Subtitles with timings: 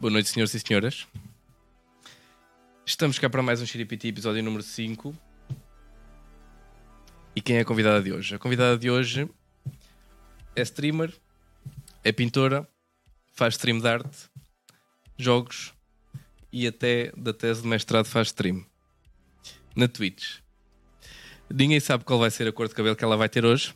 [0.00, 1.08] Boa noite, senhores e senhoras.
[2.86, 5.12] Estamos cá para mais um Xiripiti, episódio número 5.
[7.34, 8.32] E quem é a convidada de hoje?
[8.32, 9.28] A convidada de hoje
[10.54, 11.12] é streamer,
[12.04, 12.64] é pintora,
[13.32, 14.30] faz stream de arte,
[15.16, 15.74] jogos
[16.52, 18.64] e até da tese de mestrado faz stream.
[19.74, 20.38] Na Twitch.
[21.52, 23.74] Ninguém sabe qual vai ser a cor de cabelo que ela vai ter hoje.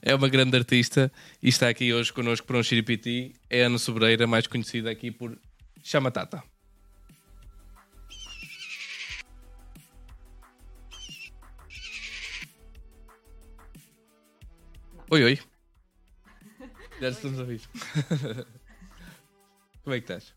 [0.00, 1.10] É uma grande artista
[1.42, 3.34] e está aqui hoje connosco para um Xiripiti.
[3.48, 5.38] É Ana Sobreira, mais conhecida aqui por
[5.82, 6.42] Chama Tata.
[15.10, 15.38] Oi, oi.
[17.00, 17.62] Já estamos a ouvir.
[19.82, 20.34] Como é que estás?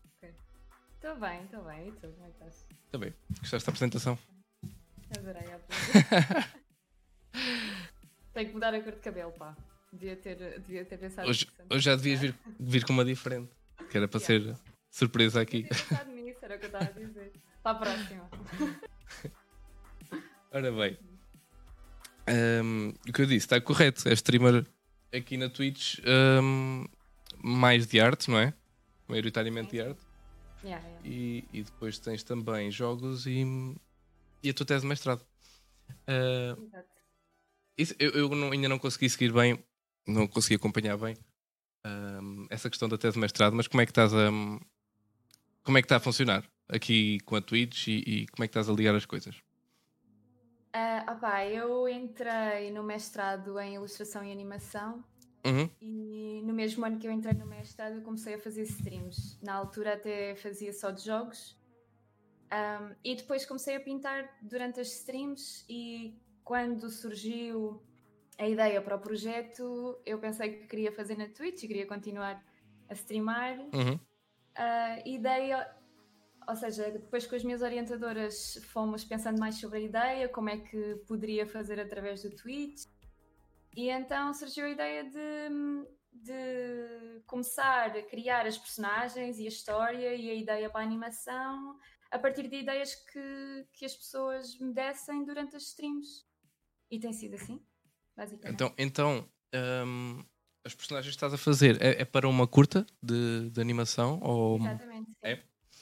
[0.94, 1.88] Estou bem, estou bem.
[1.88, 2.66] E tu, como é que estás?
[2.86, 3.12] Está bem.
[3.40, 4.18] Gostaste da apresentação?
[5.18, 6.62] Adorei a apresentação.
[8.34, 9.56] Tenho que mudar a cor de cabelo, pá.
[9.92, 13.50] Devia ter, devia ter pensado Hoje, nisso hoje já devias vir, vir com uma diferente.
[13.90, 14.56] Que era para ser
[14.90, 15.62] surpresa aqui.
[15.62, 17.32] Devia ter pensado nisso, era o que eu estava a dizer.
[17.62, 18.30] Para a próxima.
[20.50, 20.98] Ora bem.
[22.26, 24.08] Ahm, o que eu disse está correto.
[24.08, 24.66] É streamer
[25.12, 26.86] aqui na Twitch ahm,
[27.42, 28.54] mais de arte, não é?
[29.08, 30.00] Maioritariamente de arte.
[30.64, 31.08] Yeah, yeah.
[31.08, 33.44] E, e depois tens também jogos e,
[34.42, 35.24] e a tua tese de mestrado.
[36.06, 36.91] Ah, Exato.
[37.78, 39.62] Isso- eu eu não- ainda não consegui seguir bem,
[40.06, 41.16] não consegui acompanhar bem
[41.84, 44.30] ahm, essa questão da tese de mestrado, mas como é que estás a.
[45.64, 48.50] Como é que está a funcionar aqui com a Twitch e, e como é que
[48.50, 49.36] estás a ligar as coisas?
[50.72, 55.04] Ah, opá, eu entrei no mestrado em Ilustração e Animação
[55.44, 59.38] Uhum, e no mesmo ano que eu entrei no mestrado eu comecei a fazer streams.
[59.42, 61.56] Na altura até fazia só de jogos.
[62.50, 66.14] Ahm, e depois comecei a pintar durante as streams e
[66.44, 67.82] quando surgiu
[68.38, 72.42] a ideia para o projeto, eu pensei que queria fazer na Twitch e queria continuar
[72.88, 73.58] a streamar.
[73.58, 73.98] uhum.
[74.54, 75.74] A ideia,
[76.46, 80.58] ou seja, depois com as minhas orientadoras fomos pensando mais sobre a ideia, como é
[80.58, 82.84] que poderia fazer através do Twitch.
[83.74, 85.48] E então surgiu a ideia de,
[86.12, 91.78] de começar a criar as personagens e a história e a ideia para a animação
[92.12, 96.26] a partir de ideias que, que as pessoas me dessem durante as streams.
[96.92, 97.58] E tem sido assim,
[98.14, 98.54] basicamente.
[98.54, 100.20] Então, então ahm,
[100.64, 104.58] as personagens que estás a fazer é, é para uma curta de, de animação ou
[104.58, 105.06] Exatamente.
[105.10, 105.16] Sim.
[105.22, 105.32] É?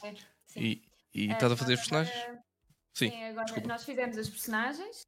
[0.03, 0.15] É,
[0.47, 0.61] sim.
[0.61, 0.83] e,
[1.13, 2.17] e Eh, estás a fazer os personagens?
[2.17, 2.45] agora-
[2.95, 3.69] Sim, Sim, agora desculpa.
[3.69, 5.01] nós fizemos as personagens,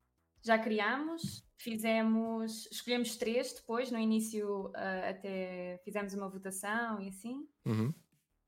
[0.45, 7.49] já criámos, fizemos, escolhemos três depois, no início ah, até fizemos uma votação e assim.
[7.65, 7.95] Uhum.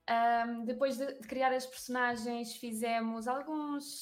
[0.09, 4.00] Ahm, depois de, de criar as personagens, fizemos alguns,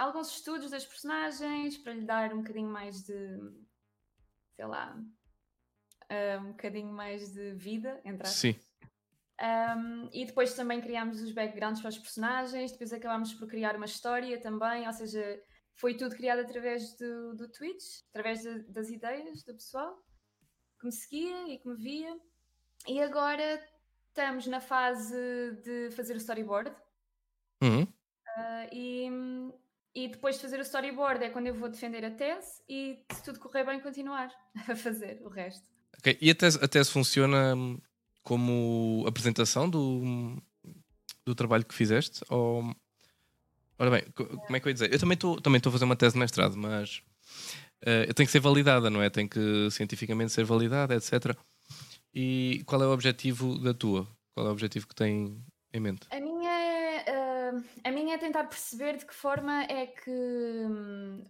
[0.00, 3.38] alguns estudos das personagens para lhe dar um bocadinho mais de,
[4.56, 4.96] sei lá,
[6.08, 8.34] ah, um bocadinho mais de vida, entre aspas.
[8.36, 8.60] Sim.
[9.40, 13.86] Um, e depois também criámos os backgrounds para os personagens, depois acabámos por criar uma
[13.86, 15.42] história também, ou seja,
[15.74, 19.96] foi tudo criado através do, do Twitch, através de- das ideias do pessoal
[20.78, 22.20] que me seguia e que me via.
[22.86, 23.66] E agora
[24.08, 26.74] estamos na fase de fazer o storyboard.
[27.62, 27.86] Uhum.
[28.36, 29.08] ah, e,
[29.94, 33.22] e depois de fazer o storyboard é quando eu vou defender a tese e se
[33.22, 34.30] tudo correr bem continuar
[34.68, 35.66] a fazer o resto.
[35.98, 37.78] Ok, E a tese, a tese funciona hum,
[38.22, 40.36] como apresentação do,
[41.26, 42.22] do trabalho que fizeste?
[42.28, 42.74] Ou...
[43.78, 44.92] Ora bem, co- como é que eu ia dizer?
[44.92, 47.02] Eu também estou também a fazer uma tese de mestrado, mas
[47.82, 49.08] eh, eu tenho que ser validada, não é?
[49.08, 51.34] Tem que cientificamente ser validada, etc.
[52.14, 54.06] E qual é o objetivo da tua?
[54.34, 56.06] Qual é o objetivo que tem em mente?
[56.10, 56.20] A
[57.84, 60.10] a minha é tentar perceber de que forma é que.
[60.10, 61.24] hum,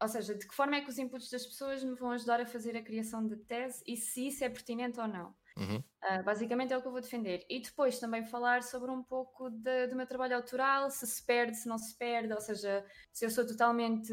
[0.00, 2.46] Ou seja, de que forma é que os inputs das pessoas me vão ajudar a
[2.46, 5.34] fazer a criação de tese e se isso é pertinente ou não.
[5.56, 5.82] Uhum.
[6.00, 7.44] Ah, basicamente é o que eu vou defender.
[7.50, 11.56] E depois também falar sobre um pouco da- do meu trabalho autoral, se se perde,
[11.56, 14.12] se não se perde, ou seja, se eu sou totalmente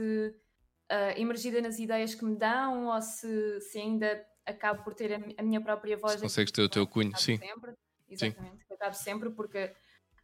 [0.89, 5.17] ah, imergida nas ideias que me dão ou se, se ainda acabo por ter a,
[5.37, 6.13] a minha própria voz.
[6.13, 7.37] Se consegues ter o teu cunho, sim.
[7.37, 7.73] Sempre,
[8.09, 9.73] exatamente, eu acabo sempre, porque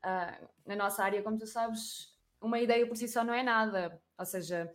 [0.03, 4.01] ah, na nossa área, como tu sabes, uma ideia por si só não é nada.
[4.17, 4.73] Ou seja,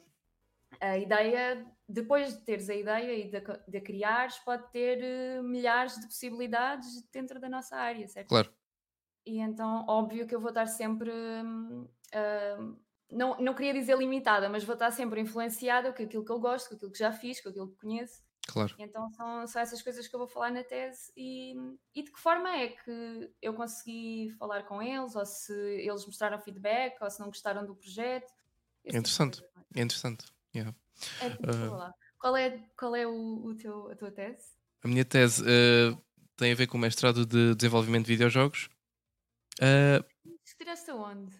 [0.81, 5.43] a ideia, depois de teres a ideia e de, de a criares, pode ter eh,
[5.43, 8.28] milhares de possibilidades dentro da nossa área, certo?
[8.28, 8.52] Claro.
[9.25, 11.11] E então, óbvio que eu vou estar sempre.
[11.11, 11.88] hum,
[13.11, 16.70] não, não queria dizer limitada, mas vou estar sempre influenciada com aquilo que eu gosto,
[16.70, 18.20] com aquilo que já fiz, com aquilo que conheço.
[18.46, 18.75] Claro.
[18.78, 21.54] Então são, são essas coisas que eu vou falar na tese e,
[21.94, 26.38] e de que forma é que eu consegui falar com eles, ou se eles mostraram
[26.38, 28.32] feedback, ou se não gostaram do projeto.
[28.84, 29.43] De Interessante.
[29.75, 30.26] É interessante.
[30.54, 30.75] yeah.
[31.20, 31.93] É, lá.
[32.19, 34.56] Qual é, qual é o, o teu, a tua tese?
[34.82, 35.96] A minha tese eh,
[36.37, 38.69] tem a ver com o mestrado de desenvolvimento de videojogos
[39.60, 40.04] Ah,
[40.56, 41.34] Tiraste aonde?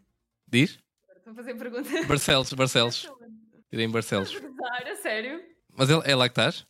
[0.47, 0.79] diz?
[1.17, 2.07] Estou a fazer perguntas.
[2.07, 3.11] Barcelos, Barcelos.
[3.71, 4.33] Tirei em Barcelos.
[5.01, 5.43] Sério?
[5.73, 6.67] Mas é, é lá que estás?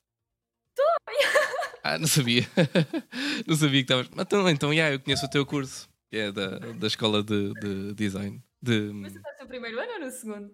[1.82, 2.42] Ah, não sabia.
[3.46, 4.08] não sabia que estavas.
[4.18, 5.88] Então, então yeah, eu conheço o teu curso.
[6.10, 8.42] Que é da, da escola de, de design.
[8.60, 10.50] De, Mas tu estás no primeiro ano ou no segundo?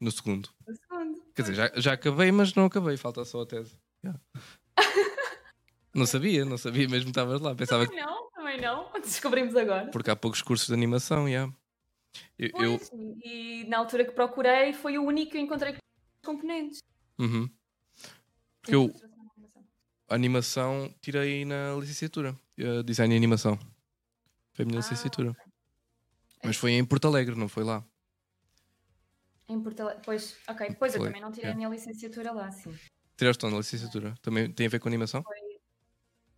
[0.00, 0.48] no segundo.
[0.66, 1.22] No segundo.
[1.34, 2.96] Quer dizer, já, já acabei, mas não acabei.
[2.96, 3.76] Falta só a tese.
[4.04, 4.20] Yeah.
[5.94, 7.54] não sabia, não sabia mesmo que estavas lá.
[7.54, 7.86] Pensava.
[7.86, 8.92] Também não, também não.
[9.00, 9.86] Descobrimos agora.
[9.90, 11.52] Porque há poucos cursos de animação, yeah.
[12.38, 12.80] Eu, eu-
[13.24, 15.78] e na altura que procurei foi o único que encontrei com
[16.32, 16.80] componentes.
[17.18, 17.48] Uhum.
[18.60, 18.92] Porque eu,
[20.08, 20.92] animação.
[21.00, 22.36] tirei na licenciatura.
[22.58, 23.58] eh, Design e animação.
[24.54, 25.30] Foi a minha Ah, licenciatura.
[25.30, 25.42] ok.
[26.44, 27.84] Mas foi em Porto Alegre, não foi lá.
[29.48, 30.02] Em Porto Alegre.
[30.04, 30.74] Pois, ok.
[30.78, 31.52] Pois eu Foi, também não tirei é.
[31.52, 32.74] a minha licenciatura lá, sim.
[33.16, 34.14] Tiraste onde na licenciatura?
[34.22, 35.24] Também tem a ver com animação?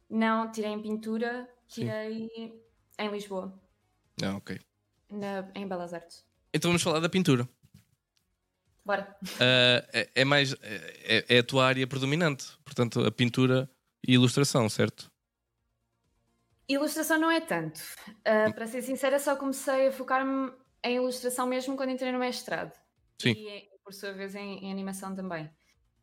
[0.09, 1.83] Não, tirei em pintura, Sim.
[1.83, 2.29] tirei
[2.99, 3.61] em Lisboa,
[4.23, 4.59] Ah, ok.
[5.11, 6.25] na- em Belas Artes.
[6.53, 7.47] Então vamos falar da pintura.
[8.89, 9.15] Bora.
[9.39, 10.55] Ah, é, é mais.
[10.63, 12.47] É, é a tua área predominante.
[12.65, 13.71] Portanto, a pintura
[14.03, 15.13] e ilustração, certo?
[16.67, 17.83] Ilustração não é tanto.
[18.25, 20.51] Ah, para ser sincera, só comecei a focar-me
[20.83, 22.73] em ilustração mesmo quando entrei no mestrado.
[23.21, 23.33] Sim.
[23.33, 25.51] E, por sua vez, em, em animação também.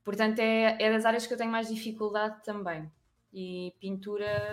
[0.04, 2.92] Portanto, é, é das áreas que eu tenho mais dificuldade também.
[3.34, 4.52] E pintura,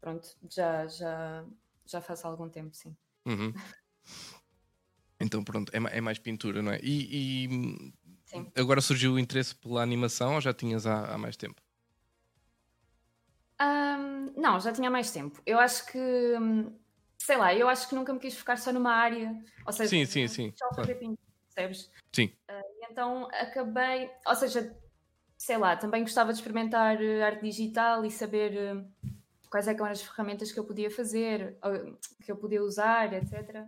[0.00, 1.44] pronto, já, já,
[1.84, 2.96] já faço há algum tempo, sim.
[3.26, 3.52] Uhum.
[5.20, 6.80] Então, pronto, é, é mais pintura, não é?
[6.82, 7.92] E, e,
[8.56, 11.60] agora surgiu o interesse pela animação ou já tinhas há, há mais tempo?
[13.58, 15.40] Ahm, não, já tinha há mais tempo.
[15.44, 15.98] Eu acho que,
[17.18, 19.36] sei lá, eu acho que nunca me quis focar só numa área.
[19.66, 20.82] Ou seja, Sim, sim, sim, Só claro.
[20.82, 21.18] fazer pintura,
[21.54, 21.90] percebes?
[22.12, 22.32] Sim.
[22.48, 24.74] E então acabei, ou seja,
[25.36, 28.84] sei lá, também gostava de experimentar eh, arte digital e saber eh,
[29.50, 31.58] quais é que eram as ferramentas que eu podia fazer,
[32.22, 33.66] que eu podia usar, etc.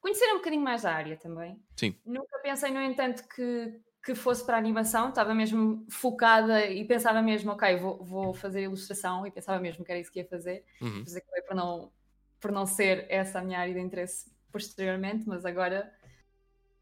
[0.00, 1.60] Conhecer um bocadinho mais da área também.
[1.76, 1.94] Sim.
[2.04, 7.20] Nunca pensei, no entanto, que, que fosse para a animação, estava mesmo focada e pensava
[7.22, 10.64] mesmo, ok, vou, vou fazer ilustração e pensava mesmo que era isso que ia fazer.
[10.80, 10.98] Uhum.
[10.98, 11.92] Depois acabei por não,
[12.40, 15.92] por não ser essa a minha área de interesse posteriormente, mas agora,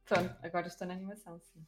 [0.04, 1.64] pronto, agora estou na animação, sim.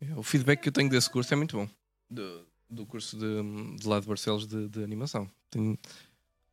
[0.00, 1.68] É, O feedback que eu tenho desse curso é muito bom.
[2.08, 5.30] Do, do curso de, de lá de Barcelos de, de animação.
[5.50, 5.78] Tenho-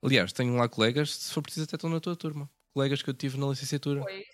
[0.04, 2.50] aliás, tenho lá colegas, se for preciso, até estão na tua turma.
[2.76, 4.02] Colegas que eu tive na licenciatura.
[4.02, 4.26] Pois,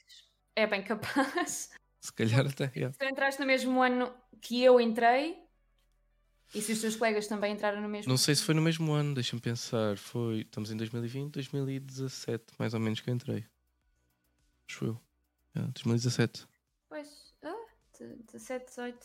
[0.56, 1.70] é bem capaz.
[2.02, 2.72] Se calhar até.
[2.76, 2.92] yeah.
[2.92, 4.12] Se tu entraste no mesmo ano
[4.42, 5.38] que eu entrei,
[6.56, 8.92] e se os teus colegas também entraram no mesmo Não sei se foi no mesmo
[8.94, 9.96] ano, deixa-me pensar.
[9.96, 10.40] Foi.
[10.40, 13.46] Estamos em 2020, 2017, mais ou menos que eu entrei.
[14.68, 15.02] Acho eu.
[15.56, 16.48] Yeah, 2017.
[16.90, 17.54] Pois, ah,
[18.32, 18.98] 17, 18.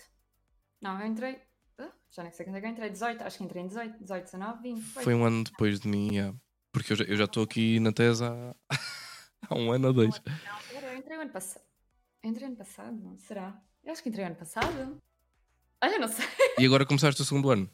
[0.81, 1.43] Não, eu entrei.
[1.77, 3.99] ah, já nem sei quando é que eu entrei, 18, acho que entrei em 18,
[4.03, 4.81] 18, 19, 20.
[4.83, 5.03] Foi.
[5.05, 6.35] Foi um ano depois de mim, yeah.
[6.73, 8.57] porque eu já- eu já estou aqui na tese há,
[9.49, 10.21] há um ano ou dois.
[10.25, 11.65] Não, eu entrei o ano passado.
[12.23, 13.17] Entrei ano passado?
[13.19, 13.61] Será?
[13.85, 15.01] Eu acho que entrei ano passado.
[15.83, 16.27] Olha, não sei.
[16.59, 17.71] E agora começaste o segundo ano.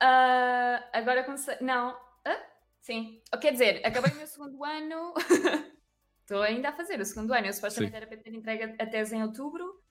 [0.00, 1.56] Ah, agora comecei.
[1.60, 1.96] Não.
[2.24, 2.46] Ah,
[2.80, 3.22] sim.
[3.34, 5.14] Oh, Quer dizer, acabei o meu segundo ano.
[6.20, 7.46] Estou ainda a fazer o segundo ano.
[7.46, 7.96] Eu supostamente Sim.
[7.96, 9.82] era para ter entregue a tese em outubro,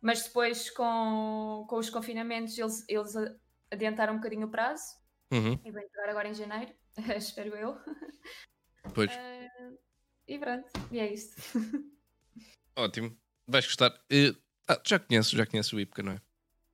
[0.00, 3.12] mas depois com, com os confinamentos eles, eles
[3.70, 4.96] adiantaram um bocadinho o prazo
[5.32, 6.72] Uhum, e vou entregar agora em janeiro,
[7.16, 7.76] espero eu.
[8.94, 9.70] Pois, Ah,
[10.26, 11.36] e pronto, e é isto.
[12.76, 13.16] ótimo.
[13.46, 13.92] Vais gostar.
[14.10, 14.32] Eh,
[14.68, 16.20] ah, já conheces, já conheces o IPCA, não é?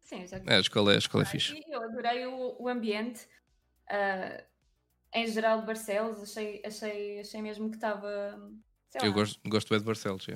[0.01, 1.53] Sim, já É, a escola é, a escola é fixe.
[1.53, 3.27] E Eu adorei o, o ambiente.
[3.91, 4.45] ah,
[5.15, 8.37] em geral de Barcelos, achei, achei, achei mesmo que estava.
[9.01, 10.35] Eu gosto, gosto bem de Barcelos, já.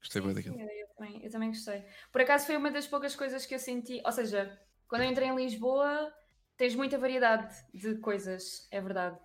[0.00, 0.60] Gostei Sim, bem sim, daquilo.
[0.60, 1.84] eu, eu também, eu também gostei.
[2.12, 4.02] Por acaso foi uma das poucas coisas que eu senti.
[4.04, 6.12] Ou seja, quando eu entrei em Lisboa,
[6.56, 9.18] tens muita variedade de coisas, é verdade.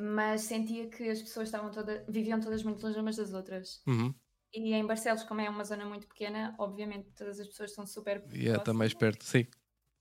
[0.00, 3.82] Mas sentia que as pessoas estavam todas, viviam todas muito longe umas das outras.
[3.86, 4.14] Uhum.
[4.52, 8.24] E em Barcelos, como é uma zona muito pequena, obviamente todas as pessoas estão super.
[8.32, 9.46] Yeah, está mais perto, sim.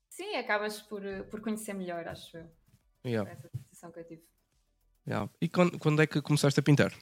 [0.10, 2.50] Sim, acabas por, eh, por conhecer melhor, acho eu.
[3.06, 4.24] Yeah, essa sensação que eu tive.
[5.06, 5.30] yeah.
[5.42, 6.94] E quando, quando é que começaste a pintar?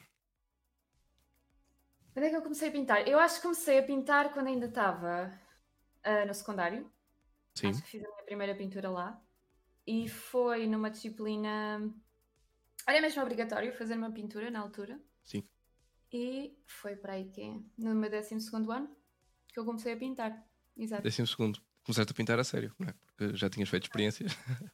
[2.13, 3.07] Quando é que eu comecei a pintar?
[3.07, 5.31] Eu acho que comecei a pintar quando ainda estava
[6.03, 6.91] ah, no secundário.
[7.53, 7.69] Sim.
[7.69, 9.21] Acho que fiz a minha primeira pintura lá.
[9.85, 11.93] E foi numa disciplina.
[12.87, 14.99] Era mesmo obrigatório fazer uma pintura na altura.
[15.23, 15.43] Sim.
[16.11, 17.43] E foi para aí que
[17.77, 18.33] no meu 12
[18.71, 18.95] ano
[19.49, 20.47] que eu comecei a pintar.
[20.77, 21.03] Exato.
[21.03, 21.61] Décimo segundo.
[21.83, 22.93] Começaste a pintar a sério, não é?
[23.05, 24.31] Porque já tinhas feito experiências.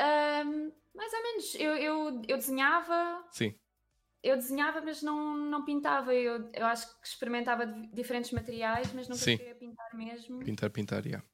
[0.00, 1.54] Ahm, mais ou menos.
[1.56, 3.54] Eu, eu, eu desenhava, Sim.
[4.22, 6.14] eu desenhava, mas não, não pintava.
[6.14, 9.36] Eu, eu acho que experimentava di- diferentes materiais, mas nunca Sim.
[9.36, 10.38] cheguei a pintar mesmo.
[10.38, 11.26] Pintar, pintar, yeah.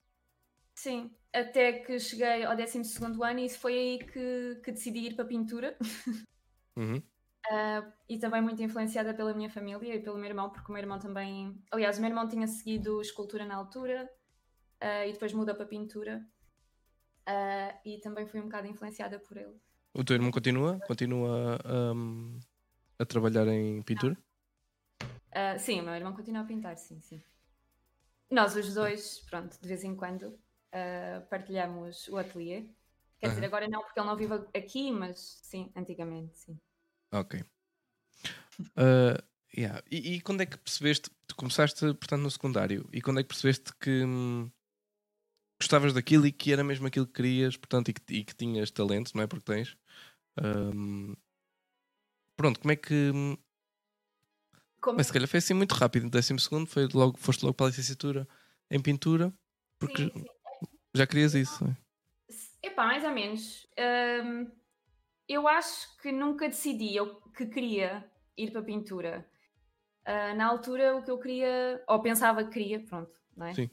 [0.74, 2.80] Sim, até que cheguei ao 12
[3.20, 5.76] ano e foi aí que, que decidi ir para a pintura.
[6.76, 6.96] Uhum.
[6.96, 10.82] Uh, e também muito influenciada pela minha família e pelo meu irmão, porque o meu
[10.82, 11.56] irmão também.
[11.70, 14.10] Aliás, o meu irmão tinha seguido escultura na altura
[14.82, 16.26] uh, e depois mudou para pintura.
[17.28, 19.54] Uh, e também fui um bocado influenciada por ele.
[19.92, 20.80] O teu irmão continua?
[20.84, 21.60] Continua
[21.94, 22.40] um,
[22.98, 24.18] a trabalhar em pintura?
[25.60, 27.22] sim, o meu irmão continua a pintar, sim, sim.
[28.28, 30.36] Nós os dois, pronto, de vez em quando
[31.28, 32.64] partilhamos o ateliê.
[33.18, 36.58] Quer dizer, agora não, porque ele não vive aqui, mas sim, antigamente, sim.
[37.12, 37.40] Ok.
[38.76, 39.22] Uh,
[39.56, 39.82] yeah.
[39.90, 41.10] e, e, quando é que percebeste?
[41.26, 42.88] Tu começaste, portanto, no secundário.
[42.92, 44.50] E quando é que percebeste que hum,
[45.60, 48.70] gostavas daquilo e que era mesmo aquilo que querias, portanto, e que, e que tinhas
[48.70, 49.26] talento, não é?
[49.26, 49.76] Porque tens.
[50.42, 51.14] Um,
[52.36, 53.10] pronto, como é que.
[53.14, 53.36] Hum,
[54.80, 54.98] como...
[54.98, 56.04] Mas se calhar foi assim muito rápido.
[56.04, 58.28] No décimo segundo foi logo, foste logo para a licenciatura
[58.70, 59.32] em pintura,
[59.78, 60.24] porque sim, sim.
[60.94, 61.64] Já querias isso.
[61.64, 62.68] É?
[62.68, 63.66] Epá, mais ou menos.
[63.78, 64.64] Um
[65.28, 68.04] eu acho que nunca decidi eu que queria
[68.36, 69.26] ir para a pintura.
[70.06, 73.54] Uh, na altura, o que eu queria, ou pensava que queria, pronto, não é?
[73.54, 73.70] Sim.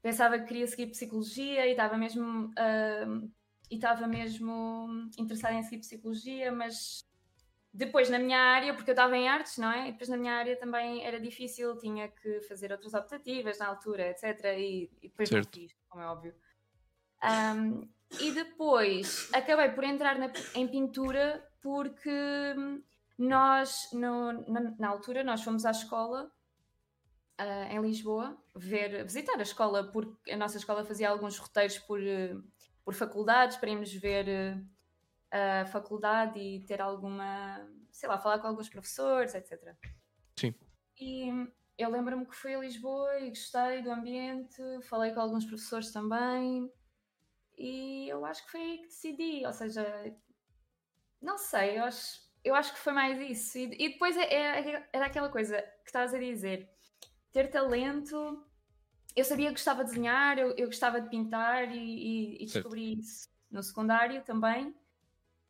[0.00, 3.32] Pensava que queria seguir psicologia e estava mesmo, uh,
[3.68, 7.04] e estava mesmo interessada em seguir psicologia, mas
[7.74, 9.88] depois na minha área, porque eu estava em artes, não é?
[9.88, 14.10] E depois na minha área também era difícil, tinha que fazer outras optativas na altura,
[14.10, 14.44] etc.
[14.56, 15.46] E, e depois certo.
[15.46, 16.32] não fiz, como é óbvio.
[17.26, 17.88] Um,
[18.20, 22.54] e depois acabei por entrar na, em pintura porque
[23.18, 26.30] nós, no, na, na, altura, nós fomos à escola
[27.40, 31.98] uh, em Lisboa, ver, visitar a escola, porque a nossa escola fazia alguns roteiros por,
[32.00, 32.44] uh,
[32.84, 38.46] por faculdades, para irmos ver uh, a faculdade e ter alguma, sei lá, falar com
[38.46, 39.74] alguns professores, etc.
[40.38, 40.54] Sim.
[41.00, 41.30] E
[41.76, 46.70] eu lembro-me que fui a Lisboa e gostei do ambiente, falei com alguns professores também.
[47.56, 49.84] E eu acho que foi aí que decidi, ou seja,
[51.20, 53.58] não sei, eu acho, eu acho que foi mais isso.
[53.58, 56.68] E, e depois é, é, era aquela coisa que estás a dizer,
[57.32, 58.44] ter talento.
[59.14, 62.98] Eu sabia que gostava de desenhar, eu, eu gostava de pintar e, e, e descobri
[62.98, 64.74] isso no secundário também.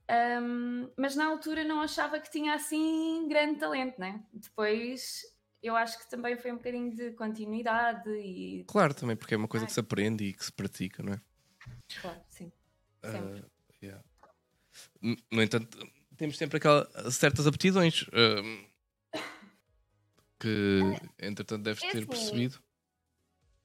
[0.08, 4.24] Um, mas na altura não achava que tinha assim grande talento, né?
[4.32, 5.22] Depois
[5.60, 8.64] eu acho que também foi um bocadinho de continuidade e.
[8.68, 11.20] Claro, também, porque é uma coisa que se aprende e que se pratica, não é?
[12.00, 12.52] Claro, sim.
[13.04, 13.40] Sempre.
[13.40, 13.50] Uh,
[13.82, 14.04] yeah.
[15.30, 15.78] No entanto,
[16.16, 19.20] temos sempre aquelas certas aptidões uh,
[20.40, 20.80] que,
[21.18, 22.62] entretanto, deves é ter assim, percebido.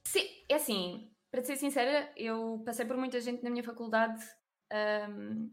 [0.05, 4.21] Sim, é assim, para ser sincera, eu passei por muita gente na minha faculdade
[5.09, 5.51] um,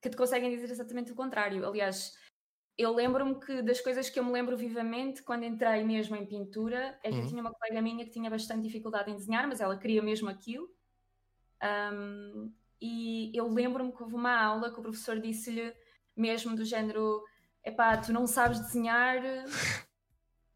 [0.00, 1.66] que te conseguem dizer exatamente o contrário.
[1.66, 2.16] Aliás,
[2.76, 6.98] eu lembro-me que das coisas que eu me lembro vivamente quando entrei mesmo em pintura
[7.02, 7.22] é que uhum.
[7.22, 10.28] eu tinha uma colega minha que tinha bastante dificuldade em desenhar, mas ela queria mesmo
[10.28, 10.68] aquilo.
[11.62, 15.72] Um, e eu lembro-me que houve uma aula que o professor disse-lhe
[16.16, 17.22] mesmo do género:
[17.64, 19.22] epá, tu não sabes desenhar,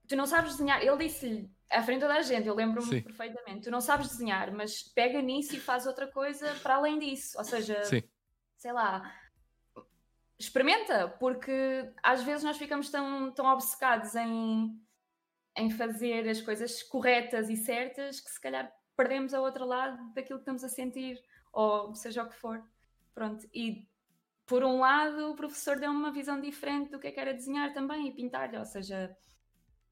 [0.08, 0.82] tu não sabes desenhar.
[0.82, 5.22] Ele disse-lhe à frente da gente, eu lembro-me perfeitamente: tu não sabes desenhar, mas pega
[5.22, 7.38] nisso e faz outra coisa para além disso.
[7.38, 8.02] Ou seja, Sim.
[8.56, 9.02] sei lá,
[10.38, 14.78] experimenta, porque às vezes nós ficamos tão, tão obcecados em,
[15.56, 20.38] em fazer as coisas corretas e certas que se calhar perdemos a outro lado daquilo
[20.38, 21.22] que estamos a sentir,
[21.52, 22.62] ou seja o que for.
[23.14, 23.86] Pronto, e
[24.46, 27.72] por um lado o professor deu uma visão diferente do que, é que era desenhar
[27.72, 29.14] também e pintar, ou seja,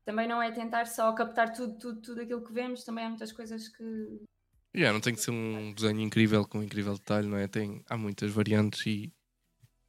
[0.04, 3.32] também não é tentar só captar tudo, tudo, tudo aquilo que vemos, também há muitas
[3.32, 4.23] coisas que.
[4.76, 7.46] Yeah, não tem que ser um desenho incrível com um incrível detalhe, não é?
[7.46, 9.12] Tem, há muitas variantes e,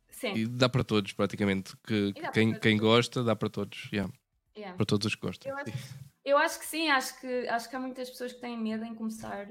[0.10, 0.34] Sim.
[0.36, 1.75] e dá para todos praticamente.
[1.77, 3.89] Que, quem, quem gosta dá para todos.
[3.91, 4.13] Yeah.
[4.55, 4.77] Yeah.
[4.77, 5.51] Para todos os que gostam.
[5.51, 5.72] Eu acho,
[6.25, 8.96] eu acho que sim, acho que, acho que há muitas pessoas que têm medo em
[8.96, 9.48] começar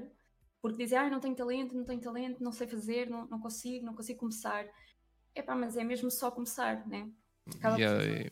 [0.65, 3.85] porque dizem, ah, não tenho talento, não tenho talento, não sei fazer, não, não consigo,
[3.85, 4.65] não consigo começar.
[5.35, 7.07] É pá, mas é mesmo só começar, né?
[7.55, 8.31] Acaba yeah, é,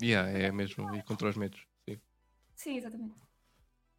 [0.00, 1.66] yeah, é mesmo, e contra os medos.
[1.88, 2.00] Sim,
[2.54, 3.16] sim exatamente.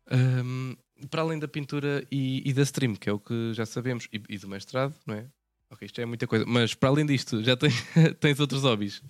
[0.09, 0.77] Um,
[1.09, 4.23] para além da pintura e, e, da stream, que é o que já sabemos, e,
[4.29, 5.29] e, do mestrado, não é?
[5.69, 7.83] Ok, isto é muita coisa, mas para além disto, já tens,
[8.21, 9.03] tens outros hobbies?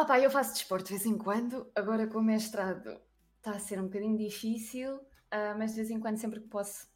[0.00, 2.98] Opa, eu faço desporto de vez em quando, agora com o mestrado
[3.36, 6.88] está a ser um bocadinho difícil, uh, mas de vez em quando, sempre que posso,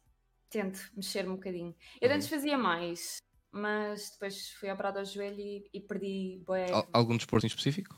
[0.49, 1.75] tento mexer um bocadinho.
[2.01, 2.15] Eu uhum.
[2.15, 3.17] antes fazia mais,
[3.51, 6.43] mas depois fui operado ao joelho e, e perdi.
[6.91, 7.95] Algum desporto em específico?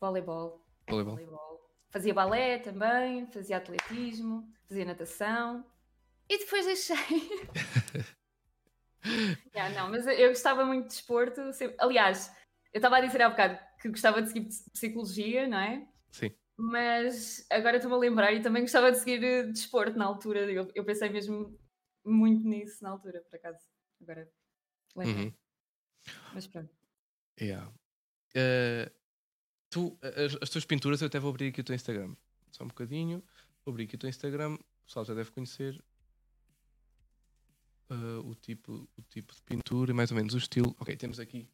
[0.00, 0.64] Voleibol.
[0.88, 1.14] Voleibol.
[1.14, 1.68] Voleibol.
[1.90, 5.66] Fazia balé também, fazia atletismo, fazia natação
[6.28, 6.96] e depois deixei.
[9.52, 11.40] yeah, não, mas eu gostava muito de desporto.
[11.78, 12.32] Aliás,
[12.72, 15.86] eu estava a dizer há bocado que gostava de seguir psicologia, não é?
[16.10, 16.30] Sim.
[16.56, 20.40] Mas agora estou-me a lembrar e também gostava de seguir eh, desporto na altura.
[20.50, 21.56] Eu, eu pensei mesmo
[22.04, 23.60] muito nisso na altura, por acaso.
[24.02, 24.28] Agora
[24.96, 25.22] lembro.
[25.22, 25.32] Uhum.
[26.34, 26.74] Mas pronto.
[27.40, 27.72] Yeah.
[28.30, 28.90] Uh,
[29.70, 32.14] tu, as, as, tuas pinturas, eu até vou abrir aqui o teu Instagram.
[32.50, 33.22] Só um bocadinho.
[33.64, 34.54] Vou abrir aqui o teu Instagram.
[34.54, 35.80] O pessoal já deve conhecer
[37.90, 40.74] uh, o, tipo, o tipo de pintura e mais ou menos o estilo.
[40.80, 41.48] Ok, temos aqui.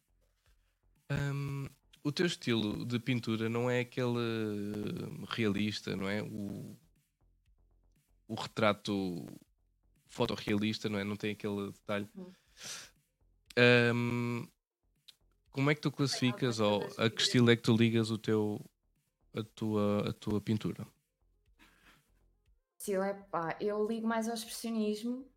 [1.11, 1.67] Um,
[2.05, 6.21] o teu estilo de pintura não é aquele realista, não é?
[6.21, 6.77] O,
[8.27, 9.25] o retrato
[10.05, 11.03] fotorrealista, não é?
[11.03, 12.07] Não tem aquele detalhe.
[13.57, 14.47] Um,
[15.49, 18.63] como é que tu classificas ou a que estilo é que tu ligas o teu,
[19.33, 20.85] a, tua, a tua pintura?
[22.77, 25.27] Estilo é pá, eu ligo mais ao expressionismo.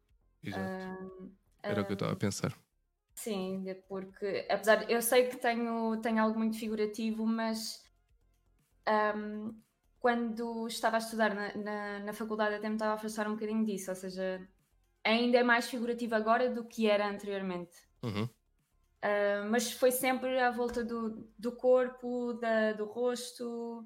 [0.45, 1.33] Exato.
[1.63, 2.55] Era o que eu estava a pensar.
[3.19, 7.83] Sim, porque apesar eu sei que tenho, tenho algo muito figurativo, mas
[9.17, 9.61] um,
[9.99, 13.65] quando estava a estudar na, na, na faculdade até me estava a afastar um bocadinho
[13.65, 14.49] disso, ou seja,
[15.03, 17.77] ainda é mais figurativo agora do que era anteriormente.
[18.05, 18.25] Uhum.
[18.25, 23.81] Uh, mas foi sempre à volta do, do corpo, da, do rosto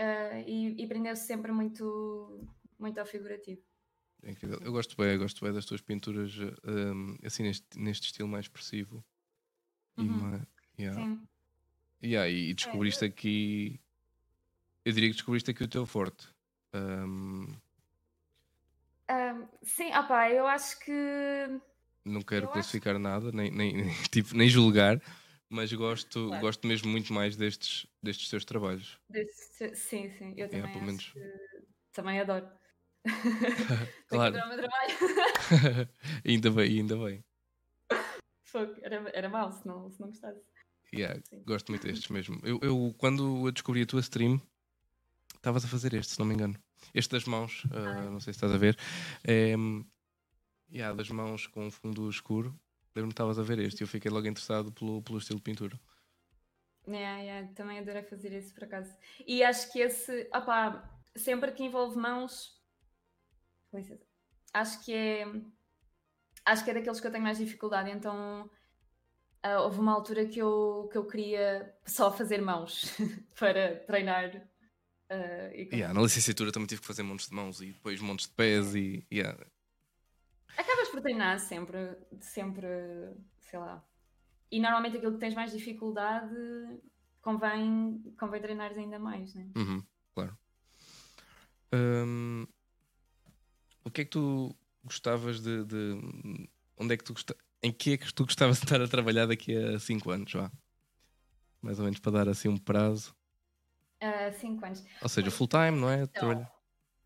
[0.00, 2.42] uh, e, e prendeu-se sempre muito,
[2.78, 3.60] muito ao figurativo.
[4.22, 4.58] É incrível.
[4.62, 6.32] Eu gosto bem, eu gosto bem das tuas pinturas
[6.64, 9.04] um, assim neste, neste estilo mais expressivo.
[9.96, 10.04] Uhum.
[10.04, 10.48] E, uma,
[10.78, 11.00] yeah.
[11.00, 11.28] Sim.
[12.02, 13.08] Yeah, e descobriste é.
[13.08, 13.80] aqui.
[14.84, 16.28] Eu diria que descobriste aqui o teu forte.
[16.74, 17.46] Um...
[19.10, 21.60] Um, sim, opa, eu acho que.
[22.04, 23.02] Não quero eu classificar acho...
[23.02, 25.02] nada, nem, nem, tipo, nem julgar,
[25.48, 26.40] mas gosto, claro.
[26.40, 28.98] gosto mesmo muito mais destes, destes teus trabalhos.
[29.08, 30.72] Deste, sim, sim, eu também.
[30.72, 31.12] Pelo menos...
[31.92, 32.48] Também adoro.
[34.08, 34.36] claro.
[36.26, 37.24] ainda bem, ainda bem.
[38.82, 40.40] Era, era mau se não, se não gostasse.
[40.92, 42.40] Yeah, gosto muito destes mesmo.
[42.42, 44.40] Eu, eu, quando eu descobri a tua stream,
[45.36, 46.56] estavas a fazer este, se não me engano.
[46.92, 48.76] Este das mãos, uh, não sei se estás a ver.
[49.22, 49.54] É,
[50.72, 52.58] yeah, das mãos com fundo escuro.
[52.94, 55.44] Lembro-me que estavas a ver este e eu fiquei logo interessado pelo, pelo estilo de
[55.44, 55.80] pintura.
[56.88, 58.92] Yeah, yeah, também adorei fazer isso por acaso.
[59.24, 62.59] E acho que esse, opá, sempre que envolve mãos,
[64.52, 65.26] acho que é
[66.44, 68.50] acho que é daqueles que eu tenho mais dificuldade, então
[69.44, 72.96] uh, houve uma altura que eu, que eu queria só fazer mãos
[73.38, 74.36] para treinar.
[75.10, 78.26] Uh, e yeah, na licenciatura também tive que fazer montes de mãos e depois montes
[78.26, 79.36] de pés e yeah.
[80.56, 82.66] acabas por treinar sempre, sempre,
[83.40, 83.84] sei lá.
[84.52, 86.34] E normalmente aquilo que tens mais dificuldade
[87.20, 89.48] convém, convém treinares ainda mais, né?
[89.56, 89.82] Uhum,
[90.14, 90.38] claro.
[91.72, 92.46] Um,
[93.84, 95.64] o que é que tu gostavas de.
[95.64, 98.88] de onde é que tu gostavas, Em que é que tu gostavas de estar a
[98.88, 100.32] trabalhar daqui a 5 anos?
[100.32, 100.50] Vá.
[101.60, 103.14] Mais ou menos para dar assim um prazo.
[104.38, 104.84] 5 uh, anos.
[105.02, 106.02] Ou seja, full time, não é?
[106.02, 106.46] Então,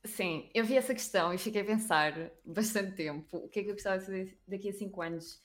[0.05, 3.39] sim, eu vi essa questão e fiquei a pensar bastante tempo.
[3.39, 5.43] O que é que eu gostava de fazer daqui a 5 anos?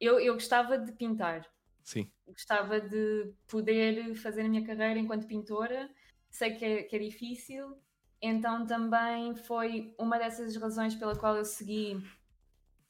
[0.00, 1.46] Eu, eu gostava de pintar.
[1.82, 2.10] Sim.
[2.26, 5.88] Gostava de poder fazer a minha carreira enquanto pintora.
[6.30, 7.78] Sei que é, que é difícil,
[8.20, 11.94] então também foi uma dessas razões pela qual eu segui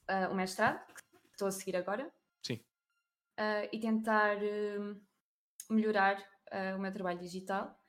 [0.09, 2.11] uh, o mestrado, que estou a seguir agora.
[2.41, 2.55] Sim.
[3.37, 4.99] Uh, e tentar uh,
[5.69, 6.17] melhorar
[6.75, 7.79] o meu trabalho digital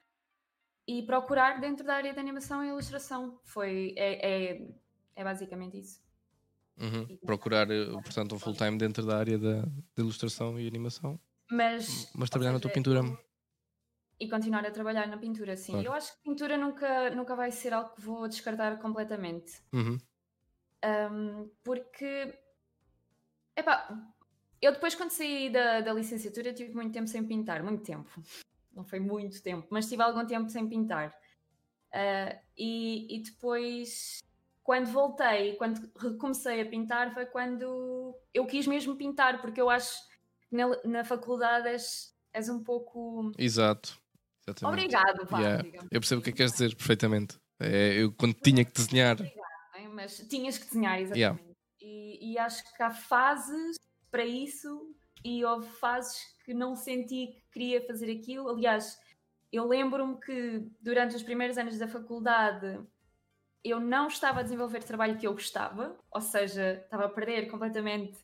[0.87, 3.41] e procurar dentro da área de animação e ilustração.
[3.43, 4.69] Foi, é, é,
[5.17, 6.03] é basicamente isso.
[6.77, 7.17] Uhum.
[7.25, 7.67] Procurar,
[8.05, 11.19] portanto, um full-time dentro da área da, de ilustração e animação.
[11.51, 13.01] Mas, mas trabalhar seja, na tua pintura.
[14.21, 15.73] E continuar a trabalhar na pintura, sim.
[15.73, 15.87] Claro.
[15.87, 19.63] Eu acho que pintura nunca, nunca vai ser algo que vou descartar completamente.
[19.73, 19.99] Uhum.
[20.85, 22.39] Um, porque,
[23.57, 23.89] epá,
[24.61, 28.11] eu depois quando saí da, da licenciatura tive muito tempo sem pintar, muito tempo.
[28.75, 31.17] Não foi muito tempo, mas tive algum tempo sem pintar.
[31.93, 34.19] Uh, e, e depois,
[34.63, 40.07] quando voltei, quando recomecei a pintar, foi quando eu quis mesmo pintar, porque eu acho
[40.43, 43.33] que na, na faculdade és, és um pouco.
[43.39, 43.99] Exato.
[44.47, 44.81] Exatamente.
[44.81, 45.69] Obrigado, vá, yeah.
[45.91, 47.39] Eu percebo o que é que queres dizer perfeitamente.
[47.61, 49.17] É, eu quando tinha que desenhar.
[49.17, 51.19] Obrigado, mas tinhas que desenhar, exatamente.
[51.19, 51.41] Yeah.
[51.81, 53.77] E, e, acho que há fases
[54.11, 58.49] para isso e houve fases que não senti que queria fazer aquilo.
[58.49, 58.99] Aliás,
[59.53, 62.81] eu lembro-me que durante os primeiros anos da faculdade
[63.63, 68.19] eu não estava a desenvolver trabalho que eu gostava, ou seja, estava a perder completamente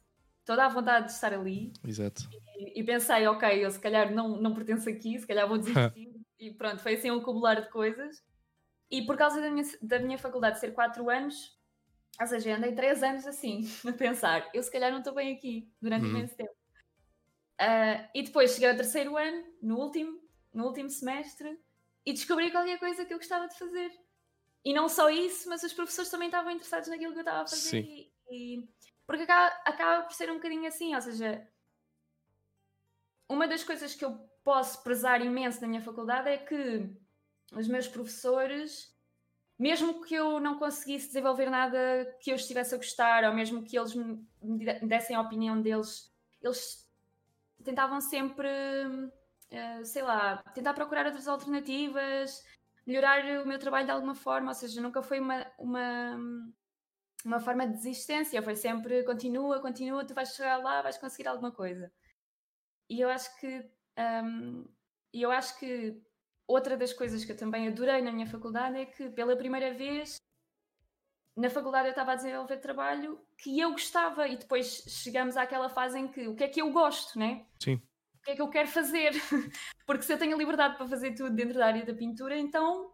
[0.46, 1.72] toda a vontade de estar ali.
[1.86, 2.22] Exato.
[2.56, 6.14] E, e pensei, ok, eu se calhar não, não pertenço aqui, se calhar vou desistir.
[6.38, 8.24] e pronto, foi assim um acumular de coisas.
[8.88, 11.58] E por causa da minha, da minha faculdade ser 4 anos,
[12.18, 15.68] ou seja, andei 3 anos assim, a pensar, eu se calhar não estou bem aqui
[15.82, 16.10] durante uhum.
[16.10, 16.54] imenso tempo.
[17.60, 20.20] Uh, e depois cheguei ao terceiro ano, no último,
[20.54, 21.58] no último semestre,
[22.04, 23.90] e descobri qualquer coisa que eu gostava de fazer.
[24.64, 27.46] E não só isso, mas os professores também estavam interessados naquilo que eu estava a
[27.46, 27.82] fazer.
[27.82, 28.68] E, e,
[29.06, 31.46] porque acaba, acaba por ser um bocadinho assim, ou seja,
[33.28, 36.88] uma das coisas que eu posso prezar imenso na minha faculdade é que
[37.52, 38.94] os meus professores,
[39.58, 41.78] mesmo que eu não conseguisse desenvolver nada
[42.20, 46.88] que eu estivesse a gostar, ou mesmo que eles me dessem a opinião deles, eles
[47.64, 52.44] tentavam sempre, uh, sei lá, tentar procurar outras alternativas,
[52.86, 56.16] melhorar o meu trabalho de alguma forma, ou seja, nunca foi uma, uma,
[57.26, 61.50] uma forma de desistência, foi sempre continua, continua, tu vais chegar lá, vais conseguir alguma
[61.50, 61.92] coisa.
[62.88, 63.68] E eu acho que
[64.24, 64.64] um,
[65.12, 66.00] eu acho que
[66.46, 70.16] outra das coisas que eu também adorei na minha faculdade é que pela primeira vez
[71.34, 75.98] na faculdade eu estava a desenvolver trabalho que eu gostava e depois chegamos àquela fase
[75.98, 77.44] em que o que é que eu gosto, né?
[77.60, 77.74] Sim.
[77.74, 79.12] O que é que eu quero fazer?
[79.84, 82.92] Porque se eu tenho liberdade para fazer tudo dentro da área da pintura, então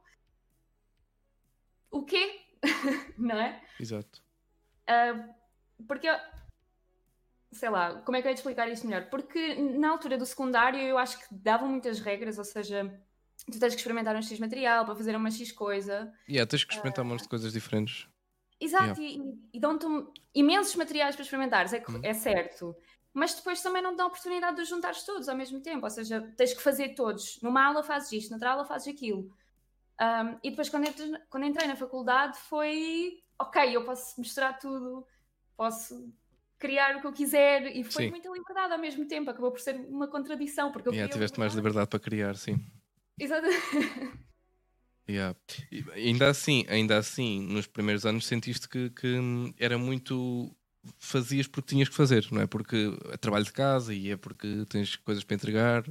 [1.91, 2.41] o quê?
[3.19, 3.63] Não é?
[3.79, 4.22] Exato.
[4.93, 5.35] Uh,
[5.87, 6.09] porque
[7.53, 9.09] sei lá, como é que eu ia te explicar isto melhor?
[9.11, 12.85] Porque na altura do secundário eu acho que davam muitas regras, ou seja,
[13.51, 16.13] tu tens que experimentar um X material para fazer uma X coisa.
[16.27, 18.09] E yeah, tens que experimentar uh, um monte de coisas diferentes.
[18.59, 19.25] Exato, yeah.
[19.53, 19.87] e, e dão-te
[20.35, 22.01] imensos materiais para experimentares, é, uhum.
[22.03, 22.75] é certo.
[23.13, 25.85] Mas depois também não te dão a oportunidade de os juntares todos ao mesmo tempo,
[25.85, 27.39] ou seja, tens que fazer todos.
[27.43, 29.31] Numa aula fazes isto, noutra aula fazes aquilo.
[30.01, 35.07] Um, e depois, quando, entrei, quando entrei na faculdade, foi ok, eu posso misturar tudo,
[35.57, 36.13] posso
[36.59, 38.11] criar o que eu quiser e foi sim.
[38.11, 40.71] muita liberdade ao mesmo tempo, acabou por ser uma contradição.
[40.71, 42.65] Porque eu yeah, tiveste mais liberdade para criar, sim.
[43.19, 43.61] Exatamente.
[45.09, 45.37] Yeah.
[45.95, 49.19] ainda assim, ainda assim, nos primeiros anos sentiste que, que
[49.59, 50.55] era muito
[50.99, 52.47] fazias porque tinhas que fazer, não é?
[52.47, 55.85] Porque é trabalho de casa e é porque tens coisas para entregar.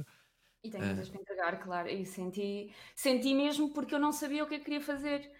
[0.64, 1.88] E tenho coisas para entregar, claro.
[1.88, 5.30] E senti, senti mesmo porque eu não sabia o que eu queria fazer.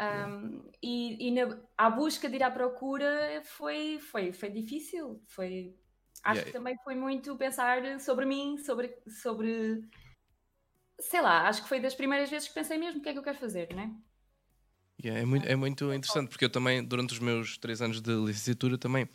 [0.00, 5.22] Um, e, e na, à busca de ir à procura foi, foi, foi difícil.
[5.26, 5.76] Foi,
[6.24, 6.44] acho yeah.
[6.44, 9.80] que também foi muito pensar sobre mim, sobre, sobre
[11.00, 13.18] sei lá, acho que foi das primeiras vezes que pensei mesmo o que é que
[13.18, 13.90] eu quero fazer, não é?
[15.04, 18.12] Yeah, é, muito, é muito interessante porque eu também, durante os meus três anos de
[18.12, 19.08] licenciatura, também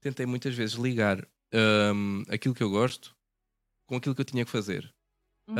[0.00, 1.24] tentei muitas vezes ligar
[1.94, 3.16] um, aquilo que eu gosto
[3.88, 4.94] com aquilo que eu tinha que fazer
[5.48, 5.56] uhum.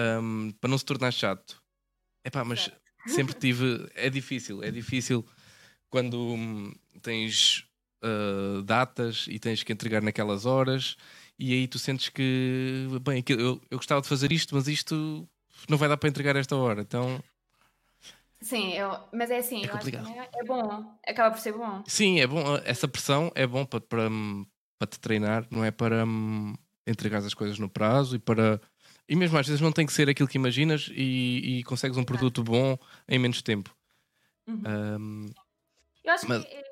[0.46, 1.60] um, para não se tornar chato.
[2.24, 2.80] Epá, mas certo.
[3.08, 3.90] sempre tive.
[3.94, 5.26] É difícil, é difícil
[5.88, 7.64] quando hum, tens
[8.04, 10.96] uh, datas e tens que entregar naquelas horas
[11.38, 15.26] e aí tu sentes que, bem, eu, eu gostava de fazer isto, mas isto
[15.68, 17.22] não vai dar para entregar esta hora, então.
[18.40, 20.08] Sim, eu, mas é assim, é, complicado.
[20.08, 21.82] É, é, bom, acaba por ser bom.
[21.86, 24.08] Sim, é bom, essa pressão é bom para, para,
[24.78, 26.54] para te treinar, não é para hum,
[26.88, 28.60] entregar as coisas no prazo e para.
[29.08, 32.04] E mesmo às vezes não tem que ser aquilo que imaginas e, e consegues um
[32.04, 32.76] produto bom
[33.08, 33.74] em menos tempo.
[34.46, 34.62] Uhum.
[34.66, 35.26] Um,
[36.04, 36.44] eu acho mas...
[36.44, 36.64] que é,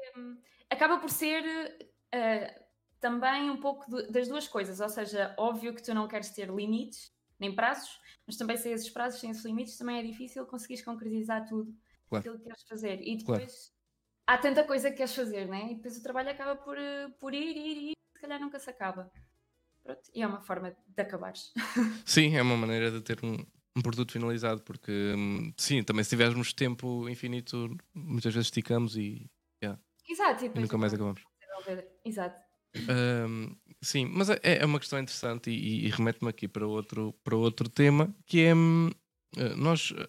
[0.70, 2.64] acaba por ser uh,
[3.00, 6.48] também um pouco de, das duas coisas, ou seja, óbvio que tu não queres ter
[6.48, 10.84] limites nem prazos, mas também sem esses prazos, sem esses limites, também é difícil conseguires
[10.84, 11.74] concretizar tudo
[12.08, 12.20] claro.
[12.20, 13.00] aquilo que queres fazer.
[13.02, 13.72] E depois
[14.26, 14.38] claro.
[14.38, 15.72] há tanta coisa que queres fazer, né?
[15.72, 18.70] E depois o trabalho acaba por, eh, por ir, ir, ir, se calhar nunca se
[18.70, 19.10] acaba.
[19.86, 21.52] Pronto, e é uma forma de acabares.
[22.04, 23.36] Sim, é uma maneira de ter um,
[23.76, 29.30] um produto finalizado, porque hum, sim, também se tivermos tempo infinito, muitas vezes esticamos e,
[29.62, 31.22] yeah, Exato, e, e nunca mais acabamos.
[32.04, 32.40] Exato.
[32.74, 37.36] Um, sim, mas é, é, uma questão interessante e, e remete-me aqui para outro, para
[37.36, 38.90] outro tema que é hum,
[39.36, 40.08] eh, nós eh,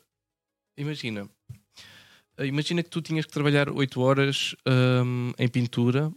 [0.76, 1.30] imagina
[2.38, 6.12] eh, imagina que tu tinhas que trabalhar 8 horas um, em pintura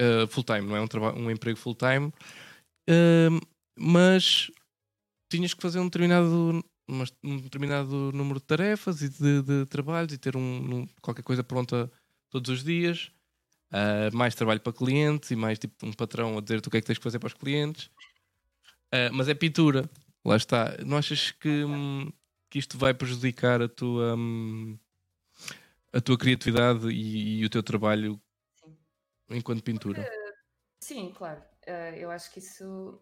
[0.00, 2.06] uh, full time, não é um, um emprego full time,
[2.88, 4.50] uh, mas
[5.30, 6.64] tinhas que fazer um determinado,
[7.22, 11.44] um determinado número de tarefas e de, de trabalhos e ter um, um, qualquer coisa
[11.44, 11.90] pronta
[12.30, 13.10] todos os dias
[13.72, 16.80] uh, mais trabalho para clientes e mais tipo um patrão a dizer-te o que é
[16.80, 17.90] que tens que fazer para os clientes.
[18.92, 19.88] Uh, mas é pintura,
[20.24, 20.76] lá está.
[20.84, 21.64] Não achas que,
[22.50, 24.78] que isto vai prejudicar a tua, hum,
[25.92, 28.20] a tua criatividade e, e, o teu trabalho.
[29.36, 30.02] Enquanto pintura?
[30.02, 30.34] Porque,
[30.80, 31.42] sim, claro.
[31.66, 33.00] Uh, eu acho que isso,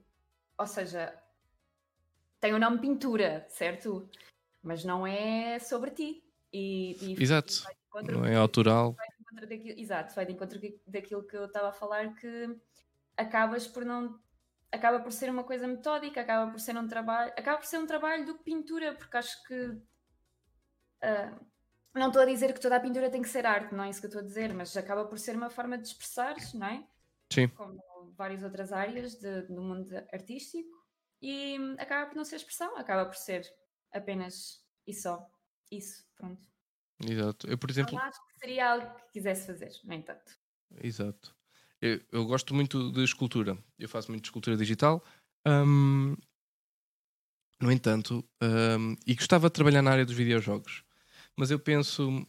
[0.58, 1.16] ou seja,
[2.40, 4.08] tem o nome pintura, certo?
[4.62, 6.24] Mas não é sobre ti.
[6.52, 7.64] E, e Exato.
[8.02, 8.92] Não é autoral.
[8.92, 12.56] Vai encontro daquilo, exato, vai de encontro daquilo que eu estava a falar que
[13.16, 14.20] acabas por não
[14.70, 17.86] acaba por ser uma coisa metódica, acaba por ser um trabalho, acaba por ser um
[17.86, 19.66] trabalho do que pintura, porque acho que
[21.02, 21.46] uh,
[21.98, 24.00] não estou a dizer que toda a pintura tem que ser arte, não é isso
[24.00, 26.86] que eu estou a dizer, mas acaba por ser uma forma de expressar, não é?
[27.32, 27.48] Sim.
[27.48, 27.80] Como
[28.16, 30.76] várias outras áreas de, do mundo artístico,
[31.20, 33.46] e acaba por não ser expressão, acaba por ser
[33.92, 35.26] apenas e só
[35.70, 36.40] isso, pronto.
[37.04, 37.48] Exato.
[37.48, 37.94] Eu, por exemplo.
[37.94, 40.38] Não acho que seria algo que quisesse fazer, no entanto.
[40.82, 41.34] Exato.
[41.80, 43.58] Eu, eu gosto muito de escultura.
[43.78, 45.04] Eu faço muito de escultura digital.
[45.46, 46.16] Um,
[47.60, 50.84] no entanto, um, e gostava de trabalhar na área dos videojogos,
[51.36, 52.26] mas eu penso,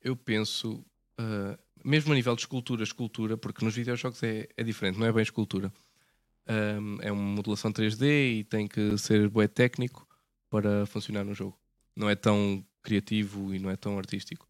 [0.00, 0.84] eu penso,
[1.18, 5.12] uh, mesmo a nível de escultura, escultura, porque nos videojogos é, é diferente, não é
[5.12, 5.72] bem escultura.
[6.46, 10.06] Um, é uma modulação 3D e tem que ser bué técnico
[10.50, 11.58] para funcionar no jogo.
[11.96, 14.46] Não é tão criativo e não é tão artístico.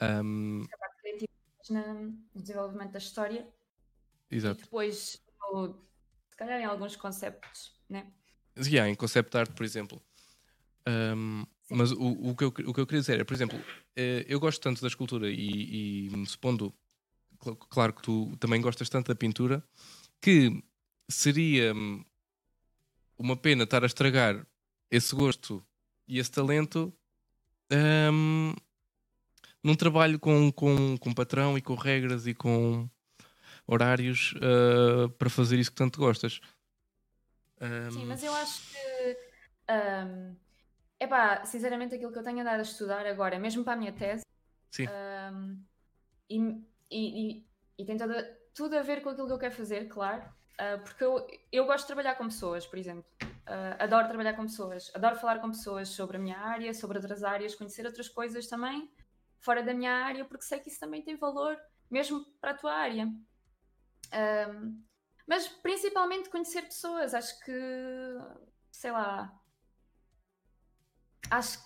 [0.00, 1.32] Um, a parte criativa
[1.70, 3.46] no desenvolvimento da história
[4.30, 4.60] Exato.
[4.60, 5.20] e depois
[6.30, 8.10] se calhar em alguns conceitos, né?
[8.56, 10.02] Yeah, em concept art, por exemplo.
[10.86, 13.60] Um, mas o, o, que eu, o que eu queria dizer é, por exemplo,
[13.94, 16.74] eh, eu gosto tanto da escultura e, e supondo,
[17.68, 19.62] claro que tu também gostas tanto da pintura,
[20.20, 20.62] que
[21.08, 22.04] seria hum,
[23.18, 24.46] uma pena estar a estragar
[24.90, 25.64] esse gosto
[26.06, 26.92] e esse talento
[27.70, 28.54] um,
[29.62, 32.88] num trabalho com, com, com patrão e com regras e com
[33.66, 36.40] horários uh, para fazer isso que tanto gostas.
[37.60, 37.90] Um...
[37.90, 39.16] Sim, mas eu acho que
[39.70, 40.36] um,
[41.00, 44.24] epá, sinceramente aquilo que eu tenho andado a estudar agora, mesmo para a minha tese,
[45.32, 45.64] um,
[46.28, 47.46] e, e,
[47.78, 50.22] e, tem toda, tudo a ver com aquilo que eu quero fazer, claro.
[50.54, 53.04] Uh, porque eu, eu gosto de trabalhar com pessoas, por exemplo.
[53.22, 57.22] Uh, adoro trabalhar com pessoas, adoro falar com pessoas sobre a minha área, sobre outras
[57.22, 58.90] áreas, conhecer outras coisas também
[59.40, 61.56] fora da minha área, porque sei que isso também tem valor,
[61.90, 63.06] mesmo para a tua área.
[63.06, 64.82] Um,
[65.26, 67.52] mas principalmente conhecer pessoas, acho que,
[68.70, 69.37] sei lá,
[71.30, 71.58] acho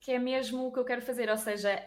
[0.00, 1.86] que é mesmo o que eu quero fazer, ou seja,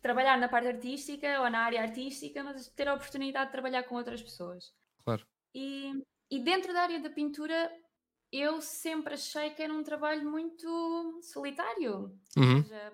[0.00, 3.94] trabalhar na parte artística ou na área artística, mas ter a oportunidade de trabalhar com
[3.94, 4.74] outras pessoas.
[5.04, 5.26] Claro.
[5.54, 5.92] E,
[6.30, 7.70] e dentro da área da pintura,
[8.32, 12.18] eu sempre achei que era um trabalho muito solitário.
[12.36, 12.56] Uhum.
[12.56, 12.92] Ou seja,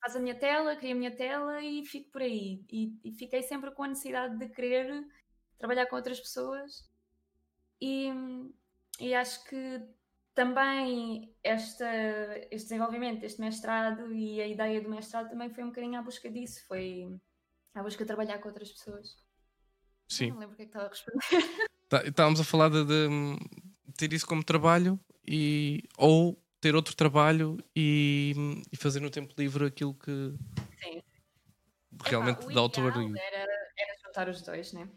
[0.00, 2.64] faz a minha tela, cria a minha tela e fico por aí.
[2.70, 5.06] E, e fiquei sempre com a necessidade de querer
[5.58, 6.88] trabalhar com outras pessoas.
[7.80, 8.10] E,
[9.00, 9.82] e acho que
[10.34, 11.86] também esta,
[12.50, 16.30] este desenvolvimento, este mestrado e a ideia do mestrado também foi um bocadinho à busca
[16.30, 17.06] disso, foi
[17.74, 19.16] à busca de trabalhar com outras pessoas.
[20.08, 20.30] Sim.
[20.30, 21.64] Não lembro o que é que estava a responder.
[21.86, 23.38] Tá, estávamos a falar de, de,
[23.96, 28.34] ter isso como trabalho e ou ter outro trabalho e,
[28.72, 30.34] e fazer no tempo livre aquilo que
[30.82, 31.02] Sim.
[32.04, 32.92] realmente Epá, dá autor.
[32.92, 33.36] Era,
[33.78, 34.88] era juntar os dois, né?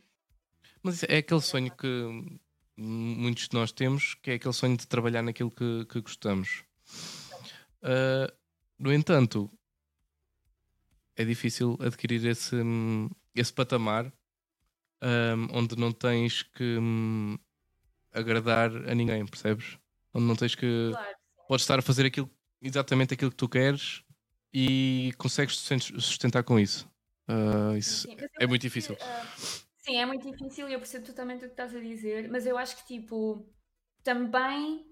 [0.82, 2.40] Mas é aquele sonho que
[2.78, 6.64] muitos de nós temos, que é aquele sonho de trabalhar naquilo que, que gostamos.
[7.82, 8.32] Uh,
[8.78, 9.50] no entanto,
[11.16, 12.56] é difícil adquirir esse,
[13.34, 14.14] esse patamar
[15.02, 17.38] um, onde não tens que um,
[18.14, 19.78] agradar a ninguém, percebes?
[20.14, 20.92] Onde não tens que.
[20.92, 21.18] Claro.
[21.48, 22.30] Podes estar a fazer aquilo,
[22.62, 24.04] exatamente aquilo que tu queres
[24.54, 26.90] e consegues sustentar com isso.
[27.28, 28.96] Uh, isso Sim, é muito difícil.
[28.96, 32.30] Que, uh Sim, é muito difícil e eu percebo totalmente o que estás a dizer,
[32.30, 33.48] mas eu acho que, tipo,
[34.04, 34.86] também.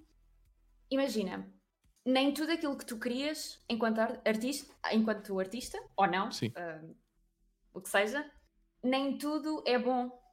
[0.89, 1.51] Imagina,
[2.05, 6.95] nem tudo aquilo que tu querias enquanto artista, enquanto artista, ou não, uh,
[7.73, 8.31] o que seja,
[8.81, 10.23] nem tudo é bom.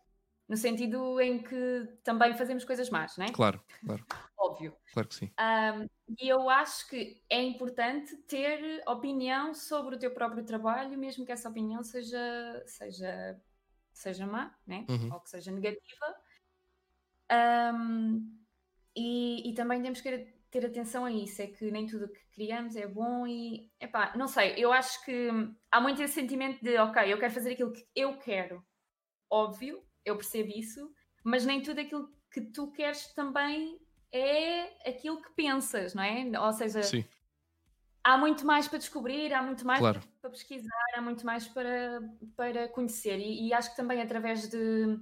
[0.49, 3.33] No sentido em que também fazemos coisas más, não é?
[3.33, 4.05] Claro, claro.
[4.39, 4.77] Óbvio.
[4.93, 5.33] Claro que sim.
[5.41, 5.89] Um,
[6.21, 11.33] e eu acho que é importante ter opinião sobre o teu próprio trabalho, mesmo que
[11.33, 13.41] essa opinião seja, seja
[13.93, 14.87] seja má, né?
[14.89, 15.13] Uhum.
[15.13, 16.17] ou que seja negativa.
[17.75, 18.39] Um,
[18.95, 22.21] e, e, também temos que ter atenção a isso, é que nem tudo o que
[22.35, 25.31] criamos é bom e, epá, não sei, eu acho que
[25.71, 28.63] há muito esse sentimento de, ok, eu quero fazer aquilo que eu quero,
[29.31, 30.93] óbvio, eu percebo isso,
[31.25, 33.81] mas nem tudo aquilo que tu queres também
[34.13, 36.39] é aquilo que pensas, não é?
[36.39, 37.03] Ou seja, Sim
[38.03, 40.01] há muito mais para descobrir, há muito mais claro.
[40.21, 42.01] para pesquisar, há muito mais para,
[42.37, 43.19] para conhecer.
[43.19, 44.99] E, e acho que também através de,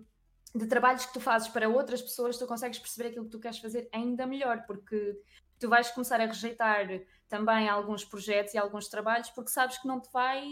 [0.54, 3.58] de, trabalhos que tu fazes para outras pessoas, tu consegues perceber aquilo que tu queres
[3.58, 5.18] fazer ainda melhor, porque
[5.58, 6.86] tu vais começar a rejeitar
[7.28, 10.44] também alguns projetos e alguns trabalhos porque sabes que não te vai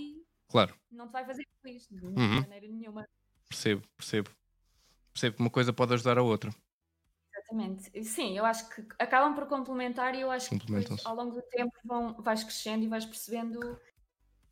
[0.48, 0.74] claro.
[0.92, 2.40] não te vai fazer feliz de uhum.
[2.40, 3.08] maneira nenhuma.
[3.48, 4.30] Percebo, percebo.
[5.12, 6.54] Percebo que uma coisa pode ajudar a outra.
[7.50, 8.04] Exatamente.
[8.04, 11.42] Sim, eu acho que acabam por complementar e eu acho que depois, ao longo do
[11.42, 13.78] tempo vão, vais crescendo e vais percebendo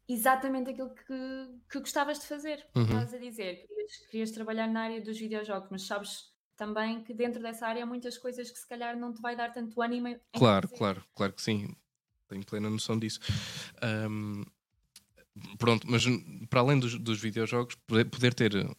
[0.08, 2.64] exatamente aquilo que, que gostavas de fazer.
[2.74, 2.84] Uhum.
[2.84, 7.42] Estavas a dizer, querias, querias trabalhar na área dos videojogos, mas sabes também que dentro
[7.42, 10.18] dessa área há muitas coisas que se calhar não te vai dar tanto ânimo.
[10.32, 10.78] Claro, fazer.
[10.78, 11.76] claro, claro que sim.
[12.28, 13.20] Tenho plena noção disso.
[14.10, 14.42] Um,
[15.58, 16.04] pronto, mas
[16.48, 18.76] para além dos, dos videojogos, poder, poder ter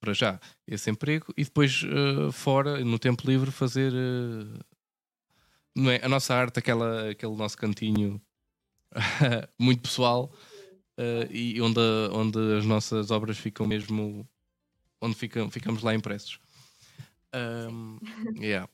[0.00, 4.64] para já esse emprego e depois uh, fora, no tempo livre, fazer uh,
[5.74, 6.00] não é?
[6.02, 8.20] a nossa arte, aquela, aquele nosso cantinho
[9.58, 10.32] muito pessoal
[10.98, 11.80] uh, e onde,
[12.12, 14.28] onde as nossas obras ficam mesmo
[15.00, 16.40] onde ficam, ficamos lá impressos.
[17.34, 17.98] Um,
[18.40, 18.68] yeah.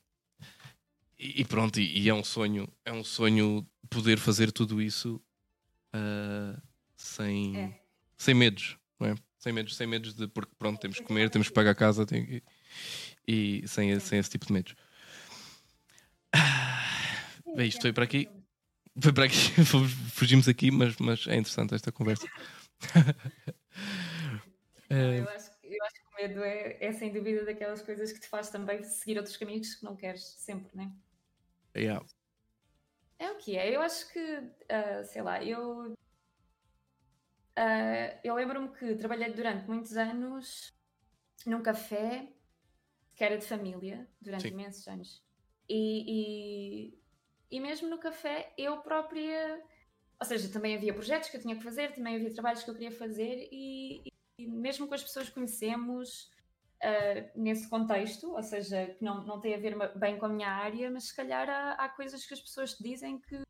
[1.19, 5.21] e, e, pronto, e, e, é um sonho, é um sonho poder fazer tudo isso
[6.97, 7.79] sem, é.
[8.17, 9.15] sem medos, não é?
[9.45, 12.03] Sem medos, sem medos de porque pronto, temos que comer, temos que pagar a casa
[12.03, 12.41] tem,
[13.27, 14.75] e, e sem, sem esse tipo de medos.
[16.33, 16.83] Ah,
[17.55, 18.27] bem, isto foi para aqui.
[18.99, 19.37] Foi para aqui,
[20.09, 22.27] fugimos aqui, mas, mas é interessante esta conversa.
[24.89, 28.27] eu, acho, eu acho que o medo é, é sem dúvida daquelas coisas que te
[28.27, 30.91] faz também seguir outros caminhos que não queres sempre, né?
[31.77, 32.03] Yeah.
[33.19, 33.75] É o que é.
[33.75, 35.95] Eu acho que, uh, sei lá, eu.
[37.57, 40.73] Uh, eu lembro-me que trabalhei durante muitos anos
[41.45, 42.27] num café
[43.15, 44.49] que era de família, durante Sim.
[44.49, 45.23] imensos anos.
[45.69, 46.99] E, e,
[47.49, 49.63] e mesmo no café, eu própria.
[50.19, 52.73] Ou seja, também havia projetos que eu tinha que fazer, também havia trabalhos que eu
[52.73, 54.03] queria fazer, e,
[54.37, 56.31] e mesmo com as pessoas que conhecemos
[56.81, 60.49] uh, nesse contexto, ou seja, que não, não tem a ver bem com a minha
[60.49, 63.41] área, mas se calhar há, há coisas que as pessoas te dizem que.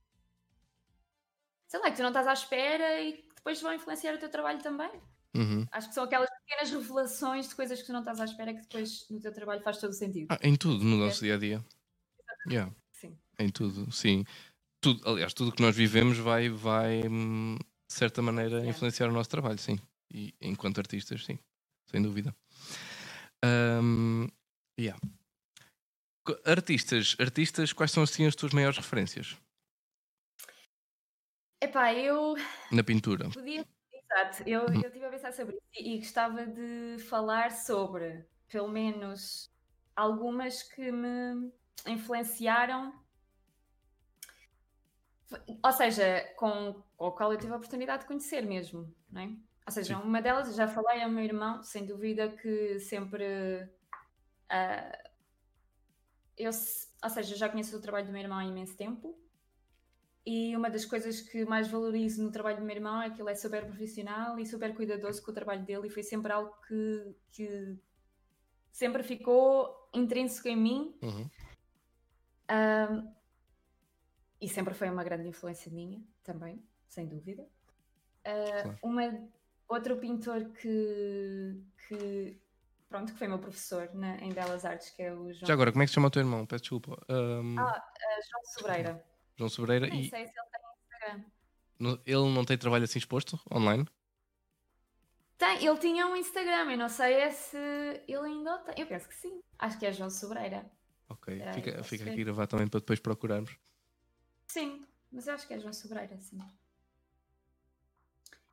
[1.68, 4.60] sei lá, que tu não estás à espera e depois vão influenciar o teu trabalho
[4.60, 4.90] também.
[5.36, 5.68] Uhum.
[5.72, 8.62] Acho que são aquelas pequenas revelações de coisas que tu não estás à espera que
[8.62, 10.26] depois no teu trabalho faz todo o sentido.
[10.32, 11.28] Ah, em tudo, no nosso é.
[11.28, 11.66] dia a dia.
[12.50, 12.74] Yeah.
[12.92, 13.16] Sim.
[13.38, 14.26] Em tudo, sim.
[14.82, 17.56] Tudo, aliás, tudo que nós vivemos vai, vai hum,
[17.88, 18.70] de certa maneira, yeah.
[18.70, 19.78] influenciar o nosso trabalho, sim.
[20.12, 21.38] E enquanto artistas, sim,
[21.86, 22.36] sem dúvida.
[23.44, 24.28] Um,
[24.80, 25.00] yeah.
[26.46, 29.38] Artistas, artistas, quais são assim as tuas maiores referências?
[31.62, 32.36] Epá, eu.
[32.72, 33.30] Na pintura.
[33.30, 33.66] Podia
[34.12, 34.76] Exato, eu, uhum.
[34.76, 39.52] eu estive a pensar sobre isso e, e gostava de falar sobre, pelo menos,
[39.96, 41.52] algumas que me
[41.88, 42.94] influenciaram.
[45.64, 49.26] Ou seja, com, com a qual eu tive a oportunidade de conhecer mesmo, não é?
[49.66, 50.04] Ou seja, Sim.
[50.04, 53.68] uma delas, já falei, é o meu irmão, sem dúvida que sempre.
[54.46, 55.10] Uh,
[56.38, 56.52] eu,
[57.04, 59.18] ou seja, já conheço o trabalho do meu irmão há imenso tempo
[60.26, 63.32] e uma das coisas que mais valorizo no trabalho do meu irmão é que ele
[63.32, 67.16] é super profissional e super cuidadoso com o trabalho dele e foi sempre algo que,
[67.30, 67.78] que
[68.72, 70.98] sempre ficou intrínseco em mim.
[71.04, 71.30] Uhum.
[72.50, 73.14] Um,
[74.42, 77.44] e sempre foi uma grande influência minha também, sem dúvida.
[77.44, 78.80] Uh, claro.
[78.82, 79.30] uma,
[79.68, 82.42] outro pintor que, que
[82.90, 85.46] pronto, que foi meu professor na, em Belas Artes, que é o João.
[85.46, 86.48] Já agora, como é que se chama o teu irmão?
[86.48, 87.00] Peço desculpa.
[87.08, 87.60] Um...
[87.60, 89.15] Ah, uh, João Sobreira.
[89.36, 89.88] João Sobreira.
[89.88, 90.10] Não e...
[90.10, 92.02] sei se ele tem Instagram.
[92.06, 93.86] Ele não tem trabalho assim exposto online?
[95.38, 97.58] Tem, ele tinha um Instagram, eu não sei se
[98.08, 98.76] ele ainda tem.
[98.78, 99.42] Eu penso que sim.
[99.60, 100.66] Acho que é João Sobreira.
[101.10, 103.56] Ok, é, fica, fica aqui gravar também para depois procurarmos.
[104.48, 106.40] Sim, mas eu acho que é João Sobreira, sim.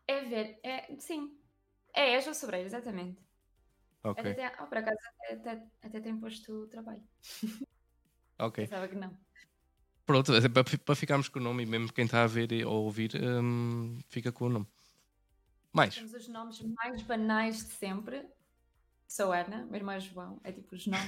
[0.07, 1.39] É ver, é, sim.
[1.95, 3.23] É, é João Sobreira, exatamente.
[4.03, 4.33] Ok.
[4.33, 7.03] Até, oh, por acaso até, até, até tem posto o trabalho.
[8.39, 8.65] Ok.
[8.67, 9.17] Pensava que não.
[10.05, 12.85] Pronto, é para, para ficarmos com o nome e mesmo quem está a ver ou
[12.85, 14.67] ouvir um, fica com o nome.
[15.73, 15.95] Mais.
[15.95, 18.27] Temos os nomes mais banais de sempre.
[19.07, 21.07] Sou Ana, meu irmão é João, é tipo os nomes.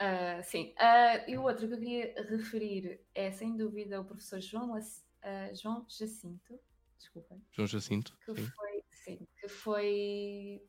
[0.00, 0.74] uh, sim.
[0.78, 5.54] Uh, e o outro que eu queria referir é sem dúvida o professor João, uh,
[5.54, 6.58] João Jacinto.
[6.98, 7.44] Desculpem.
[7.52, 8.16] João Jacinto.
[8.24, 8.46] Que sim.
[8.46, 10.62] foi, sim, que foi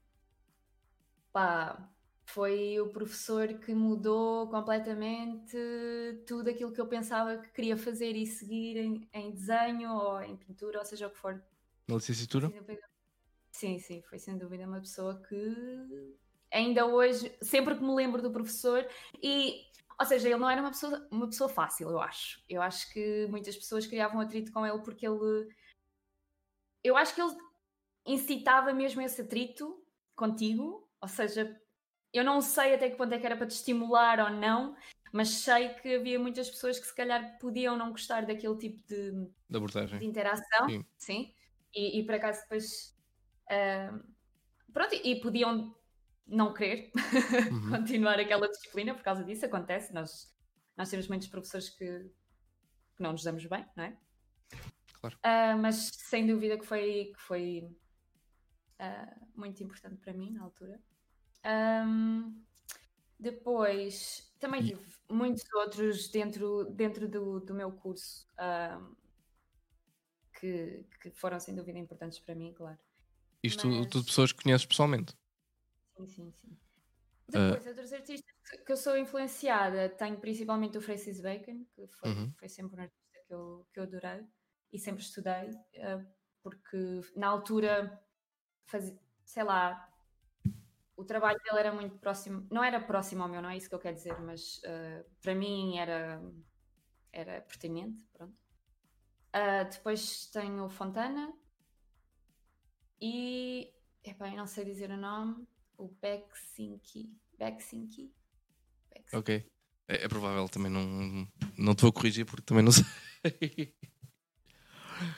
[1.31, 1.89] pá,
[2.25, 5.57] foi o professor que mudou completamente
[6.27, 10.35] tudo aquilo que eu pensava que queria fazer e seguir em, em desenho ou em
[10.35, 11.43] pintura, ou seja o que for.
[11.87, 12.51] Na licenciatura?
[13.51, 16.17] Sim, sim, foi sem dúvida uma pessoa que
[16.51, 18.85] ainda hoje, sempre que me lembro do professor,
[19.21, 19.65] e
[19.97, 22.43] ou seja, ele não era uma pessoa, uma pessoa fácil, eu acho.
[22.49, 25.47] Eu acho que muitas pessoas criavam atrito com ele porque ele.
[26.83, 27.35] Eu acho que ele
[28.05, 29.81] incitava mesmo esse atrito
[30.15, 31.59] contigo, ou seja,
[32.17, 34.75] eu não sei até que ponto é que era para te estimular ou não,
[35.11, 39.11] mas sei que havia muitas pessoas que se calhar podiam não gostar daquele tipo de,
[39.49, 41.33] de abordagem, de interação, sim, sim.
[41.73, 42.97] E, e por acaso depois
[43.51, 44.03] uh,
[44.71, 45.75] pronto, e podiam
[46.27, 46.91] não querer
[47.51, 47.71] uhum.
[47.71, 50.33] continuar aquela disciplina por causa disso, acontece, nós,
[50.75, 52.11] nós temos muitos professores que,
[52.95, 53.97] que não nos damos bem, não é?
[54.99, 55.15] Claro.
[55.17, 57.69] Uh, mas sem dúvida que foi, que foi
[58.79, 60.79] uh, muito importante para mim na altura.
[61.45, 62.43] Um,
[63.19, 68.95] depois, também tive muitos outros dentro, dentro do, do meu curso um,
[70.39, 72.77] que, que foram sem dúvida importantes para mim, claro.
[73.43, 73.87] Isto Mas...
[73.87, 75.15] tudo pessoas que conheces pessoalmente?
[75.95, 76.57] Sim, sim, sim.
[77.27, 77.69] Depois, uh...
[77.69, 78.35] outros artistas
[78.65, 82.33] que eu sou influenciada, tenho principalmente o Francis Bacon, que foi, uhum.
[82.37, 84.25] foi sempre um artista que eu, que eu adorei
[84.73, 86.05] e sempre estudei, uh,
[86.43, 88.03] porque na altura,
[88.65, 88.93] faz,
[89.23, 89.91] sei lá,
[90.97, 93.75] o trabalho dele era muito próximo, não era próximo ao meu, não é isso que
[93.75, 96.21] eu quero dizer, mas uh, para mim era,
[97.11, 98.03] era pertinente.
[98.13, 98.35] Pronto.
[99.35, 101.33] Uh, depois tenho o Fontana
[103.01, 103.73] e
[104.03, 105.45] epá, eu não sei dizer o nome,
[105.77, 107.13] o Beksinki.
[107.37, 108.13] Beksinki?
[108.89, 109.17] Beksinki.
[109.17, 109.51] Ok.
[109.87, 111.27] É, é, provável também não,
[111.57, 112.85] não te vou corrigir porque também não sei.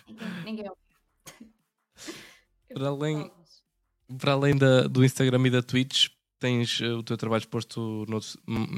[0.07, 1.53] Ninguém, ninguém ouviu.
[2.73, 3.31] Para além,
[4.19, 8.05] para além da, do Instagram e da Twitch, tens uh, o teu trabalho exposto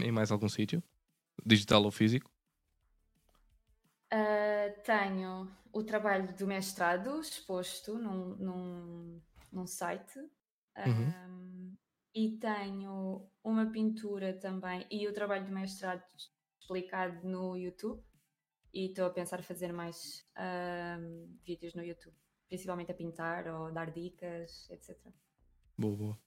[0.03, 0.84] em mais algum sítio?
[1.45, 2.30] Digital ou físico?
[4.11, 9.21] Uh, tenho o trabalho do mestrado exposto num, num,
[9.51, 10.19] num site.
[10.77, 11.13] Uhum.
[11.27, 11.77] Um,
[12.13, 16.03] e tenho uma pintura também e o trabalho do mestrado
[16.59, 18.01] explicado no YouTube.
[18.73, 22.15] E estou a pensar fazer mais um, vídeos no YouTube,
[22.50, 24.97] principalmente a pintar ou dar dicas, etc.
[25.78, 26.20] Boa, boa.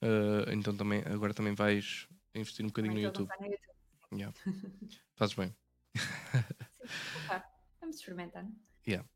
[0.00, 3.28] Uh, então também, agora também vais investir um bocadinho no YouTube.
[3.38, 3.68] no YouTube.
[4.12, 4.34] Yeah.
[5.14, 5.54] Fazes bem.
[5.94, 7.42] Sim,
[7.80, 8.46] vamos experimentar.
[8.86, 9.06] Yeah.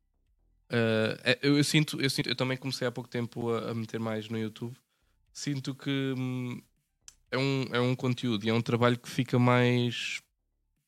[0.71, 3.99] Uh, eu, eu, sinto, eu sinto, eu também comecei há pouco tempo a, a meter
[3.99, 4.77] mais no YouTube.
[5.33, 6.61] Sinto que hum,
[7.31, 10.21] é, um, é um conteúdo e é um trabalho que fica mais.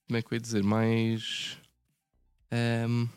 [0.06, 0.62] Como é que eu ia dizer?
[0.62, 1.58] Mais.
[2.52, 3.08] Um,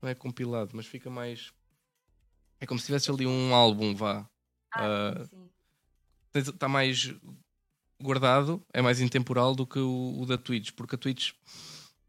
[0.00, 1.52] não é compilado, mas fica mais.
[2.60, 4.28] É como se tivesse ali um álbum, vá.
[4.74, 5.50] Ah, uh,
[6.34, 7.14] Está mais
[8.00, 11.32] guardado, é mais intemporal do que o, o da Twitch, porque a Twitch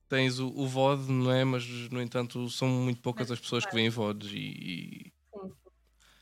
[0.09, 1.43] tens o, o VOD, não é?
[1.43, 4.37] Mas, no entanto, são muito poucas as pessoas que veem VODs e...
[4.37, 5.13] e...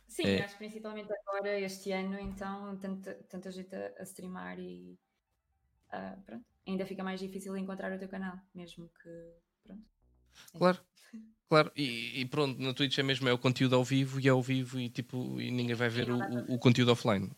[0.07, 0.43] Sim, sim é.
[0.43, 4.97] acho principalmente agora, este ano, então, tanta, tanta gente a, a streamar e...
[5.87, 9.33] Uh, pronto, ainda fica mais difícil encontrar o teu canal, mesmo que...
[9.63, 9.83] Pronto.
[10.57, 10.79] Claro.
[11.47, 14.31] Claro, e, e, pronto, na Twitch é mesmo, é o conteúdo ao vivo e é
[14.31, 17.31] ao vivo e tipo, e ninguém vai ver o, o, o, conteúdo offline.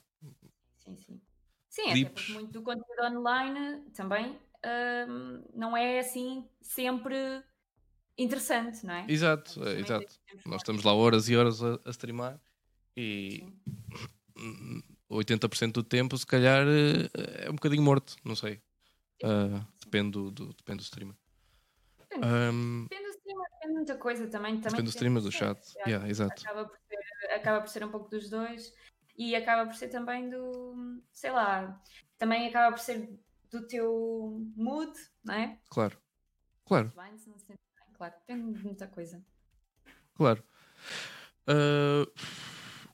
[0.80, 1.22] Sim, sim.
[1.68, 2.04] Sim, Clipes.
[2.04, 4.40] até porque muito do conteúdo online também
[5.10, 7.44] um, não é assim sempre
[8.18, 9.06] interessante, não é?
[9.10, 10.08] Exato, é, exato.
[10.46, 12.40] Nós estamos lá horas e horas a, a streamar
[12.96, 13.44] e
[14.38, 14.84] Sim.
[15.10, 18.62] 80% do tempo, se calhar, eh, é um bocadinho morto, não sei.
[19.24, 21.16] Uh, depende, do, do, depende do streamer.
[21.98, 23.07] Depende, um, depende
[23.68, 24.56] de muita coisa também.
[24.56, 25.60] também depende do streamer, do chat.
[25.86, 26.42] Yeah, exato.
[26.42, 28.74] Acaba por, ser, acaba por ser um pouco dos dois
[29.18, 31.82] e acaba por ser também do, sei lá,
[32.18, 34.92] também acaba por ser do teu mood,
[35.24, 35.60] não é?
[35.70, 35.98] Claro,
[36.66, 36.92] claro.
[37.94, 39.24] Claro, depende de muita coisa.
[40.14, 40.44] Claro.
[41.50, 42.06] Uh,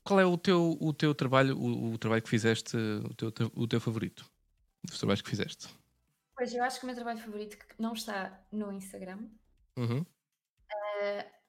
[0.03, 3.67] qual é o teu, o teu trabalho, o, o trabalho que fizeste, o teu, o
[3.67, 4.29] teu favorito?
[4.83, 5.67] Dos trabalhos que fizeste?
[6.35, 9.27] Pois, eu acho que o meu trabalho favorito não está no Instagram.
[9.77, 10.05] Uhum.
[10.73, 11.43] Uh,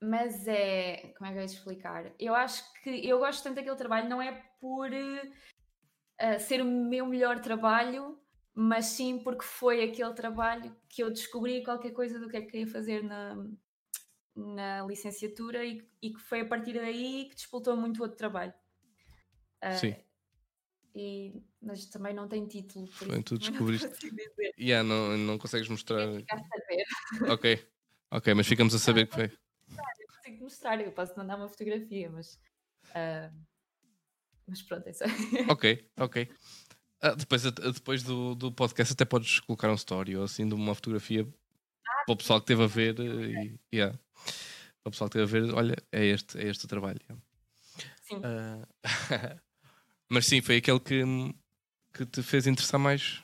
[0.00, 1.12] mas é.
[1.16, 2.12] Como é que eu ia explicar?
[2.18, 7.06] Eu acho que eu gosto tanto daquele trabalho, não é por uh, ser o meu
[7.06, 8.18] melhor trabalho,
[8.54, 12.50] mas sim porque foi aquele trabalho que eu descobri qualquer coisa do que é que
[12.50, 13.36] queria fazer na,
[14.36, 18.54] na licenciatura e, e que foi a partir daí que disputou muito outro trabalho.
[19.64, 19.96] Uh, Sim.
[20.94, 22.86] E, mas também não tem título.
[22.88, 23.88] Foi, tu descobriste.
[23.88, 26.08] Não, yeah, não, não consegues mostrar.
[27.28, 27.64] Ok,
[28.10, 29.24] ok, mas ficamos a saber que foi.
[29.26, 32.34] Eu consigo mostrar, eu posso mandar uma fotografia, mas.
[32.90, 33.32] Uh,
[34.46, 35.04] mas pronto, é só.
[35.48, 36.28] ok, ok.
[37.00, 40.74] Ah, depois depois do, do podcast até podes colocar um story ou assim de uma
[40.74, 41.22] fotografia
[41.86, 43.96] ah, para o pessoal que esteve a ver e, yeah.
[44.82, 47.00] para o pessoal que esteve a ver, olha, é este, é este o trabalho.
[48.02, 48.16] Sim.
[48.16, 48.66] Uh,
[50.08, 51.04] mas sim, foi aquele que,
[51.92, 53.22] que te fez interessar mais.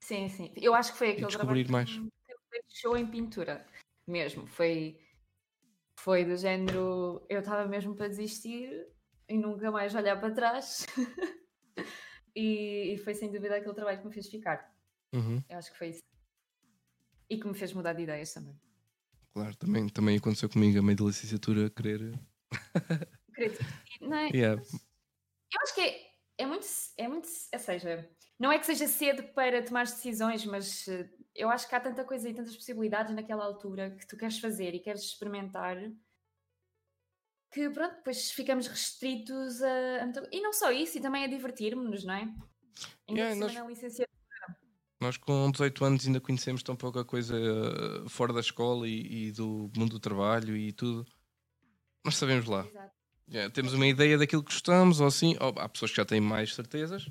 [0.00, 0.52] Sim, sim.
[0.54, 1.90] Eu acho que foi aquele descobrir trabalho mais.
[1.90, 3.66] que me deixou em pintura
[4.10, 4.46] mesmo.
[4.46, 4.98] Foi,
[5.98, 8.86] foi do género, eu estava mesmo para desistir
[9.28, 10.86] e nunca mais olhar para trás.
[12.34, 14.74] e, e, foi sem dúvida aquele trabalho que me fez ficar.
[15.14, 15.42] Uhum.
[15.48, 16.02] Eu acho que foi isso.
[17.30, 18.58] E que me fez mudar de ideias também.
[19.34, 22.18] Claro, também, também aconteceu comigo a meio da licenciatura querer.
[23.34, 23.58] querer
[24.00, 24.30] não é?
[24.30, 24.60] Yeah.
[24.60, 27.28] Eu acho que é, é muito, é muito.
[27.52, 31.74] Ou seja, não é que seja cedo para tomar decisões, mas eh, eu acho que
[31.74, 35.76] há tanta coisa e tantas possibilidades naquela altura que tu queres fazer e queres experimentar
[37.50, 42.04] que pronto, depois ficamos restritos a, a, E não só isso, e também a divertirmos-nos,
[42.04, 42.34] não é?
[43.08, 44.08] Ainda yeah, nós, na licenciatura.
[45.00, 49.32] Nós com 18 anos ainda conhecemos tão pouca coisa eh, fora da escola e, e
[49.32, 51.06] do mundo do trabalho e tudo.
[52.04, 52.66] Mas sabemos lá.
[53.30, 55.36] Yeah, temos uma ideia daquilo que gostamos, ou assim.
[55.38, 57.08] Há pessoas que já têm mais certezas,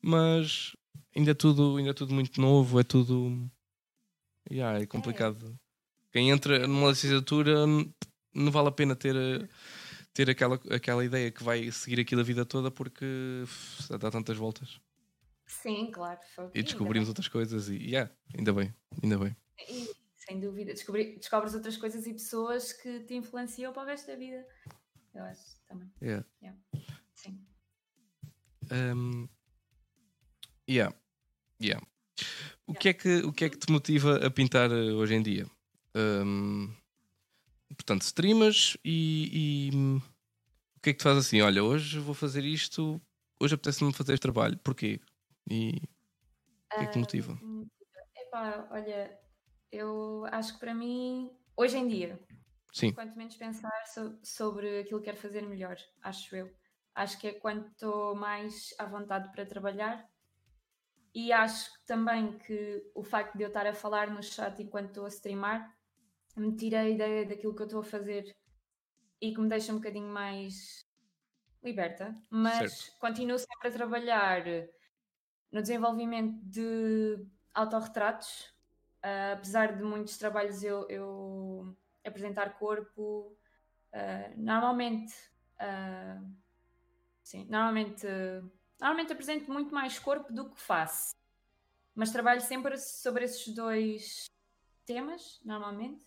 [0.00, 0.76] mas
[1.16, 3.50] ainda é tudo, ainda é tudo muito novo, é tudo.
[4.50, 5.52] Yeah, é complicado.
[5.54, 5.62] É.
[6.12, 7.66] Quem entra numa licenciatura
[8.34, 9.14] não vale a pena ter,
[10.12, 13.04] ter aquela, aquela ideia que vai seguir aquilo a vida toda porque
[13.44, 14.80] uf, dá tantas voltas.
[15.46, 16.18] Sim, claro.
[16.34, 19.36] foi- E descobrimos outras coisas e yeah, ainda bem, ainda bem.
[19.68, 24.06] E, sem dúvida, descobri, descobres outras coisas e pessoas que te influenciam para o resto
[24.06, 24.46] da vida.
[25.14, 25.90] Eu acho também.
[26.00, 26.26] Yeah.
[27.14, 27.44] Sim.
[28.70, 29.28] Um,
[30.68, 30.94] yeah.
[31.60, 31.86] Yeah.
[32.66, 35.22] O, que é que, o que é que te motiva a pintar eh, hoje em
[35.22, 35.46] dia?
[35.94, 36.72] Um,
[37.76, 39.76] portanto, streamas e, e,
[40.76, 41.40] o que é que te faz assim?
[41.40, 43.00] Olha, hoje vou fazer isto,
[43.40, 45.00] hoje apetece-me fazer este trabalho, porquê?
[45.50, 47.38] E o que é que te motiva?
[48.16, 49.18] Epá, olha,
[49.70, 52.20] eu acho que para mim, hoje em dia,
[52.72, 56.50] Sim, quanto menos pensar so- sobre aquilo que quero fazer melhor, acho eu.
[56.94, 60.08] Acho que é quando estou mais à vontade para trabalhar
[61.14, 65.04] e acho também que o facto de eu estar a falar no chat enquanto estou
[65.04, 65.76] a streamar
[66.36, 68.34] me tira a ideia daquilo que eu estou a fazer
[69.20, 70.86] e que me deixa um bocadinho mais
[71.62, 72.98] liberta, mas Certo.
[72.98, 74.42] continuo sempre a trabalhar
[75.52, 78.52] no desenvolvimento de autorretratos,
[79.02, 83.36] ah, apesar de muitos trabalhos eu, eu apresentar corpo,
[83.92, 85.14] ah, normalmente
[85.58, 86.20] ah,
[87.22, 88.06] sim, normalmente
[88.82, 91.12] normalmente apresento muito mais corpo do que faço,
[91.94, 94.24] mas trabalho sempre sobre esses dois
[94.84, 96.04] temas, normalmente.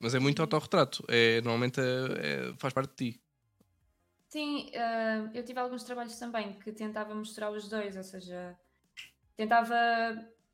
[0.00, 1.04] mas é muito autorretrato.
[1.08, 3.22] É, normalmente é- é- faz parte de ti.
[4.28, 8.58] Sim, ah, eu tive alguns trabalhos também que tentava mostrar os dois, ou seja,
[9.36, 9.74] tentava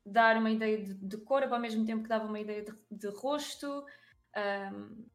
[0.05, 3.07] dar uma ideia de, de corpo ao mesmo tempo que dava uma ideia de, de
[3.07, 3.85] rosto.
[4.35, 5.05] ahm,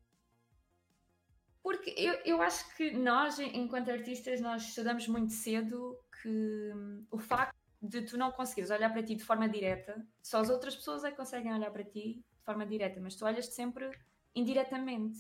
[1.63, 7.19] porque eu, eu acho que nós, enquanto artistas, nós estudamos muito cedo que hum, o
[7.19, 11.05] facto de tu não conseguires olhar para ti de forma direta, só as outras pessoas
[11.05, 13.91] é que conseguem olhar para ti de forma direta, mas tu olhas-te sempre
[14.35, 15.19] indiretamente.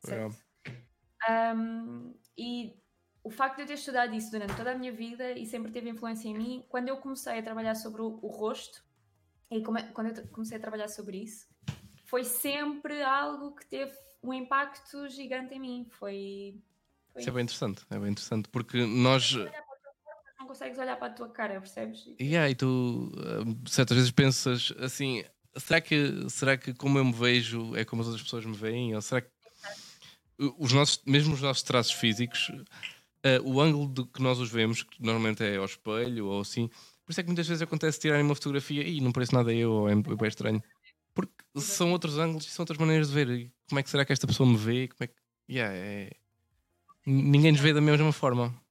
[0.00, 0.36] Certo?
[1.28, 2.76] Um, e
[3.22, 5.88] o facto de eu ter estudado isso durante toda a minha vida e sempre teve
[5.88, 8.84] influência em mim, quando eu comecei a trabalhar sobre o, o rosto
[9.50, 11.46] e come- quando eu comecei a trabalhar sobre isso,
[12.06, 15.86] foi sempre algo que teve um impacto gigante em mim.
[15.90, 16.60] Foi.
[17.12, 19.34] foi Isso é bem interessante, é bem interessante, porque nós.
[20.52, 22.06] Consegues olhar para a tua cara, percebes?
[22.20, 25.24] Yeah, e tu uh, certas vezes pensas assim:
[25.56, 28.94] será que, será que como eu me vejo é como as outras pessoas me veem?
[28.94, 29.30] Ou será que
[30.58, 34.82] os nossos, mesmo os nossos traços físicos, uh, o ângulo de que nós os vemos,
[34.82, 38.22] que normalmente é ao espelho ou assim, por isso é que muitas vezes acontece tirarem
[38.22, 40.62] uma fotografia e não parece nada eu, ou é bem estranho.
[41.14, 43.30] Porque são outros ângulos e são outras maneiras de ver.
[43.30, 44.88] E como é que será que esta pessoa me vê?
[44.88, 45.14] Como é que.
[45.50, 46.10] Yeah, é...
[47.06, 48.61] Ninguém nos vê da mesma forma.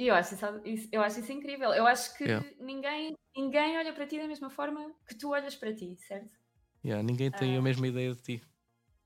[0.00, 0.34] E eu acho
[0.64, 1.74] isso, eu acho isso incrível.
[1.74, 2.48] Eu acho que Yeah.
[2.58, 6.38] ninguém, ninguém olha para ti da mesma forma que tu olhas para ti, certo?
[6.82, 8.42] Yeah, ninguém tem a mesma ideia de ti.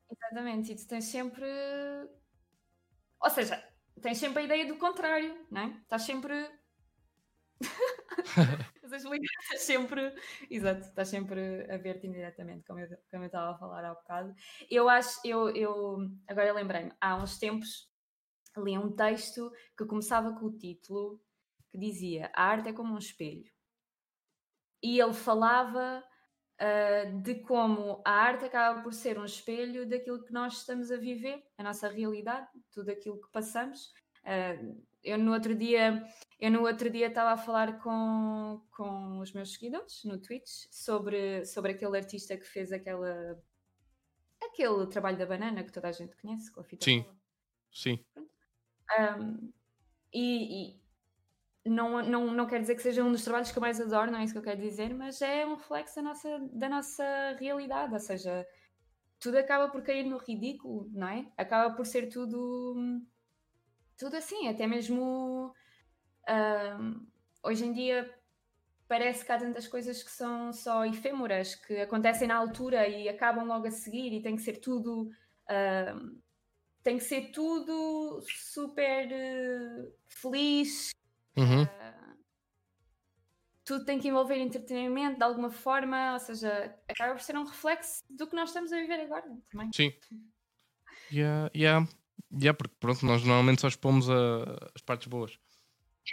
[0.09, 1.45] Exatamente, e tu tens sempre.
[3.21, 3.57] Ou seja,
[4.01, 5.67] tens sempre a ideia do contrário, não é?
[5.83, 6.35] Estás sempre.
[8.85, 9.03] Estás
[9.63, 10.15] sempre.
[10.49, 14.33] Exato, estás sempre a ver-te indiretamente, como eu, como eu estava a falar há bocado.
[14.71, 17.93] Eu acho, eu, eu agora lembrei-me, há uns tempos
[18.57, 21.21] li um texto que começava com o título
[21.69, 23.53] que dizia A arte é como um espelho.
[24.83, 26.05] E ele falava
[26.59, 30.97] ah, de como a arte acaba por ser um espelho daquilo que nós estamos a
[30.97, 33.93] viver, a nossa realidade, tudo aquilo que passamos.
[34.25, 34.57] Ah,
[35.03, 36.07] eu no outro dia
[36.41, 41.45] eu no outro dia estava a falar com, com os meus seguidores no Twitch sobre,
[41.45, 43.43] sobre aquele artista que fez aquela
[44.43, 47.03] aquele trabalho da banana que toda a gente conhece com a fita Sim.
[47.03, 47.17] cola.
[47.73, 48.05] Sim.
[48.99, 49.53] Um,
[50.15, 50.81] e
[51.67, 54.11] e não, não, não quer dizer que seja um dos trabalhos que eu mais adoro,
[54.11, 57.05] não é isso que eu quero dizer, mas é um reflexo da nossa, da nossa
[57.41, 58.47] realidade, ou seja,
[59.21, 61.27] tudo acaba por cair no ridículo, não é?
[61.39, 63.01] Acaba por ser tudo,
[63.97, 65.55] tudo assim, até mesmo
[66.29, 67.07] um,
[67.45, 68.13] hoje em dia
[68.89, 73.47] parece que há tantas coisas que são só efêmeras, que acontecem na altura e acabam
[73.47, 75.11] logo a seguir e tem que ser tudo.
[75.51, 76.21] um,
[76.85, 80.91] tem que ser tudo super eh, feliz,
[81.37, 81.63] Uhum.
[81.65, 82.15] ah,
[83.65, 88.03] tudo tem que envolver entretenimento de alguma forma, ou seja, acaba por ser um reflexo
[88.11, 89.71] do que nós estamos a viver agora também.
[89.75, 89.93] Sim.
[91.11, 91.89] Yeah, yeah.
[92.33, 95.39] Yeah, porque pronto, nós normalmente só expomos a- as partes boas.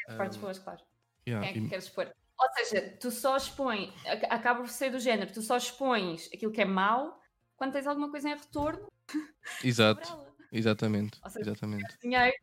[0.08, 0.82] As partes boas, claro.
[1.28, 2.12] Yeah, Quem é que e- queres expor?
[2.40, 6.52] Ou seja, tu só expões, ac- acaba por ser do género, tu só expões aquilo
[6.52, 7.20] que é mau
[7.56, 8.88] quando tens alguma coisa em retorno
[9.64, 10.31] Exato, ela.
[10.52, 11.98] Exatamente, Ou seja, exatamente.
[12.02, 12.36] dinheiro.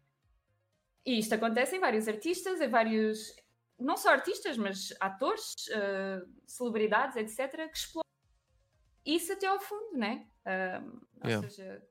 [1.04, 3.34] E isto acontece em vários artistas, em vários.
[3.78, 8.08] Não só artistas, mas atores, eh, celebridades, etc., que exploram
[9.06, 10.26] isso até ao fundo, né?
[10.44, 10.82] Ah,
[11.22, 11.48] ou Yeah.
[11.48, 11.82] seja,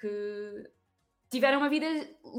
[0.00, 0.70] que
[1.30, 1.86] tiveram uma vida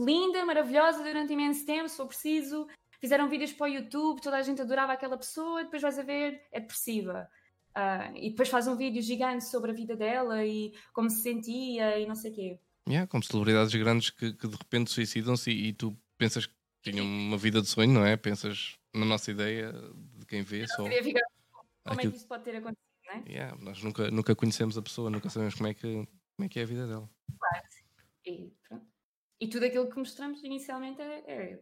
[0.05, 2.67] linda, maravilhosa durante imenso tempo, se for preciso.
[2.99, 6.41] Fizeram vídeos para o YouTube, toda a gente adorava aquela pessoa, depois vais a ver,
[6.51, 7.29] é depressiva.
[7.77, 11.99] Uh, e depois faz um vídeo gigante sobre a vida dela e como se sentia
[11.99, 12.59] e não sei o quê.
[12.87, 17.05] Yeah, como celebridades grandes que, que de repente suicidam-se e, e, tu pensas que tinham
[17.05, 18.15] uma vida de sonho, não é?
[18.15, 19.71] Pensas na nossa ideia
[20.13, 20.67] de quem vê.
[20.67, 20.85] Só...
[20.85, 21.21] Ficar...
[21.83, 22.09] Como Aquilo...
[22.09, 23.23] é que isso pode ter acontecido, não é?
[23.27, 26.59] Yeah, nós nunca, nunca conhecemos a pessoa, nunca sabemos como é que, como é, que
[26.59, 27.09] é a vida dela.
[27.39, 27.67] Claro.
[28.25, 28.87] E, pronto.
[29.39, 31.59] e tudo aquilo que mostramos inicialmente é, é,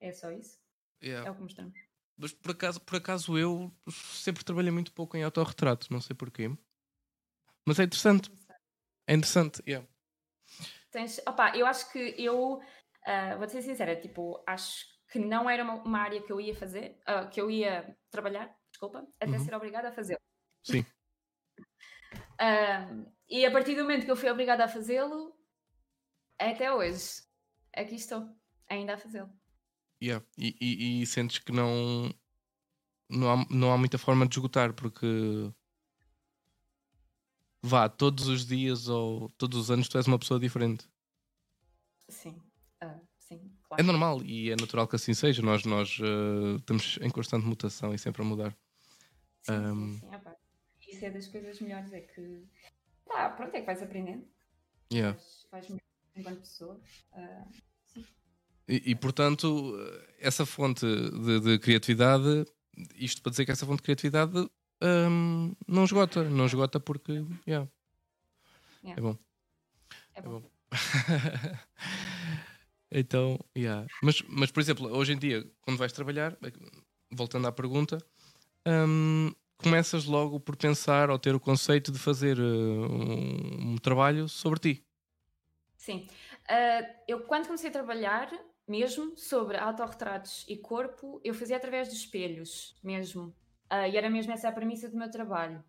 [0.00, 0.58] é só isso.
[1.02, 1.28] Yeah.
[1.28, 1.78] É o que mostramos.
[2.16, 6.50] Mas por acaso, por acaso eu sempre trabalhei muito pouco em autorretrato, não sei porquê.
[7.66, 8.30] Mas é interessante.
[9.06, 9.86] É interessante, yeah.
[10.90, 15.62] Tens, opa, eu acho que eu, uh, vou ser sincera, tipo, acho que não era
[15.62, 19.44] uma, uma área que eu ia fazer, uh, que eu ia trabalhar, desculpa, até uhum.
[19.44, 20.20] ser obrigada a fazê-lo.
[20.64, 20.84] Sim.
[22.40, 25.36] uh, e a partir do momento que eu fui obrigada a fazê-lo,
[26.38, 27.22] até hoje,
[27.74, 28.28] aqui estou,
[28.68, 29.30] ainda a fazê-lo.
[30.02, 30.24] Yeah.
[30.38, 32.10] E, e, e, sentes que não,
[33.08, 35.52] não, há, não há muita forma de esgotar, porque
[37.62, 40.88] vá, todos os dias ou todos os anos tu és uma pessoa diferente.
[42.08, 42.40] Sim,
[42.82, 43.80] uh, sim, claro.
[43.80, 45.42] É normal e é natural que assim seja.
[45.42, 48.56] Nós, nós uh, estamos em constante mutação e sempre a mudar.
[49.42, 49.92] Sim, um...
[49.92, 50.08] sim, sim.
[50.12, 50.36] Ah,
[50.88, 52.44] Isso é das coisas melhores, é que
[53.06, 54.26] tá, pronto, é que vais aprendendo.
[54.92, 55.18] Yeah.
[55.52, 55.80] Vais, vais
[56.16, 56.80] enquanto pessoa.
[57.12, 57.70] Uh,
[58.68, 59.74] e, e, portanto,
[60.18, 62.44] essa fonte de, de, criatividade,
[62.94, 64.48] isto para dizer que essa fonte de criatividade
[64.82, 67.68] um, não esgota, não esgota porque yeah.
[68.82, 68.98] Yeah.
[68.98, 69.18] É bom.
[70.14, 70.36] É bom.
[70.36, 70.50] É bom.
[72.90, 73.86] então, yeah.
[74.02, 76.36] mas, mas, por exemplo, hoje em dia, quando vais trabalhar,
[77.10, 77.98] voltando à pergunta,
[78.66, 84.28] um, começas logo por pensar ou ter o conceito de fazer uh, um, um, trabalho
[84.28, 84.84] sobre ti.
[85.76, 86.08] Sim.
[86.48, 88.30] Uh, eu, quando comecei a trabalhar,
[88.66, 93.34] mesmo sobre autorretratos e corpo, eu fazia através dos espelhos, mesmo.
[93.72, 95.64] Uh, e era mesmo essa a premissa do meu trabalho.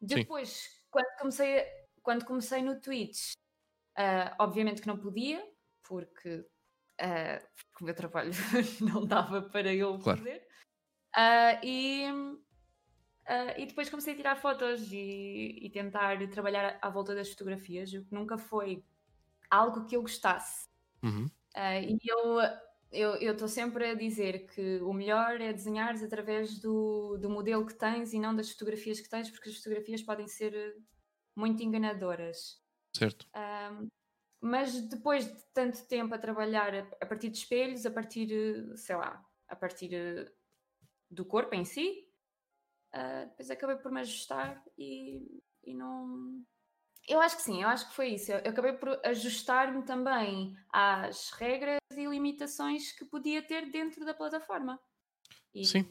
[0.00, 1.66] Depois, quando comecei,
[2.02, 3.32] quando comecei no Twitch,
[3.98, 5.44] uh, obviamente que não podia,
[5.82, 8.30] porque, uh, porque o meu trabalho
[8.80, 10.18] não dava para eu claro.
[10.18, 10.46] fazer.
[11.62, 12.04] e,
[13.58, 18.04] e depois comecei a tirar fotos e, e tentar trabalhar à volta das fotografias, o
[18.04, 18.84] que nunca foi
[19.50, 20.68] algo que eu gostasse.
[21.02, 21.26] Uhum.
[21.56, 22.38] Uh, e eu
[22.90, 27.74] eu estou sempre a dizer que o melhor é desenhares através do, do modelo que
[27.74, 30.76] tens e não das fotografias que tens, porque as fotografias podem ser
[31.36, 32.60] muito enganadoras.
[32.96, 33.28] Certo.
[33.36, 33.88] Um,
[34.40, 38.28] mas depois de tanto tempo a trabalhar a, partir de espelhos, a partir,
[38.76, 40.32] sei lá, a partir
[41.10, 42.08] do corpo em si,
[42.94, 46.42] uh, depois acabei por me ajustar e, e não,
[47.08, 48.32] eu acho que sim, eu acho que foi isso.
[48.32, 54.80] Eu acabei por ajustar-me também às regras e limitações que podia ter dentro da plataforma.
[55.54, 55.84] E, sim.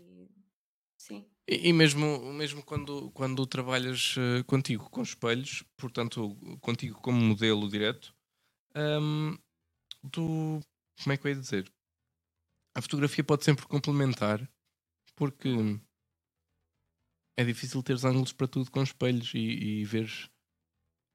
[0.98, 1.30] Sim.
[1.48, 7.70] E, e, mesmo, mesmo quando, quando trabalhas uh, contigo com espelhos, portanto, contigo como modelo
[7.70, 8.16] direto,
[8.76, 9.38] um,
[10.12, 10.60] tu.
[11.02, 11.72] Como é que eu ia dizer?
[12.76, 14.48] A fotografia pode sempre complementar,
[15.16, 15.50] porque
[17.38, 20.30] é difícil teres ângulos para tudo com espelhos e, e veres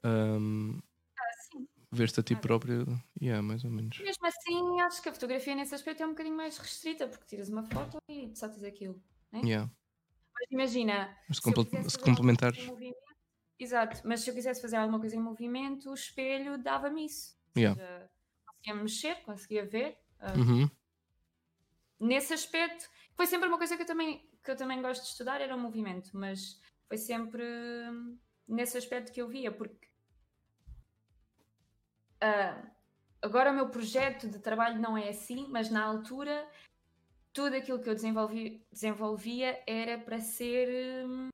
[0.04, 0.78] um,
[1.18, 1.58] ah,
[1.90, 2.86] Ver-te a ti ah, próprio,
[3.20, 3.98] yeah, mais ou menos.
[4.00, 7.48] Mesmo assim, acho que a fotografia nesse aspecto é um bocadinho mais restrita, porque tiras
[7.48, 9.00] uma foto e só tens aquilo.
[9.32, 9.40] Né?
[9.44, 9.70] Yeah.
[10.34, 11.16] Mas imagina.
[11.28, 12.68] Mas se, se complementares.
[13.58, 17.36] Exato, mas se eu quisesse fazer alguma coisa em movimento, o espelho dava-me isso.
[17.56, 17.80] Yeah.
[17.80, 18.10] Seja,
[18.46, 19.98] conseguia mexer, conseguia ver.
[20.20, 20.70] Uh, uhum.
[22.00, 25.40] Nesse aspecto, foi sempre uma coisa que eu, também, que eu também gosto de estudar,
[25.40, 29.88] era o movimento, mas foi sempre hum, nesse aspecto que eu via, porque
[32.22, 32.70] Uh,
[33.22, 36.46] agora o meu projeto de trabalho não é assim, mas na altura
[37.34, 41.04] tudo aquilo que eu desenvolvi, desenvolvia era para ser.
[41.04, 41.28] Hum,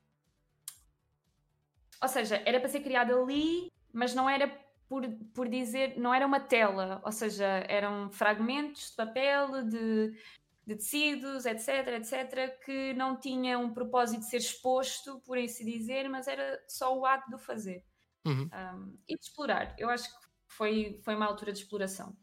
[2.03, 4.49] ou seja, era para ser criado ali, mas não era
[4.89, 5.99] por, por dizer.
[5.99, 10.19] Não era uma tela, ou seja, eram fragmentos de papel, de,
[10.67, 16.09] de tecidos, etc, etc, que não tinha um propósito de ser exposto, por assim dizer,
[16.09, 17.85] mas era só o ato de o fazer.
[18.27, 18.49] Uhum.
[18.53, 19.75] Um, e de explorar.
[19.79, 22.17] Eu acho que foi, foi uma altura de exploração.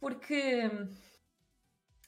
[0.00, 0.68] Porque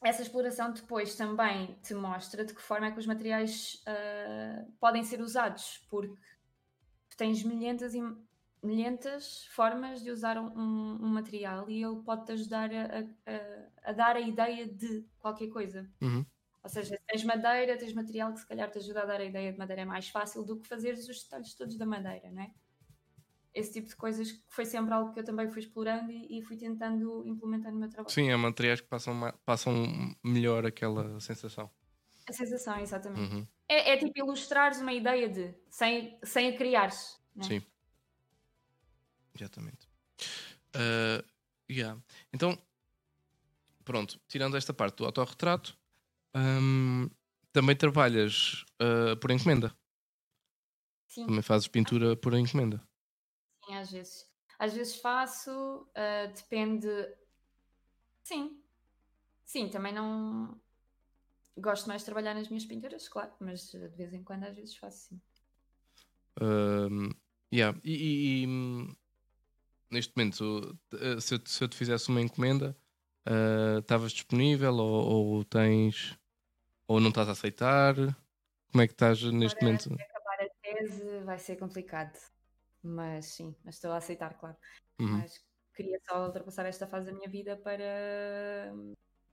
[0.02, 5.04] essa exploração depois também te mostra de que forma é que os materiais uh, podem
[5.04, 6.16] ser usados, porque
[7.16, 8.02] tens milhentas e
[8.62, 14.16] milhentas formas de usar um, um material e ele pode-te ajudar a, a, a, dar
[14.16, 15.88] a ideia de qualquer coisa.
[16.00, 16.24] Uhum.
[16.62, 19.52] Ou seja, tens madeira, tens material que se calhar te ajuda a dar a ideia
[19.52, 22.50] de madeira é mais fácil do que fazeres os detalhes todos da madeira, não é?
[23.56, 26.42] Esse tipo de coisas que foi sempre algo que eu também fui explorando e, e
[26.42, 28.12] fui tentando implementar no meu trabalho.
[28.12, 31.70] Sim, é materiais que passam, passam melhor aquela sensação.
[32.28, 33.34] A sensação, exatamente.
[33.34, 33.46] Uhum.
[33.66, 37.18] É, é tipo ilustrares uma ideia de, sem, sem a criares.
[37.34, 37.44] né?
[37.44, 37.62] Sim.
[39.34, 39.88] Exatamente.
[40.74, 41.24] Ah,
[41.70, 41.98] yeah.
[42.32, 42.58] Então,
[43.84, 45.78] pronto, tirando esta parte do autorretrato,
[46.34, 47.08] hum,
[47.52, 49.74] também trabalhas ah, por encomenda.
[51.08, 52.85] Sim, Também fazes pintura por encomenda.
[53.66, 54.30] Sim, às vezes.
[54.58, 56.88] Às vezes faço, ah, depende.
[58.24, 58.62] Sim.
[59.44, 60.60] Sim, também não.
[61.58, 64.76] Gosto mais de trabalhar nas minhas pinturas, claro, mas de vez em quando às vezes
[64.76, 65.20] faço sim.
[66.40, 67.10] Hum,
[67.52, 67.78] yeah.
[67.82, 68.94] E, e- e, hum,
[69.90, 72.76] neste momento, eh, se eu, te- se eu te fizesse uma encomenda,
[73.24, 76.18] ah, estavas disponível ou, ou tens
[76.88, 77.94] ou não estás a aceitar?
[78.70, 79.94] Como é que estás neste Agora, momento?
[79.94, 82.18] acabar a tese vai ser complicado.
[82.86, 84.56] Mas sim, mas estou a aceitar, claro.
[85.00, 85.18] Uhum.
[85.18, 85.32] Mas
[85.74, 88.72] queria só ultrapassar esta fase da minha vida para,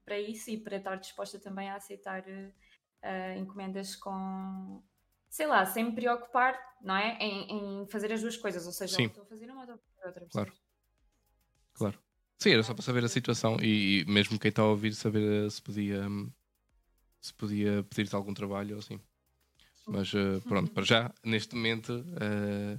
[0.04, 2.24] para isso e para estar disposta também a aceitar
[3.02, 4.82] eh, encomendas com,
[5.30, 7.16] sei lá, sem me preocupar, não é?
[7.20, 9.06] Em, em fazer as duas coisas, ou seja, Sim.
[9.06, 10.26] estou a fazer uma ou estou a fazer outra.
[10.30, 10.52] Claro.
[11.74, 11.98] Claro.
[12.42, 15.46] Sim, era só para saber a situação e, e mesmo quem está a ouvir saber
[15.46, 16.02] eh, se podia
[17.20, 19.00] se podia pedir-te algum trabalho ou assim.
[19.86, 22.78] Mas eh, pronto, para já, neste momento, é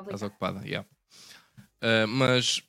[0.00, 0.60] estás ocupada.
[0.66, 0.88] yeah.
[1.80, 2.62] Eh, mas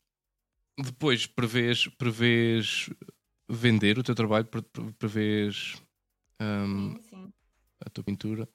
[0.78, 2.90] depois prevês, prevês
[3.50, 5.82] vender o teu trabalho, pre- pre- prevês
[6.40, 7.34] hum, Sim, sim.
[7.86, 8.48] a tua pintura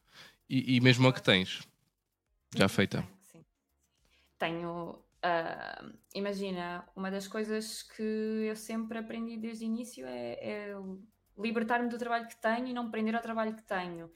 [0.48, 1.66] e, e mesmo a que tens
[2.56, 3.02] já feita.
[3.02, 3.44] Tenho, sim.
[4.38, 10.74] Tenho, ah, imagina, uma das coisas que eu sempre aprendi desde o início é, é
[11.36, 14.10] libertar-me do trabalho que tenho e não prender ao trabalho que tenho.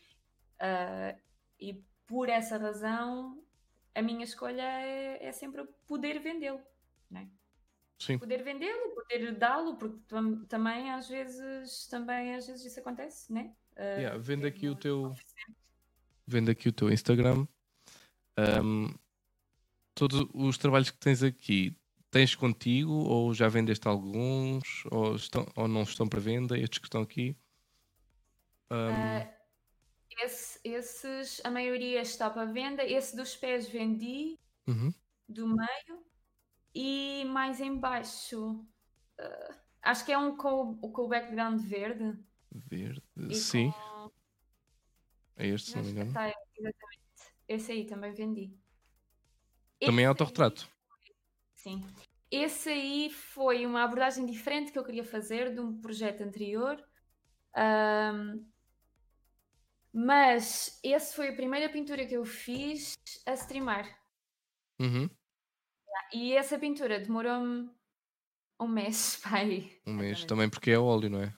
[0.61, 1.17] Ah,
[1.59, 3.43] e por essa razão,
[3.99, 6.61] a minha escolha é, é sempre poder vendê-lo.
[7.11, 7.29] né?
[8.01, 13.33] Sim, Poder vendê-lo, poder dá-lo, porque tam- também às vezes, também às vezes isso acontece,
[13.33, 13.53] né?
[13.77, 15.13] Ah, Yeah, vende eu aqui o teu-
[16.27, 17.47] vendo aqui o teu Instagram.
[18.63, 18.95] Hum,
[19.95, 21.77] todos os trabalhos que tens aqui,
[22.11, 26.57] tens contigo ou já vendeste alguns ou, estão, ou não estão para venda?
[26.57, 27.37] Estes que estão aqui.
[28.71, 29.38] Hum, Ah,
[30.23, 32.85] esse- esses, a maioria está para venda.
[32.85, 34.93] Esse dos pés vendi, uhum.
[35.29, 36.07] do meio.
[36.75, 38.65] E mais em baixo,
[39.19, 42.19] ah, acho que é um com, o- com o background verde.
[42.53, 43.03] Verde.
[43.17, 44.11] e Sim, com-
[45.37, 46.13] é este, se não me engano.
[46.13, 47.35] Tá, exatamente.
[47.47, 48.53] Esse aí também vendi.
[49.81, 50.69] Também é Esse aí- autorretrato.
[51.55, 51.87] Sim.
[52.31, 56.83] Esse aí foi uma abordagem diferente que eu queria fazer de um projeto anterior.
[57.55, 58.45] Ahm,
[59.99, 62.95] mas esse foi a primeira pintura que eu fiz
[63.27, 63.85] a streamar.
[64.81, 65.11] Uhum.
[66.13, 67.69] E essa pintura demorou-me
[68.61, 69.81] um mês, pai.
[69.87, 70.25] Um mês.
[70.25, 71.35] Também porque é óleo, não é?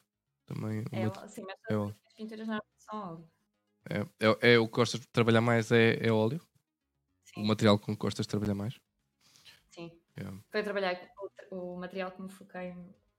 [0.47, 1.97] Também É, sim, mas é óleo.
[2.07, 3.31] as pinturas não são óleo.
[3.89, 6.41] é, é, é o que gostas de trabalhar mais é, é óleo?
[7.25, 8.79] Sim, O material com que gostas de trabalhar mais?
[9.71, 9.91] sim.
[10.19, 10.39] Yeah.
[10.51, 11.11] Foi a trabalhar
[11.51, 12.75] o, o material que me foquei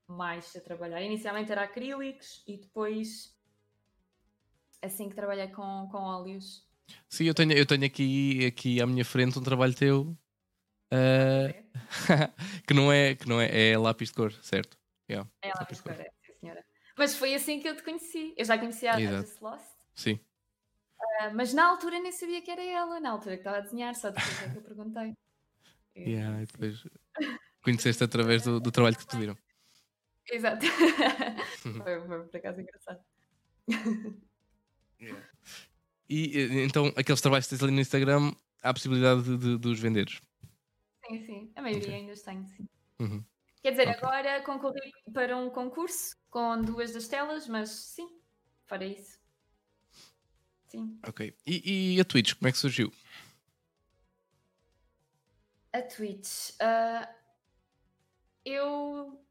[0.06, 1.00] mais a trabalhar.
[1.02, 3.34] Inicialmente era acrílicos e depois,
[4.82, 6.66] assim que trabalhei com, com óleos.
[7.08, 10.16] Sim, eu tenho, eu tenho aqui, aqui à minha frente um trabalho teu
[10.90, 11.64] eh,
[12.66, 14.76] que não é que não é, é lápis de cor, certo?
[15.08, 15.30] Yeah.
[15.42, 15.94] É lá Lápis de cor.
[15.94, 16.64] sim, senhora.
[16.98, 18.34] Mas foi assim que eu te conheci.
[18.36, 18.98] Eu já conhecia a.
[19.00, 19.64] Just Lost,
[19.94, 20.20] Sim.
[21.20, 23.00] ah, mas na altura nem sabia que era ela.
[23.00, 25.12] Na altura que estava a desenhar, só depois é que eu perguntei.
[25.94, 26.86] E- Yeah, e depois
[27.62, 29.36] conheceste através do, do trabalho que te pediram.
[30.30, 30.64] Exato.
[31.60, 33.04] foi, foi por acaso engraçado.
[36.08, 38.32] E então aqueles trabalhos que tens ali no Instagram
[38.62, 40.20] há a possibilidade de, de, de os venderes.
[41.06, 41.52] Sim, sim.
[41.56, 41.94] A maioria Ok.
[41.94, 42.68] ainda os tenho, sim.
[43.00, 43.24] Uhum.
[43.62, 43.98] Quer dizer, Ok.
[44.02, 48.20] agora concorri para um concurso com duas das telas, mas sim,
[48.66, 49.18] para isso.
[50.68, 50.98] Sim.
[51.06, 51.36] Ok.
[51.46, 52.92] E, e a Twitch, como é que surgiu?
[55.72, 56.50] A Twitch.
[56.60, 57.08] ah,
[58.44, 59.24] eu,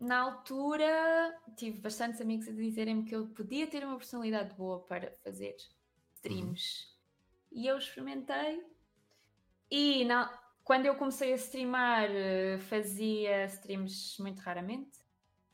[0.00, 5.12] na altura, tive bastantes amigos a dizerem-me que eu podia ter uma personalidade boa para
[5.24, 5.56] fazer
[6.14, 6.96] streams.
[7.50, 8.62] E eu experimentei.
[9.70, 10.28] E na-
[10.64, 14.98] quando eu comecei a streamar, eh, fazia streams muito raramente.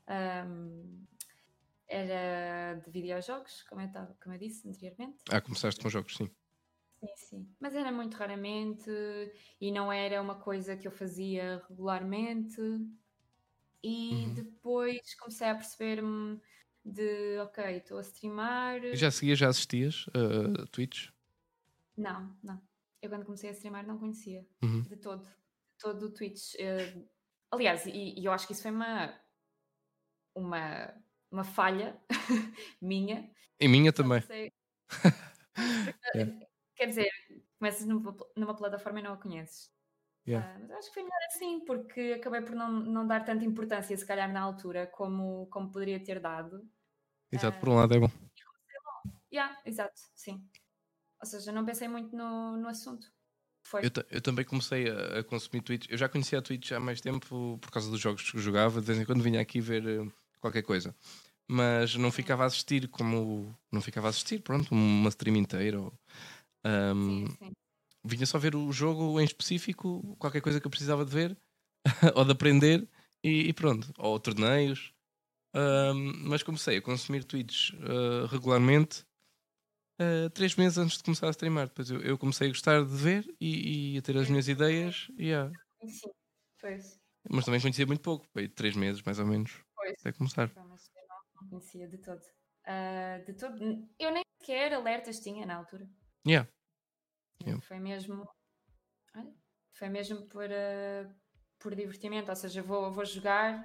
[0.07, 1.05] Ahm,
[1.87, 5.19] era de videojogos, como eu, tava, como eu disse anteriormente.
[5.31, 6.31] Ah, começaste com jogos, sim.
[7.01, 7.57] Sim, sim.
[7.61, 8.91] Mas era muito raramente
[9.61, 12.57] e não era uma coisa que eu fazia regularmente.
[13.87, 14.35] E Uhum.
[14.35, 16.41] depois comecei a perceber-me
[16.83, 18.81] de, ok, estou a streamar.
[18.95, 21.09] Já seguias, já assistias uh, a Twitch?
[21.97, 22.61] Não, não.
[23.03, 24.81] eu quando comecei a streamar não conhecia Uhum.
[24.83, 25.35] de todo, de
[25.79, 26.55] todo o Twitch.
[26.59, 27.05] Eh,
[27.53, 29.15] aliás, e, e eu acho que isso foi uma,
[30.35, 30.95] uma,
[31.31, 32.01] uma falha
[32.81, 33.31] minha.
[33.61, 34.23] E minha também.
[36.15, 36.47] Yeah.
[36.77, 37.09] Quer dizer,
[37.59, 39.74] começas numa, numa plataforma e não a conheces.
[40.27, 40.49] Yeah.
[40.49, 43.97] Ah, mas acho que foi melhor assim, porque acabei por não, não dar tanta importância,
[43.97, 46.67] se calhar, na altura, como, como poderia ter dado.
[47.31, 48.11] Exato, por um lado é bom.
[49.33, 50.49] Yeah, exato, sim.
[51.21, 53.13] Ou seja, não pensei muito no, no assunto.
[53.67, 53.85] Foi.
[53.85, 55.87] Eu, eu também comecei a, a consumir Twitch.
[55.91, 58.81] Eu já conhecia a Twitch há mais tempo por causa dos jogos que jogava.
[58.81, 60.07] De vez em quando vinha aqui ver eh,
[60.41, 60.95] qualquer coisa.
[61.49, 63.55] Mas não ficava a assistir como.
[63.73, 65.81] Não ficava a assistir, pronto, uma stream inteira.
[65.81, 65.93] Ou,
[66.65, 67.53] ahm, Sim, sim.
[68.05, 71.37] Vinha só ver o jogo em específico, qualquer coisa que eu precisava de ver
[72.15, 72.89] ou de aprender
[73.23, 73.93] e, e pronto.
[73.99, 74.93] Ou torneios.
[76.25, 79.07] Mas comecei a consumir Twitch ah, regularmente
[79.99, 81.69] ah, três meses antes de começar a streamar.
[81.69, 85.09] Depois eu, eu comecei a gostar de ver e, e a ter as minhas ideias.
[85.19, 85.51] yeah.
[85.87, 86.11] Sim,
[86.61, 86.99] pois.
[87.31, 89.95] Mas também conhecia muito pouco, foi três meses mais ou menos Pois.
[90.01, 90.51] até começar.
[90.55, 92.21] Mas eu não, conhecia de todo.
[92.67, 93.57] Ah, de todo.
[93.99, 95.89] Eu nem sequer alertas tinha na altura.
[96.27, 96.49] Yeah.
[97.45, 97.61] Yeah.
[97.67, 98.27] Foi mesmo.
[99.75, 101.15] foi mesmo por, ah,
[101.59, 102.31] por divertimento.
[102.31, 103.59] Ou seja, vou, vou jogar,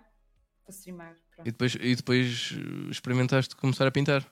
[0.65, 1.15] vou streamar.
[1.35, 1.47] Pronto.
[1.47, 4.25] E depois, e depois eh, experimentaste começar a pintar.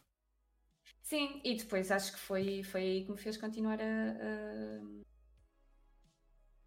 [1.01, 5.03] Sim, e depois acho que foi, foi aí que me fez continuar a, a-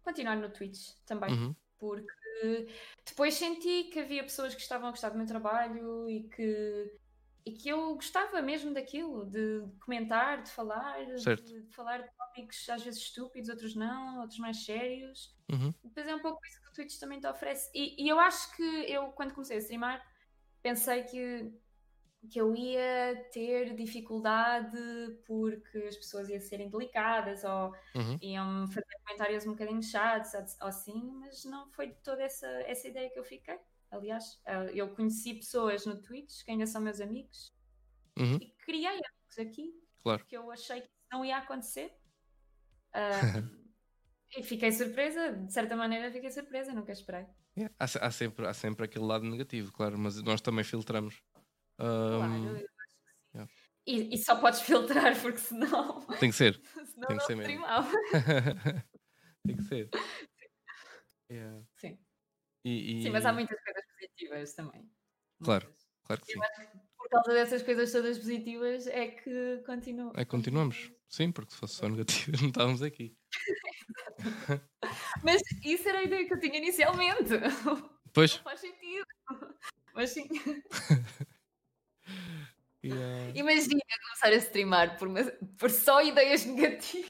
[0.03, 1.31] continuar no Twitch também.
[1.31, 1.55] Uhum.
[1.77, 2.67] Porque
[3.05, 6.99] depois senti que havia pessoas que estavam a gostar do meu trabalho e que,
[7.45, 12.69] e que eu gostava mesmo daquilo, de comentar, de falar, de, de falar de tópicos
[12.69, 15.35] às vezes estúpidos, outros não, outros mais sérios.
[15.51, 15.73] Uhum.
[15.83, 17.69] Depois é um pouco isso que o Twitch também te oferece.
[17.73, 20.05] E, e eu acho que eu, quando comecei a streamar,
[20.61, 21.51] pensei que,
[22.29, 24.77] que eu ia ter dificuldade
[25.25, 28.17] porque as pessoas iam serem delicadas ou Uhum.
[28.21, 32.87] iam fazer comentários um bocadinho chatos ou- assim, mas não foi de toda essa, essa
[32.87, 33.59] ideia que eu fiquei.
[33.91, 37.53] Aliás, eh, eu conheci pessoas no Twitch que ainda são meus amigos
[38.17, 38.37] Uhum.
[38.41, 40.19] e criei amigos aqui Claro.
[40.19, 41.93] porque eu achei que isso não ia acontecer.
[42.93, 43.01] Ah,
[44.37, 47.25] e fiquei surpresa, de certa maneira fiquei surpresa, nunca esperei.
[47.57, 47.75] Yeah.
[47.77, 51.21] Há, há sempre, há sempre aquele lado negativo, claro, mas nós também filtramos.
[51.77, 53.35] Claro, Ahm, eu acho que sim.
[53.35, 53.51] yeah.
[53.85, 56.61] E, e só podes filtrar porque senão, tem que ser.
[56.85, 57.65] senão Tem que não ser mesmo.
[59.45, 59.89] tem que ser.
[61.29, 61.63] Yeah.
[61.77, 61.97] Sim.
[62.63, 64.89] E, e- Sim, mas há muitas coisas positivas também.
[65.43, 65.65] Claro.
[65.65, 65.87] Muitas.
[66.05, 66.39] Claro que sim.
[66.97, 70.11] Por causa dessas coisas todas positivas é que continuo.
[70.15, 70.91] É, continuamos.
[71.09, 73.15] Sim, porque se fosse só negativo não estávamos aqui.
[75.23, 77.29] Mas isso era a ideia que eu tinha inicialmente.
[78.13, 78.35] Pois.
[78.35, 79.05] Não faz sentido.
[79.95, 80.27] Mas sim.
[82.83, 83.31] Yeah.
[83.39, 85.23] Imagina começar a streamar por, uma-
[85.57, 87.09] por só ideias negativas.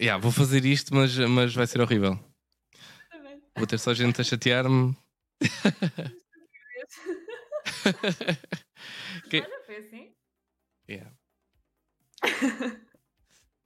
[0.00, 2.18] Yeah, vou fazer isto, mas, mas vai ser horrível.
[3.56, 4.96] Vou ter só gente a chatear-me.
[9.28, 10.14] Que- Olha, foi assim.
[10.88, 11.12] Yeah.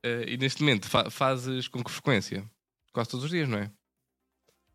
[0.02, 2.48] Eh, e neste momento fa- fazes com que frequência?
[2.92, 3.72] Quase todos os dias, não é?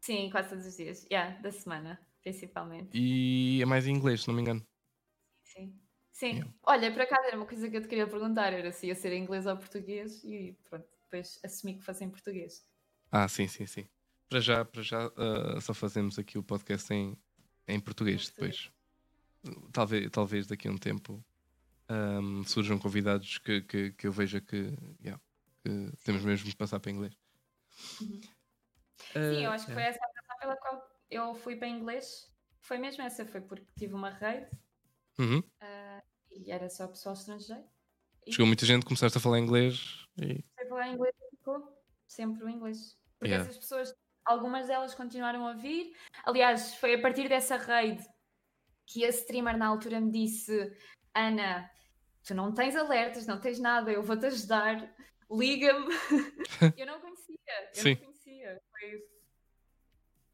[0.02, 1.06] Sim, quase todos os dias.
[1.12, 2.90] Yeah, da semana, principalmente.
[2.98, 4.66] E é mais em inglês, se não me engano.
[5.44, 5.80] Sim.
[6.12, 6.32] Sim.
[6.34, 6.54] Yeah.
[6.64, 9.14] Olha, por acaso era uma coisa que eu te queria perguntar, era se ia ser
[9.14, 12.66] em inglês ou português e pronto, depois assumi que fosse em português.
[13.12, 13.88] Ah, sim, sim, sim.
[14.32, 17.18] Para já, para já eh, só fazemos aqui o podcast em,
[17.68, 18.72] em português depois.
[19.74, 21.22] Talvez, talvez daqui a um tempo
[21.90, 24.74] ahm, surjam convidados que, que, que eu veja que,
[25.04, 25.22] yeah,
[25.62, 27.14] que temos mesmo de passar para inglês.
[28.00, 28.22] Uhum.
[29.16, 29.98] Eh, Sim, eu acho que foi yeah.
[29.98, 32.34] essa a razão pela qual eu fui para inglês.
[32.62, 34.50] Foi mesmo essa, foi porque tive uma rede
[35.20, 35.44] Uhum.
[35.60, 37.66] ah, e era só pessoal estrangeiro.
[38.26, 42.46] E Chegou muita gente, começaste a falar inglês e Sei falar inglês e ficou sempre
[42.46, 42.98] o inglês.
[43.20, 43.48] Porque Yeah.
[43.48, 43.94] essas pessoas,
[44.26, 45.96] algumas delas continuaram a vir.
[46.24, 48.04] Aliás, foi a partir dessa raid
[48.86, 50.72] que a streamer na altura me disse:
[51.14, 51.70] Ana,
[52.24, 54.94] tu não tens alertas, não tens nada, eu vou-te ajudar,
[55.30, 55.88] liga-me.
[56.78, 57.38] eu não conhecia,
[57.76, 57.96] eu Sim.
[57.96, 58.62] não conhecia.
[58.70, 59.04] Foi-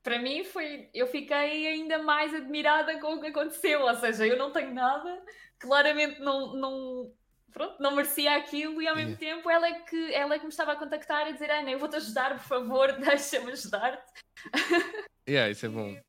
[0.04, 0.90] Para mim foi.
[0.94, 3.82] Eu fiquei ainda mais admirada com o que aconteceu.
[3.82, 5.24] Ou seja, eu não tenho nada,
[5.60, 7.14] claramente não, não,
[7.58, 10.52] pronto, não merecia aquilo e ao mesmo tempo ela é, que, ela é que me
[10.52, 14.14] estava a contactar e dizer Ana, eu vou-te ajudar, por favor, deixa-me ajudar-te.
[15.28, 16.00] yeah, isso é bom.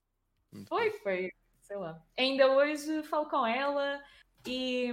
[0.52, 1.32] Muito Foi, foi,
[1.62, 2.02] sei lá.
[2.18, 4.02] Ainda hoje falo com ela
[4.46, 4.92] e,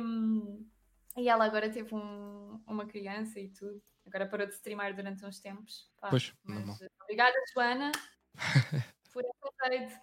[1.18, 3.82] e ela agora teve um- uma criança e tudo.
[4.06, 5.92] Agora parou de streamar durante uns tempos.
[6.00, 6.78] Pá, Pois, mas, normal.
[7.04, 7.92] obrigada, Joana,
[9.12, 10.02] por essa rede.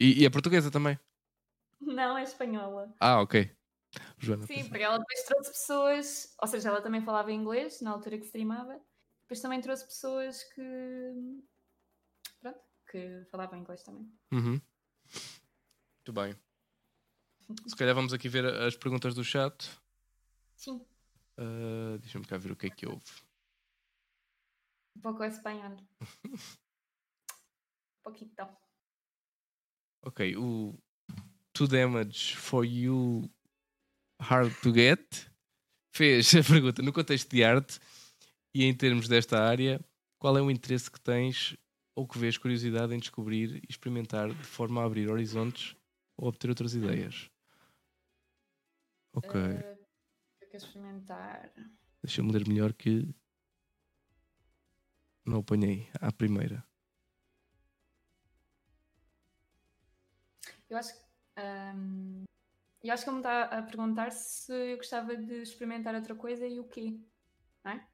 [0.00, 0.98] E, e a portuguesa também?
[1.80, 2.92] Não, é espanhola.
[2.98, 3.54] Ah, ok.
[4.18, 8.18] Joana, Sim, porque ela depois trouxe pessoas, ou seja, ela também falava inglês na altura
[8.18, 8.80] que streamava,
[9.22, 11.42] depois também trouxe pessoas que.
[12.40, 14.10] Pronto, que falavam inglês também.
[14.32, 14.60] Uhum.
[15.96, 16.36] Muito bem.
[17.66, 19.70] Se calhar vamos aqui ver as perguntas do chat.
[20.56, 20.84] Sim,
[21.36, 23.02] Uh, Deixa-me cá ver o que é que houve.
[24.96, 25.76] um pouco espanhol.
[28.04, 28.48] Poquito.
[30.02, 30.78] Ok, o
[31.52, 33.28] Two Damage for You
[34.24, 35.30] Hard to Get
[35.92, 37.78] fez a pergunta no contexto de arte
[38.54, 39.80] e em termos desta área,
[40.18, 41.56] qual é o interesse que tens
[41.94, 45.76] ou que vês curiosidade em descobrir e experimentar de forma a abrir horizontes
[46.16, 47.30] ou obter outras ideias?
[49.12, 49.78] Ok, Eh,
[50.40, 51.52] eu quero experimentar.
[52.02, 53.14] deixa-me ler melhor que
[55.24, 56.64] não apanhei à primeira.
[60.68, 61.00] Eu acho que.
[61.36, 62.24] ahm,
[62.84, 66.46] eu acho que ele me está a perguntar se eu gostava de experimentar outra coisa
[66.46, 67.00] e o quê?
[67.64, 67.88] Não é?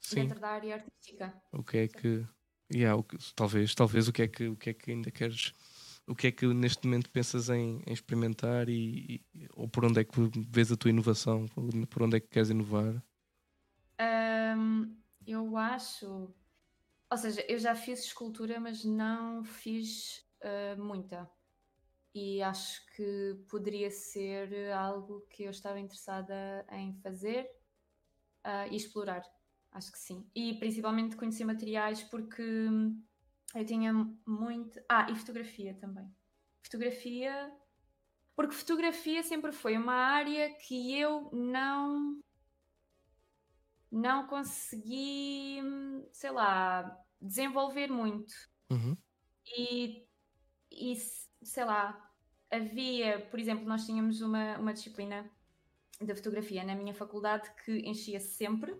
[0.00, 0.22] Sim.
[0.22, 1.42] Dentro da área artística.
[1.52, 2.26] O que é que.
[2.72, 5.52] Yeah, o que- talvez, talvez o que é que, o que é que ainda queres.
[6.06, 10.00] O que é que neste momento pensas em, em experimentar e, e- ou por onde
[10.00, 10.12] é que
[10.48, 11.46] vês a tua inovação?
[11.88, 13.02] Por onde é que queres inovar?
[13.98, 16.34] Ahm, eu acho.
[17.10, 21.30] Ou seja, eu já fiz escultura, mas não fiz ah, muita.
[22.14, 27.48] E acho que poderia ser algo que eu estava interessada em fazer
[28.42, 29.22] ah, e explorar.
[29.72, 30.28] Acho que sim.
[30.34, 33.00] E principalmente conhecer materiais, porque hum,
[33.54, 33.92] eu tinha
[34.26, 34.80] muito.
[34.88, 36.12] Ah, e fotografia também.
[36.62, 37.52] Fotografia.
[38.34, 42.20] Porque fotografia sempre foi uma área que eu não
[43.90, 48.32] não consegui, hum, sei lá, desenvolver muito.
[48.70, 48.96] Uhum.
[49.58, 50.06] E,
[50.70, 50.94] e,
[51.42, 52.10] sei lá,
[52.50, 55.30] havia, por exemplo, nós tínhamos uma, uma disciplina
[56.00, 58.74] de fotografia na minha faculdade que enchia sempre.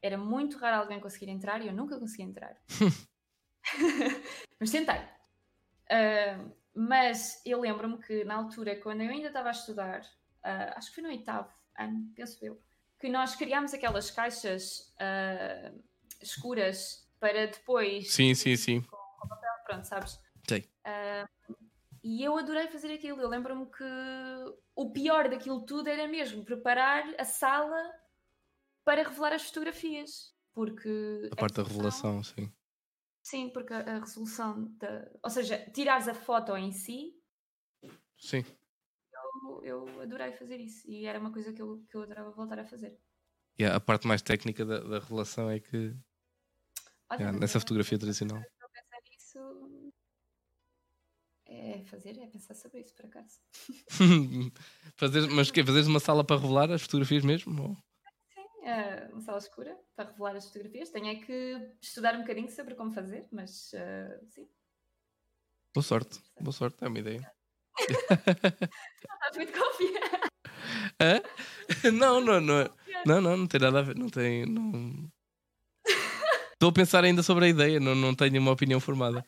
[0.00, 2.56] Era muito raro alguém conseguir entrar e eu nunca consegui entrar.
[4.58, 5.00] mas tentei.
[5.90, 10.00] Ah, mas eu lembro-me que na altura, quando eu ainda estava a estudar,
[10.42, 12.60] ah, acho que foi no oitavo ano, penso eu,
[12.98, 15.72] que nós criámos aquelas caixas ah,
[16.20, 18.12] escuras para depois.
[18.12, 18.84] Sim, sim, sim.
[19.66, 20.18] Pronto, sabes?
[20.48, 20.68] Sei.
[20.84, 21.28] Ah,
[22.02, 23.20] e eu adorei fazer aquilo.
[23.20, 23.84] Eu lembro-me que
[24.74, 27.80] o pior daquilo tudo era mesmo preparar a sala
[28.84, 30.34] para revelar as fotografias.
[30.52, 31.28] Porque.
[31.30, 32.52] A parte da resolução- revelação, sim.
[33.22, 35.08] Sim, porque a, resolução da.
[35.22, 37.14] Ou seja, tirares a foto em si,
[38.18, 38.44] Sim.
[39.44, 40.90] eu, eu adorei fazer isso.
[40.90, 42.98] E era uma coisa que eu, que eu adorava voltar a fazer.
[43.56, 45.94] E a parte mais técnica da, da revelação é que
[47.08, 48.42] Olha, yeah, mas nessa fotografia tradicional.
[51.64, 53.38] É fazer, é pensar sobre isso, por acaso.
[54.96, 55.64] Fazer, mas o quê?
[55.64, 57.62] Fazeres uma sala para revelar as fotografias mesmo?
[57.62, 57.76] Ou-
[58.34, 60.90] Sim, é uma sala escura para revelar as fotografias.
[60.90, 64.48] Tenho é que estudar um bocadinho sobre como fazer, mas ah, sim.
[65.72, 67.32] Boa sorte, boa sorte, é uma ideia.
[67.78, 70.32] Estás muito confiante.
[71.92, 72.64] Não, não, não,
[73.06, 74.46] não, não, não tem nada a ver, não tem.
[74.46, 75.10] Não...
[76.52, 79.24] Estou a pensar ainda sobre a ideia, não, não tenho uma opinião formada.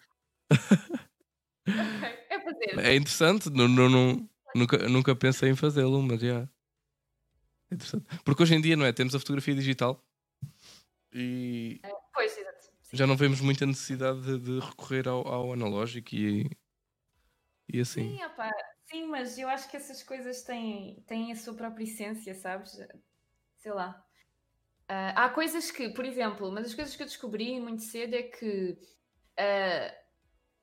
[2.69, 2.93] É.
[2.93, 6.49] É interessante, não, não, não- nunca, nunca pensei em fazê-lo, mas já.
[7.71, 8.07] É interessante.
[8.25, 8.93] Porque hoje em dia, não é?
[8.93, 10.03] Temos a fotografia digital
[11.13, 11.81] e
[12.13, 12.71] Pois, exato.
[12.83, 12.97] Sim.
[12.97, 16.51] já não vemos muita necessidade de, de recorrer ao, ao analógico e,
[17.73, 18.17] e assim.
[18.17, 18.51] Sim, opá,
[18.87, 22.79] sim, mas eu acho que essas coisas têm, têm a sua própria essência, sabes?
[23.59, 24.05] Sei lá.
[24.89, 28.23] Ah, há coisas que, por exemplo, uma das coisas que eu descobri muito cedo é
[28.25, 28.79] que
[29.39, 30.04] ah,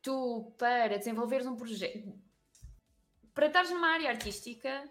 [0.02, 2.14] tu, para desenvolveres um projeto,
[3.34, 4.89] para estares numa área artística,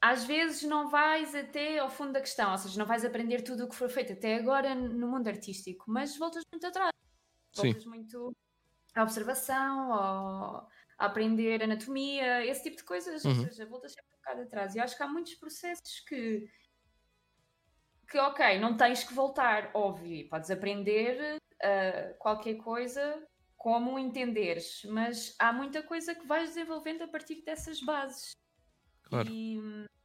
[0.00, 3.64] às vezes não vais até ao fundo da questão, ou seja, não vais aprender tudo
[3.64, 6.92] o que foi feito até agora no mundo artístico, mas voltas muito atrás.
[7.52, 7.68] Sim.
[7.68, 8.36] Voltas muito
[8.94, 10.68] à observação, ao,
[10.98, 13.30] a aprender anatomia, esse tipo de coisas, Uhum.
[13.38, 14.74] ou seja, voltas sempre um bocado atrás.
[14.74, 16.46] E acho que há muitos processos que,
[18.08, 23.26] que ok, não tens que voltar, óbvio, podes aprender ah, qualquer coisa
[23.64, 28.36] como entenderes, mas há muita coisa que vais desenvolvendo a partir dessas bases.
[29.04, 29.26] Claro.
[29.26, 29.58] E,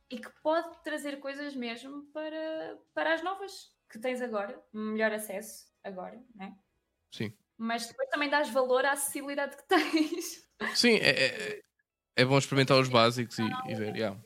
[0.10, 5.66] e que pode trazer coisas mesmo para, para as novas que tens agora, melhor acesso
[5.84, 6.58] agora, né?
[7.12, 7.34] Sim.
[7.58, 10.48] Mas depois também dás valor à acessibilidade que tens.
[10.74, 11.62] Sim, é, é,
[12.16, 13.94] é bom experimentar os básicos e, e ver.
[13.94, 14.18] yeah.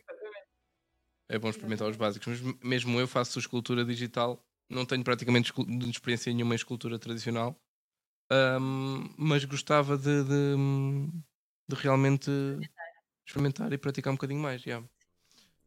[1.28, 2.40] É bom experimentar os básicos.
[2.40, 5.52] Mas mesmo eu faço escultura digital, não tenho praticamente
[5.90, 7.60] experiência nenhuma em escultura tradicional,
[8.58, 10.56] ahm, mas gostava de, de,
[11.68, 12.30] de realmente
[13.26, 14.64] experimentar e praticar um bocadinho mais.
[14.66, 14.88] Yeah.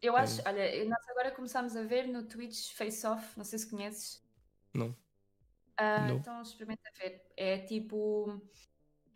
[0.03, 3.69] Eu acho, olha, nós agora começámos a ver no Twitch Face Off, não sei se
[3.71, 4.23] conheces.
[4.75, 4.95] Não.
[5.77, 6.17] Ah, Não.
[6.17, 7.23] então experimenta ver.
[7.37, 8.41] É tipo.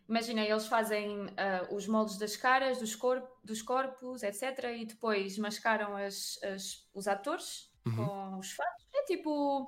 [0.09, 4.65] Imagina, eles fazem ah, os moldes das caras, dos, corp dos corpos, etc.
[4.77, 7.95] E depois mascaram as, as- os atores Uhum.
[8.05, 8.85] com os fatos.
[8.93, 9.67] É tipo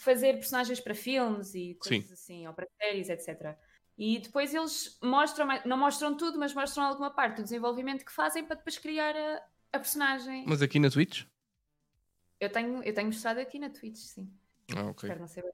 [0.00, 2.12] fazer personagens para filmes e coisas Sim.
[2.14, 3.54] assim, ou para séries, etc.
[3.98, 8.42] E depois eles mostram, não mostram tudo, mas mostram alguma parte do desenvolvimento que fazem
[8.44, 9.42] para depois criar a,
[9.74, 10.44] a personagem.
[10.46, 11.24] Mas aqui na Twitch?
[12.40, 14.32] Eu, tenho, eu tenho mostrado aqui na Twitch, sim.
[14.74, 15.06] Ah, ok.
[15.06, 15.44] Espero não ser.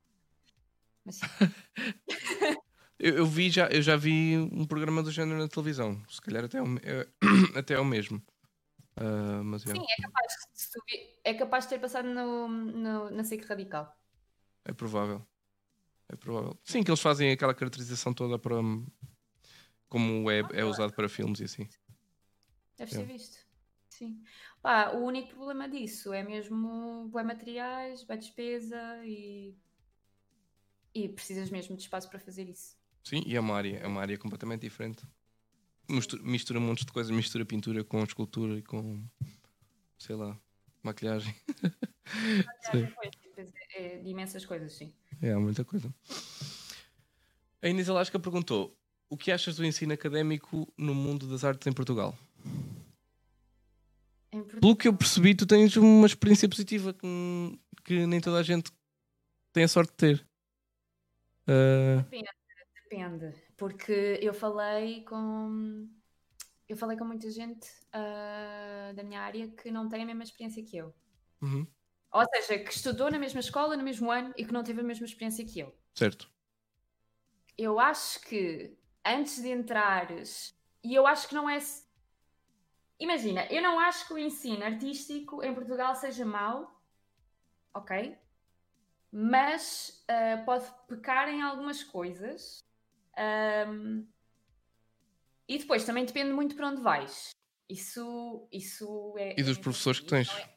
[1.05, 1.27] Mas sim.
[2.99, 6.03] Eu, eu vi já, eu já vi um programa do género na televisão.
[6.09, 7.07] Se calhar até é o, é-
[7.59, 8.23] até é o mesmo.
[8.97, 13.11] Ah, mas Sim, é capaz, se tu vi- é capaz de ter passado no, no-
[13.11, 13.95] na SIC Radical.
[14.67, 15.27] É provável.
[16.09, 16.59] É provável.
[16.63, 18.57] Sim, que eles fazem aquela caracterização toda para
[19.89, 21.69] como é, é usado para filmes e assim.
[22.77, 22.99] Deve É.
[22.99, 23.39] ser visto.
[23.89, 24.23] Sim.
[24.61, 29.57] Pá, o único problema disso é mesmo bué materiais, bué despesa e.
[30.95, 32.77] E precisas mesmo de espaço para fazer isso.
[33.05, 35.07] Sim, e é uma área, é uma área completamente diferente.
[35.89, 39.07] Mistura, mistura montes de coisas, mistura pintura com escultura e com
[39.99, 40.39] sei lá,
[40.83, 41.35] maquilhagem.
[42.71, 42.89] Sim.
[43.77, 44.93] Depois é- de imensas coisas, sim.
[45.21, 45.93] É, muita coisa.
[47.63, 48.77] A Inês Alasca perguntou:
[49.09, 52.17] o que achas do ensino académico no mundo das artes em Portugal?
[54.33, 57.07] Em Portugal- Pelo que eu percebi, tu tens uma experiência positiva que,
[57.85, 58.71] que nem toda a gente
[59.53, 60.29] tem a sorte de ter.
[61.47, 62.05] Ah,
[62.89, 65.89] Depende, porque eu falei com
[66.69, 70.63] eu falei com muita gente ah, da minha área que não tem a mesma experiência
[70.65, 70.95] que eu.
[71.43, 71.67] uhum,
[72.13, 74.85] Ou seja, que estudou na mesma escola, no mesmo ano e que não teve a
[74.85, 75.77] mesma experiência que eu.
[75.95, 76.31] certo.
[77.59, 80.55] Eu acho que antes de entrares,
[80.85, 81.59] e eu acho que não é.
[83.01, 86.83] Imagina, eu não acho que o ensino artístico em Portugal seja mau,
[87.75, 88.17] ok?
[89.11, 92.59] Mas ah, pode pecar em algumas coisas.
[93.17, 94.07] Ahm,
[95.49, 97.31] e depois também depende muito para onde vais.
[97.69, 99.35] Isso, isso é.
[99.39, 100.29] E dos é- professores que tens.
[100.29, 100.56] é-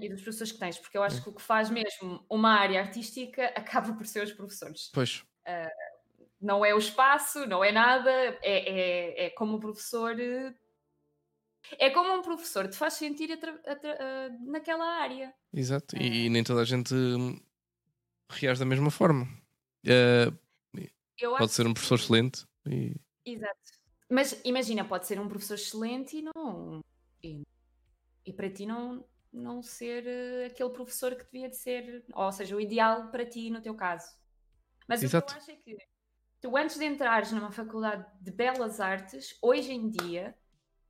[0.00, 2.80] e dos professores que tens, porque eu acho que o que faz mesmo uma área
[2.80, 5.24] artística acaba por ser os professores Pois,
[6.42, 10.16] não é o espaço, não é nada, é, é, é como o professor.
[11.78, 15.32] É como um professor te faz sentir ah, naquela área.
[15.54, 15.96] exato.
[15.96, 16.02] É.
[16.02, 17.40] E, nem toda a gente hum,
[18.28, 19.28] reage da mesma forma.
[19.84, 23.60] Eu pode ser um que- professor excelente e Exato.
[24.10, 26.80] Mas imagina, pode ser um professor excelente e não.
[27.22, 27.42] E,
[28.26, 32.54] e para ti não, não ser eh, aquele professor que devia de ser, ou seja,
[32.54, 34.06] o ideal para ti no teu caso.
[34.86, 35.26] Mas o Exato.
[35.26, 35.76] que eu acho é que
[36.40, 40.36] tu, antes de entrares numa faculdade de belas artes, hoje em dia,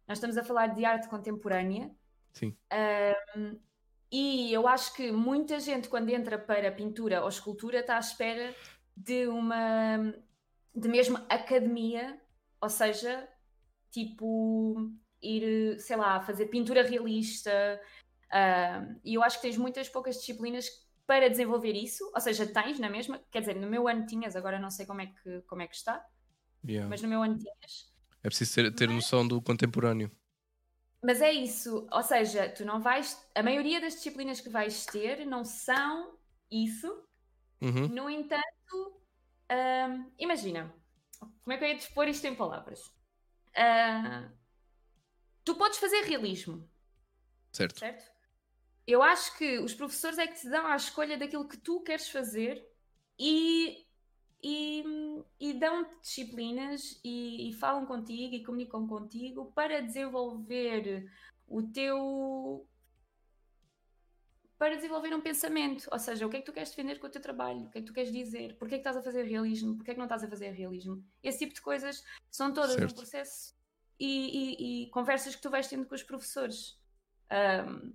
[0.09, 1.91] nós estamos a falar de arte contemporânea.
[2.33, 2.57] Sim.
[2.71, 3.59] ahm,
[4.11, 8.55] e eu acho que muita gente, quando entra para pintura ou escultura, está à espera
[8.97, 10.15] de uma
[10.75, 12.21] de mesmo academia,
[12.61, 13.29] ou seja,
[13.91, 14.91] tipo
[15.23, 17.81] ir, sei lá, fazer pintura realista.
[18.33, 20.67] Ah, e eu acho que tens muitas poucas disciplinas
[21.07, 24.59] para desenvolver isso, ou seja, tens na mesma, quer dizer, no meu ano tinhas, agora
[24.59, 26.05] não sei como é que, como é que está,
[26.67, 26.89] yeah.
[26.89, 27.93] mas no meu ano tinhas.
[28.23, 30.11] é preciso ter, ter Mas- noção do contemporâneo.
[31.05, 35.27] Mas é isso, ou seja, tu não vais, a maioria das disciplinas que vais ter
[35.27, 36.17] não são
[36.51, 37.03] isso,
[37.63, 39.01] Uhum, No entanto,
[40.19, 40.75] imagina,
[41.21, 42.93] como é que eu ia expor isto em palavras?
[43.55, 44.29] Ah,
[45.45, 46.69] tu podes fazer realismo,
[47.53, 47.79] certo.
[47.79, 48.12] certo?
[48.87, 52.09] Eu acho que os professores é que te dão a escolha daquilo que tu queres
[52.09, 52.67] fazer
[53.19, 53.87] e,
[54.43, 54.85] e,
[55.39, 61.09] e dão-te disciplinas e, e falam contigo e comunicam contigo para desenvolver
[61.47, 62.67] o teu.
[64.59, 65.89] para desenvolver um pensamento.
[65.91, 67.67] Ou seja, o que é que tu queres defender com o teu trabalho?
[67.67, 68.57] O que é que tu queres dizer?
[68.59, 69.77] Porquê é que estás a fazer realismo?
[69.77, 71.05] Porquê é que não estás a fazer realismo?
[71.23, 72.93] Esse tipo de coisas são todas Certo.
[72.93, 73.55] um processo
[73.99, 76.81] e, e- conversas que tu vais tendo com os professores.
[77.31, 77.93] Ahm,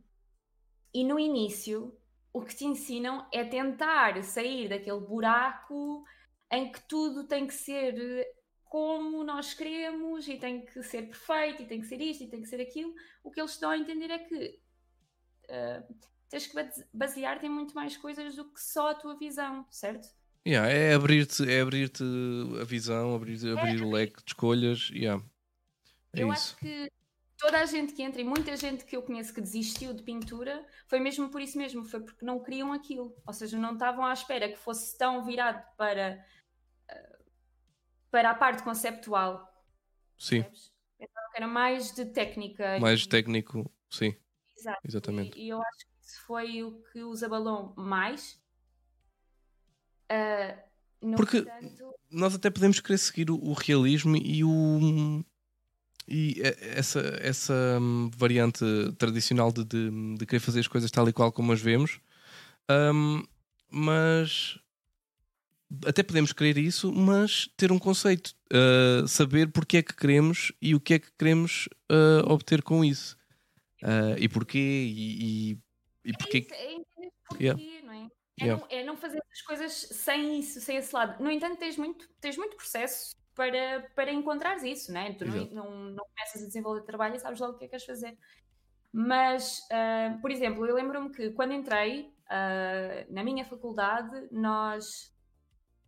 [0.94, 1.96] e no início,
[2.34, 6.04] o que te ensinam é tentar sair daquele buraco
[6.52, 8.34] em que tudo tem que ser eh,
[8.66, 12.42] como nós queremos e tem que ser perfeito e tem que ser isto e tem
[12.42, 12.94] que ser aquilo.
[13.24, 14.60] O que eles estão a entender é que
[15.50, 15.84] ah,
[16.30, 20.08] tens que base- basear-te em muito mais coisas do que só a tua visão, certo?
[20.46, 21.92] Yeah, é abrir-te é abrir
[22.62, 24.90] a visão, abrir, abrir o leque de escolhas.
[24.92, 25.22] Yeah.
[26.14, 26.54] É eu isso.
[26.54, 26.92] acho que
[27.38, 30.66] toda a gente que entra e muita gente que eu conheço que desistiu de pintura
[30.88, 34.14] foi mesmo por isso mesmo, foi porque não queriam aquilo, ou seja, não estavam à
[34.14, 36.26] espera que fosse tão virado para,
[36.90, 37.18] ah,
[38.12, 39.48] para a parte conceptual.
[40.18, 40.44] Sim.
[40.98, 42.80] que era mais de técnica.
[42.80, 44.16] Mais e- técnico, sim,
[44.58, 44.80] Exato.
[44.84, 45.38] exatamente.
[45.38, 48.42] E, e eu acho que isso foi o que os abalou mais.
[51.02, 55.24] No Porque- entanto, Nós até podemos querer seguir o, o realismo e o.
[56.08, 56.42] E e-
[56.76, 58.64] essa, essa hum, variante
[58.98, 62.00] tradicional de, de, de querer fazer as coisas tal e qual como as vemos,
[62.70, 63.24] Hum,
[63.72, 64.60] mas
[65.86, 70.74] até podemos querer isso, mas ter um conceito, uh, saber porque é que queremos e
[70.76, 73.18] o que é que queremos uh, obter com isso,
[73.84, 75.60] Uh, e porquê, e, e,
[76.06, 76.48] e porquê.
[76.50, 77.64] é, isso, é porquê, Yeah.
[77.86, 78.06] não é?
[78.40, 78.62] É, Yeah.
[78.62, 81.24] não, é não fazer as coisas sem isso, sem esse lado.
[81.24, 85.14] No entanto, tens muito, tens muito processo para, para encontrares isso, não é?
[85.14, 87.72] Tu não, não, não começas a desenvolver trabalho e sabes logo o que é que
[87.72, 88.18] queres fazer.
[88.92, 95.16] Mas, ah, por exemplo, eu lembro-me que quando entrei ah, na minha faculdade, nós,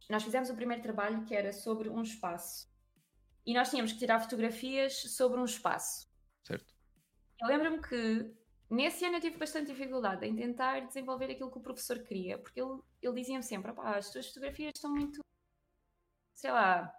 [0.08, 2.70] nós fizemos o primeiro trabalho que era sobre um espaço.
[3.44, 6.08] E nós tínhamos que tirar fotografias sobre um espaço.
[6.44, 6.72] Certo?
[7.42, 8.32] Eu lembro-me que
[8.70, 12.62] nesse ano eu tive bastante dificuldade em tentar desenvolver aquilo que o professor queria, porque
[12.62, 15.20] ele, ele dizia-me sempre: "Opá, as tuas fotografias estão muito.
[16.36, 16.94] sei lá.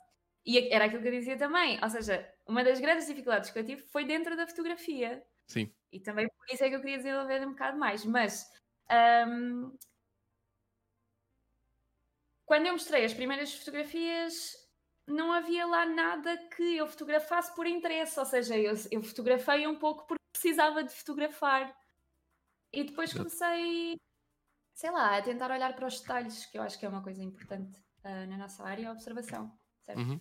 [0.44, 1.78] E era aquilo que eu dizia também.
[1.82, 5.22] Ou seja, uma das grandes dificuldades que eu tive foi dentro da fotografia.
[5.46, 8.04] Sim, E também por isso é que eu queria desenvolver um bocado mais.
[8.04, 8.50] Mas
[8.88, 9.72] ahm,
[12.44, 14.56] quando eu mostrei as primeiras fotografias,
[15.06, 18.18] não havia lá nada que eu fotografasse por interesse.
[18.18, 21.76] Ou seja, eu, eu fotografei um pouco porque precisava de fotografar.
[22.72, 23.96] E depois comecei,
[24.74, 27.22] sei lá, a tentar olhar para os detalhes, que eu acho que é uma coisa
[27.22, 29.58] importante ah, na nossa área, a observação.
[29.82, 29.98] Certo?
[30.00, 30.20] Uhum.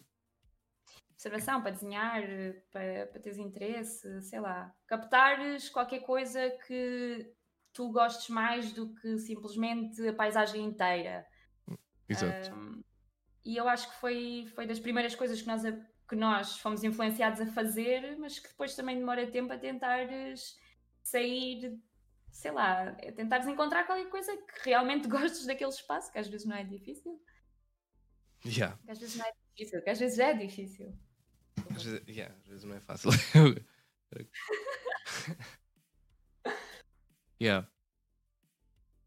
[1.23, 2.23] Observação, para desenhar,
[2.71, 7.29] para, para teres interesse, sei lá, captares qualquer coisa que
[7.73, 11.27] tu gostes mais do que simplesmente a paisagem inteira.
[12.07, 12.55] exato.
[12.55, 12.81] Um,
[13.43, 15.77] e eu acho que foi, foi das primeiras coisas que nós, a-
[16.07, 20.57] que nós fomos influenciados a fazer, mas que depois também demora tempo a tentares
[21.03, 21.77] sair,
[22.31, 26.47] sei lá, a tentares encontrar qualquer coisa que realmente gostes daquele espaço, que às vezes
[26.47, 27.21] não é difícil,
[28.45, 28.79] Yeah.
[28.85, 30.97] que às vezes não é difícil, que às vezes é difícil.
[31.75, 33.11] Às vezes, yeah, às vezes não é fácil.
[37.41, 37.67] yeah.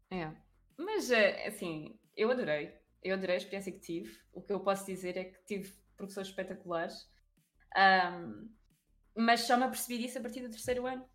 [0.09, 0.31] É.
[0.77, 2.73] Mas, eh, assim, eu adorei.
[3.01, 4.17] Eu adorei a experiência que tive.
[4.31, 7.09] O que eu posso dizer é que tive professores espetaculares.
[7.75, 8.49] Ahm,
[9.15, 11.05] mas só me apercebi disso a partir do terceiro ano.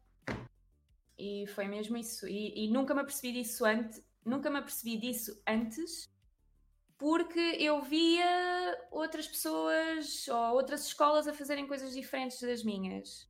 [1.19, 2.28] E foi mesmo isso.
[2.28, 4.06] E, e nunca me apercebi disso antes.
[4.24, 6.09] Nunca me apercebi disso antes
[6.99, 13.29] porque eu via outras pessoas ou outras escolas a fazerem coisas diferentes das minhas.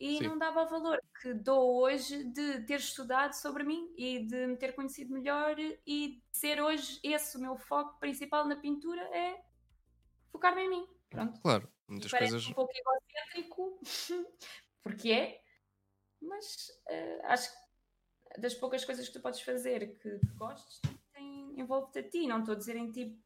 [0.00, 0.24] E Sim.
[0.24, 4.56] não dava o valor que dou hoje de ter estudado sobre mim e de me
[4.56, 9.40] ter conhecido melhor e de ser hoje esse o meu foco principal na pintura é
[10.32, 10.88] focar-me em mim.
[11.08, 11.40] Pronto.
[11.42, 12.48] Claro, E muitas parece coisas.
[12.50, 13.80] um pouco egocêntrico,
[14.82, 15.42] porque é,
[16.20, 20.80] mas eh, acho que das poucas coisas que tu podes fazer que, que gostes,
[21.60, 22.26] envolve-te a ti.
[22.26, 23.18] Não estou a dizer em ti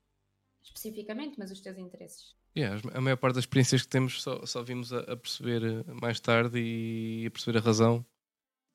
[0.62, 2.34] especificamente, mas os teus interesses.
[2.56, 5.92] Yeah, a maior parte das experiências que temos só, só vimos a, a perceber eh,
[6.00, 8.04] mais tarde e a perceber a razão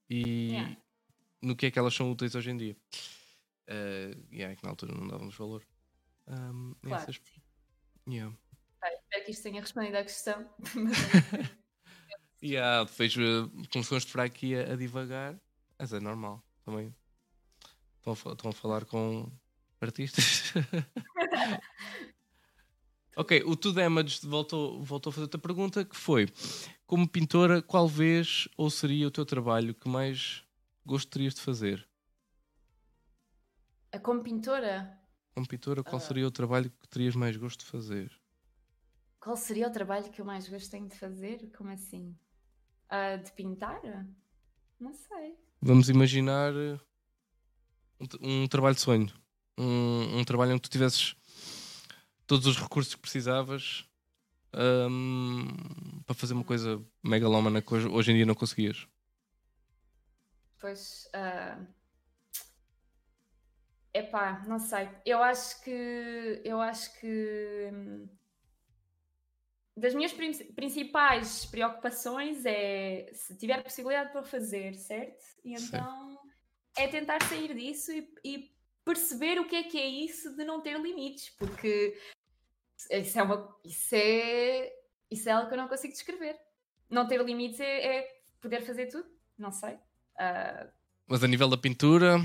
[0.09, 0.77] e Yeah.
[1.41, 2.77] no que é que elas são úteis hoje em dia.
[3.69, 5.65] Uh, yeah, é que na altura não dávamos valor.
[6.27, 6.99] Um, Claro.
[7.07, 7.41] nessas- sim.
[8.13, 8.35] yeah.
[8.81, 10.49] Bem, espero que isto tenha respondido à questão.
[12.43, 15.39] Yeah, depois uh, começamos por aqui a, a divagar,
[15.77, 16.95] mas é normal também.
[17.97, 19.31] Estão a, estão a falar com
[19.81, 20.53] artistas.
[23.15, 26.27] ok, o To Damage voltou, voltou a fazer outra pergunta que foi:
[26.85, 30.43] como pintora, qual vez ou seria o teu trabalho que mais
[30.85, 31.87] gostarias de fazer?
[34.03, 34.97] Como pintora,
[35.33, 35.99] Como pintora, qual Ah.
[35.99, 38.11] seria o trabalho que terias mais gosto de fazer?
[39.19, 41.51] qual seria o trabalho que eu mais gosto de fazer?
[41.55, 42.17] Como assim?
[42.89, 43.79] Ah, de pintar?
[44.79, 45.37] Não sei.
[45.61, 46.79] Vamos imaginar uh,
[48.19, 49.13] um, um trabalho de sonho.
[49.57, 51.15] Um, um trabalho em que tu tivesses
[52.25, 53.85] todos os recursos que precisavas
[54.53, 55.47] um,
[56.05, 58.87] para fazer uma coisa megalómana que hoje, hoje em dia não conseguias.
[60.59, 61.09] Pois.
[61.13, 61.59] ah,
[63.93, 64.87] Epá, não sei.
[65.05, 66.41] Eu acho que.
[66.45, 67.69] Eu acho que.
[67.73, 68.07] hum,
[69.75, 75.23] Das minhas prin- principais preocupações é se tiver possibilidade para fazer, certo?
[75.43, 75.65] E Sim.
[75.65, 76.19] então
[76.77, 80.61] é tentar sair disso e, e perceber o que é que é isso de não
[80.61, 81.97] ter limites, porque
[82.89, 83.57] isso é uma.
[83.63, 84.73] Isso é.
[85.09, 86.39] Isso é algo que eu não consigo descrever.
[86.89, 89.09] Não ter limites é, é poder fazer tudo.
[89.37, 89.77] Não sei.
[90.17, 90.67] Ah,
[91.07, 92.17] Mas a nível da pintura,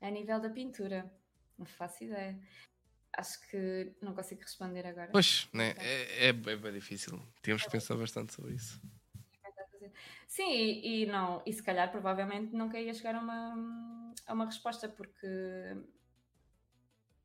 [0.00, 1.10] a nível da pintura,
[1.58, 2.38] não faço ideia.
[3.16, 5.10] acho que não consigo responder agora.
[5.12, 5.74] Pois, né?
[5.78, 7.20] é, é, é bem difícil.
[7.42, 8.80] Temos que pensar bastante sobre isso.
[10.26, 14.46] Sim, e, e, não, e se calhar provavelmente nunca ia chegar a uma, a uma
[14.46, 15.26] resposta, porque.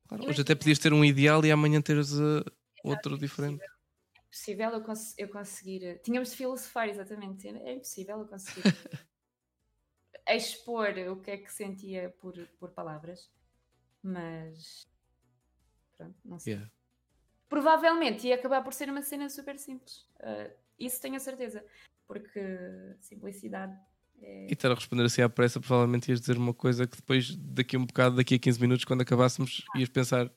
[0.08, 2.44] Claro, hoje até podias ter um ideal e amanhã teres uh,
[2.84, 3.64] outro é diferente.
[3.64, 6.00] É impossível eu, cons eu conseguir.
[6.04, 7.48] Tínhamos de filosofar, exatamente.
[7.48, 8.64] É impossível eu conseguir
[10.28, 13.32] expor o que é que sentia por, por palavras,
[14.04, 14.88] mas.
[15.98, 16.54] Pronto, não sei.
[16.54, 16.72] Yeah.
[17.50, 20.08] Provavelmente ia acabar por ser uma cena super simples.
[20.20, 21.66] Uh, isso tenho a certeza
[22.10, 22.42] porque
[23.00, 23.78] simplicidade
[24.22, 24.48] é...
[24.48, 27.76] E estar a responder assim à pressa, provavelmente ias dizer uma coisa que depois, daqui
[27.76, 29.80] a um bocado, daqui a 15 minutos, quando acabássemos, ah.
[29.80, 30.30] ias pensar,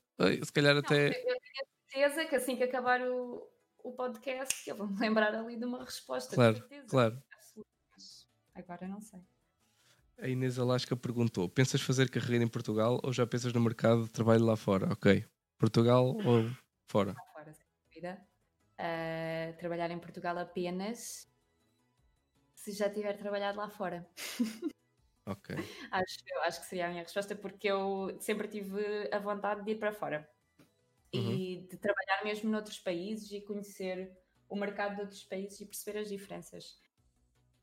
[0.44, 1.08] se calhar até.
[1.08, 3.42] Não, eu tenho certeza que assim que acabar o,
[3.82, 6.34] o podcast, eu vou-me lembrar ali de uma resposta.
[6.34, 7.20] Claro, claro.
[8.54, 9.20] Agora não sei.
[10.18, 14.10] A Inês Alasca perguntou: pensas fazer carreira em Portugal ou já pensas no mercado de
[14.10, 14.92] trabalho lá fora?
[14.92, 15.24] Ok.
[15.58, 16.50] Portugal ou
[16.86, 17.12] fora?
[17.12, 18.22] Lá fora, sem dúvida.
[18.78, 21.31] Uh, trabalhar em Portugal apenas
[22.62, 24.08] se já tiver trabalhado lá fora.
[25.24, 25.54] Ok.
[25.92, 29.78] acho, acho que seria a minha resposta, porque eu sempre tive a vontade de ir
[29.78, 30.28] para fora
[31.14, 31.32] uhum.
[31.32, 34.10] e de trabalhar mesmo noutros países e conhecer
[34.48, 36.76] o mercado de outros países e perceber as diferenças.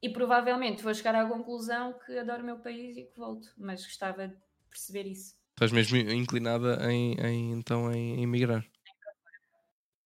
[0.02, 3.84] E provavelmente vou chegar à conclusão que adoro o meu país e que volto, mas
[3.84, 4.38] gostava de
[4.70, 5.36] perceber isso.
[5.52, 8.66] Estás mesmo inclinada em, em então em, emigrar?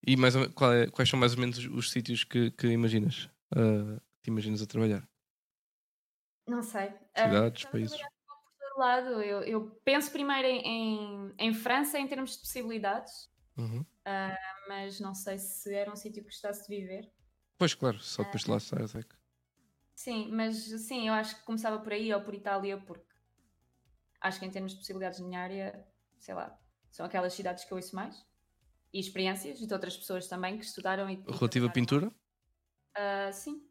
[0.08, 0.48] E mais, é,
[0.92, 3.30] quais são mais ou menos os sítios que, que imaginas?
[3.56, 5.08] Uh, te imaginas a trabalhar?
[6.48, 6.94] Não sei.
[7.16, 7.98] Cidades, uh, países?
[7.98, 13.82] Por lado, eu, eu penso primeiro em, em, em, França em termos de possibilidades, uhum.
[13.82, 17.12] uh, mas não sei se era um sítio que gostasse de viver.
[17.58, 19.16] Pois, claro, só depois de lá estar, é que...
[19.96, 23.14] Sim, mas sim, eu acho que começava por aí ou por Itália, porque
[24.20, 25.88] acho que em termos de possibilidades na minha área,
[26.18, 26.58] sei lá,
[26.90, 28.26] são aquelas cidades que eu ouço mais
[28.92, 31.24] e experiências de outras pessoas também que estudaram e.
[31.28, 32.08] Relativa à pintura?
[32.08, 33.62] Uh, sim,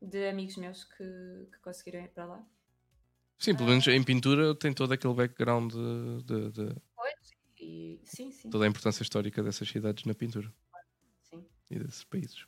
[0.00, 2.46] de amigos meus que, que conseguiram ir para lá.
[3.38, 6.22] Sim, pelo menos em pintura tem todo aquele background de.
[6.24, 6.76] de, de...
[6.94, 8.48] Pois, e, sim, sim.
[8.48, 10.52] Toda a importância histórica dessas cidades na pintura.
[11.22, 11.44] Sim.
[11.70, 12.46] E desses países.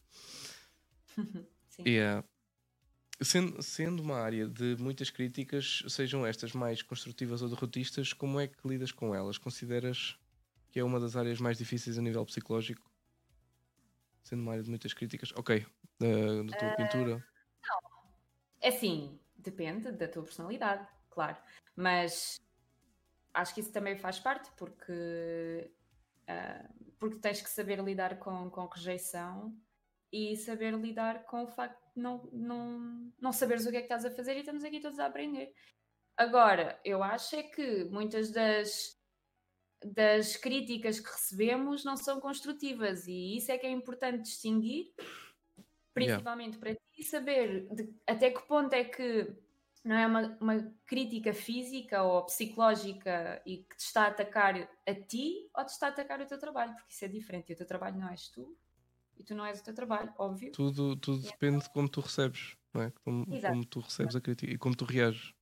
[1.69, 1.83] sim.
[1.83, 2.25] Uh,
[3.21, 8.47] sendo, sendo uma área de muitas críticas, sejam estas mais construtivas ou derrotistas, como é
[8.47, 9.37] que lidas com elas?
[9.37, 10.19] Consideras
[10.71, 12.91] que é uma das áreas mais difíceis a nível psicológico?
[14.23, 15.67] Sendo uma área de muitas críticas, ok,
[16.01, 17.25] uh, da tua uh, pintura
[18.61, 21.37] é assim, depende da tua personalidade, claro.
[21.77, 22.41] Mas
[23.33, 25.71] acho que isso também faz parte porque,
[26.29, 29.57] uh, porque tens que saber lidar com, com rejeição
[30.13, 33.87] e saber lidar com o facto de não, não, não saberes o que é que
[33.87, 35.53] estás a fazer e estamos aqui todos a aprender.
[36.17, 38.99] Agora, eu acho é que muitas das,
[39.85, 44.93] das críticas que recebemos não são construtivas e isso é que é importante distinguir
[46.07, 46.61] principalmente yeah.
[46.61, 49.33] para ti, saber de, até que ponto é que
[49.85, 54.95] não é uma, uma crítica física ou psicológica e que te está a atacar a
[54.95, 57.51] ti ou te está a atacar o teu trabalho, porque isso é diferente.
[57.51, 58.57] E o teu trabalho não és tu
[59.19, 60.53] e tu não és o teu trabalho, óbvio.
[60.53, 62.93] Tudo, tudo depende de como tu recebes, não é?
[63.03, 65.35] Como, como tu recebes a crítica e como tu reages.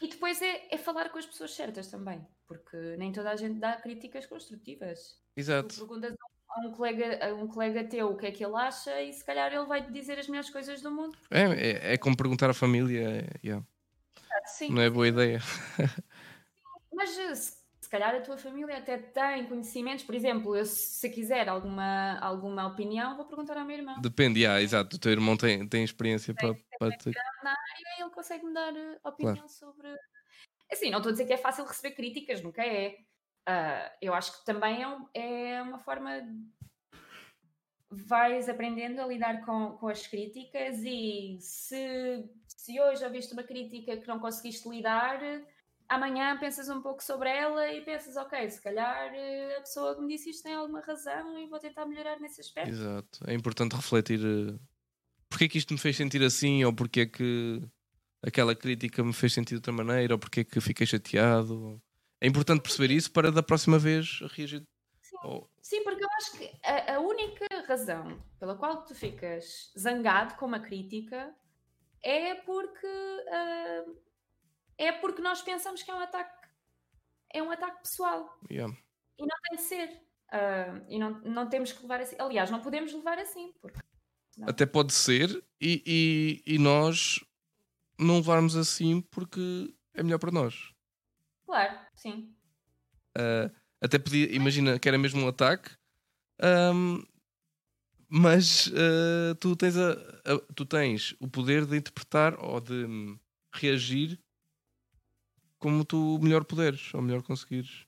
[0.00, 3.60] E depois é, é falar com as pessoas certas também, porque nem toda a gente
[3.60, 5.20] dá críticas construtivas.
[5.36, 5.68] Exato.
[5.68, 8.54] Tu perguntas a a um colega, a um colega teu o que é que ele
[8.54, 11.18] acha e se calhar ele vai te dizer as melhores coisas do mundo.
[11.30, 13.20] É, é, é como perguntar à família.
[13.20, 13.66] É, yeah.
[14.46, 14.70] Sim.
[14.70, 15.40] Não é boa ideia.
[16.92, 21.48] Mas se, se calhar a tua família até tem conhecimentos, por exemplo, eu se quiser
[21.48, 23.94] alguma, alguma opinião, vou perguntar à minha irmã.
[24.00, 24.96] Depende, yeah, exato.
[24.96, 27.10] O teu irmão tem, tem experiência tem, para, para te...
[27.42, 29.48] na área ele consegue me dar eh, opinião claro.
[29.48, 29.88] sobre.
[30.70, 32.96] Assim, não estou a dizer que é fácil receber críticas, nunca é.
[33.48, 36.10] Uh, eu acho que também é, um, é, uma forma.
[37.90, 43.96] Vais aprendendo a lidar com, com as críticas e se, se hoje ouviste uma crítica
[43.96, 45.20] que não conseguiste lidar,
[45.88, 49.12] amanhã pensas um pouco sobre ela e pensas, ok, se calhar
[49.56, 52.70] a pessoa que me disse isto tem alguma razão e vou tentar melhorar nesse aspecto.
[52.70, 53.20] Exato.
[53.28, 54.58] É importante refletir uh,
[55.28, 57.62] porque é que isto me fez sentir assim ou porque é que
[58.22, 61.80] aquela crítica me fez sentir de outra maneira ou porque é que fiquei chateado.
[62.20, 64.66] É importante perceber isso para da próxima vez reagir.
[65.00, 65.46] Sim, oh.
[65.60, 70.46] Sim porque eu acho que a, a, única razão pela qual tu ficas zangado com
[70.46, 71.34] uma crítica
[72.02, 73.96] é porque uh,
[74.76, 76.48] é porque nós pensamos que é um ataque
[77.32, 78.72] é um ataque pessoal yeah.
[79.18, 79.88] e não tem de ser
[80.32, 83.80] uh, e não, não temos que levar assim aliás não podemos levar assim porque
[84.36, 84.48] não.
[84.48, 85.30] até pode ser
[85.60, 87.24] e, e, e nós
[87.98, 90.73] não levarmos assim porque é melhor para nós
[91.46, 92.34] Claro, sim.
[93.16, 93.50] Uh,
[93.80, 95.70] Até podia, imagina que era mesmo um ataque,
[96.40, 97.02] ahm,
[98.08, 102.86] mas ah, tu, tens a, a- tu tens o poder de interpretar ou de
[103.52, 104.18] reagir
[105.58, 107.86] como tu melhor puderes ou melhor conseguires.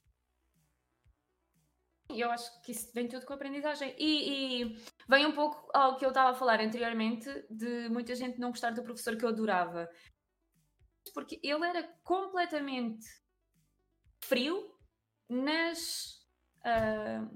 [2.08, 3.94] Eu acho que isso vem tudo com a aprendizagem.
[3.98, 4.76] E, e
[5.08, 8.70] vem um pouco ao que eu estava a falar anteriormente, de muita gente não gostar
[8.70, 9.88] do professor que eu adorava.
[11.12, 13.04] Porque ele era completamente
[14.27, 14.74] frio
[15.28, 16.23] nas.
[16.65, 17.28] ah,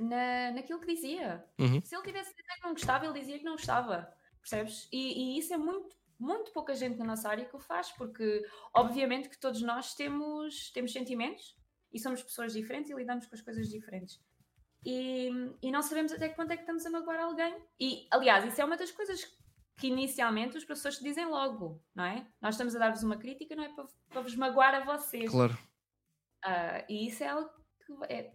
[0.00, 1.44] na, naquilo que dizia.
[1.58, 1.80] Uhum.
[1.84, 4.12] Se ele tivesse dizer que não gostava, ele dizia que não gostava.
[4.40, 4.88] Percebes?
[4.92, 8.46] E, e isso é muito, muito pouca gente na nossa área que o faz, porque
[8.72, 11.56] obviamente que todos nós temos, temos sentimentos
[11.92, 14.20] e somos pessoas diferentes e lidamos com as coisas diferentes.
[14.84, 15.30] E,
[15.60, 17.56] e não sabemos até que ponto é que estamos a magoar alguém.
[17.80, 19.24] E, aliás, isso é uma das coisas
[19.76, 22.26] que inicialmente os professores te dizem logo, não é?
[22.40, 25.30] Nós estamos a dar-vos uma crítica, não é para, para vos magoar a vocês.
[25.30, 25.56] Claro.
[26.42, 27.50] Ah, e isso é algo
[27.84, 28.32] que é-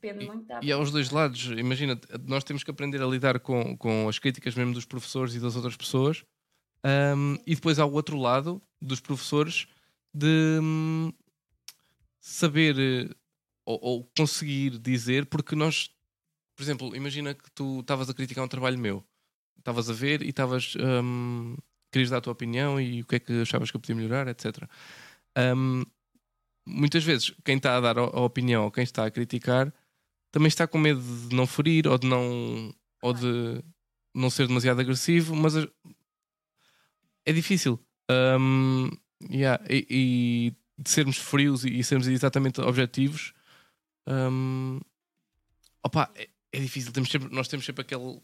[0.00, 3.76] depende muito da E aos dois lados, imagina, nós temos que aprender a lidar com,
[3.76, 6.24] com as críticas mesmo dos professores e das outras pessoas.
[6.84, 9.66] Ahm, e depois há o outro lado dos professores
[10.14, 11.12] de hum,
[12.20, 13.14] saber eh,
[13.64, 15.90] ou, ou conseguir dizer, porque nós,
[16.56, 19.04] por exemplo, imagina que tu estavas a criticar um trabalho meu,
[19.58, 20.74] estavas a ver e estavas.
[20.76, 21.56] hum,
[21.92, 24.28] querias dar a tua opinião e o que é que achavas que eu podia melhorar,
[24.28, 24.68] etc.
[25.56, 25.84] Hum,
[26.66, 29.72] muitas vezes, quem está a dar a opinião ou quem está a criticar
[30.32, 33.62] também está com medo de não ferir ou de não, ou de
[34.14, 35.54] não ser demasiado agressivo, mas
[37.24, 37.78] é difícil.
[38.10, 38.90] Um,
[39.30, 43.32] yeah, e, e de sermos frios e, e sermos exatamente objetivos,
[44.06, 44.78] um,
[45.82, 46.92] opa, é, é difícil.
[46.92, 48.20] Temos sempre- nós temos sempre aquele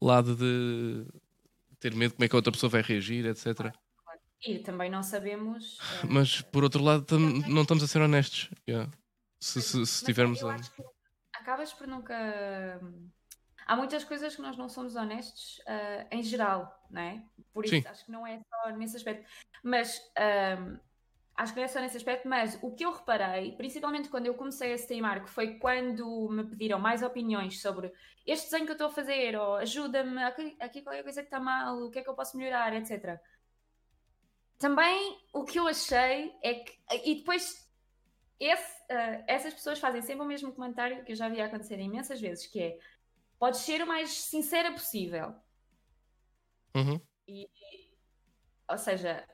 [0.00, 1.06] lado de
[1.78, 3.72] ter medo de como é que a outra pessoa vai reagir, etc.
[4.44, 5.78] E também não sabemos.
[5.80, 7.18] ah, Mas por outro lado, tam-
[7.48, 8.50] não estamos a ser honestos.
[8.68, 8.90] yeah.
[9.42, 10.56] Se, se, se tivermos a-
[11.34, 12.14] acabas por nunca.
[13.66, 17.22] Há muitas coisas que nós não somos honestos ah, em geral, não é?
[17.52, 17.84] Por isso Sim.
[17.86, 19.28] acho que não é só nesse aspecto.
[19.62, 20.78] Mas ahm,
[21.36, 24.34] acho que não é só nesse aspecto, mas o que eu reparei, principalmente quando eu
[24.34, 27.92] comecei a streamar, que foi quando me pediram mais opiniões sobre
[28.26, 31.38] este desenho que eu estou a fazer, ou ajuda-me, aqui, aqui qualquer coisa que está
[31.40, 33.20] mal, o que é que eu posso melhorar, etc.
[34.60, 36.78] Também o que eu achei é que.
[37.02, 37.66] E depois
[38.38, 42.20] esse, ah, essas pessoas fazem sempre o mesmo comentário que eu já vi acontecer imensas
[42.20, 42.78] vezes, que é
[43.38, 45.34] podes ser o mais sincera possível.
[46.76, 47.00] Uhum.
[48.68, 49.26] Ou seja,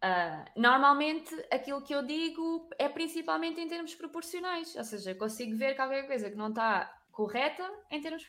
[0.00, 4.74] ah, normalmente aquilo que eu digo é principalmente em termos proporcionais.
[4.74, 8.24] Ou seja, consigo ver qualquer coisa que não está correta em termos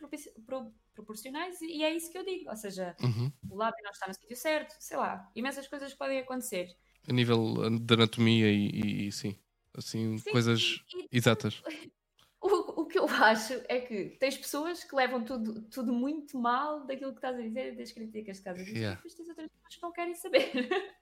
[0.95, 2.49] proporcionais e é isso que eu digo.
[2.49, 3.31] Ou seja, Uhum.
[3.51, 6.75] o lábio não está no sítio certo, sei lá, imensas coisas podem acontecer.
[7.07, 9.39] A nível de anatomia e, e- sim,
[9.77, 11.61] assim, Sim, coisas e- e exatas.
[12.41, 16.85] O, o que eu acho é que tens pessoas que levam tudo, tudo muito mal
[16.87, 18.93] daquilo que estás a dizer das críticas que estás a dizer, Yeah.
[18.93, 20.51] e depois tens outras pessoas que não querem saber.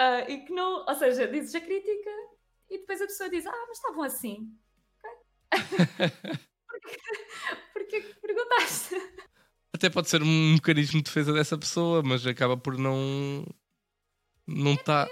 [0.00, 2.10] Ah, e que não, ou seja, dizes a crítica
[2.70, 4.54] e depois a pessoa diz: Ah, mas estavam assim.
[5.02, 5.10] Ok.
[7.72, 8.94] Porquê, que perguntaste?
[9.72, 13.44] Até pode ser um mecanismo de defesa dessa pessoa, mas acaba por não.
[14.46, 15.08] Não está.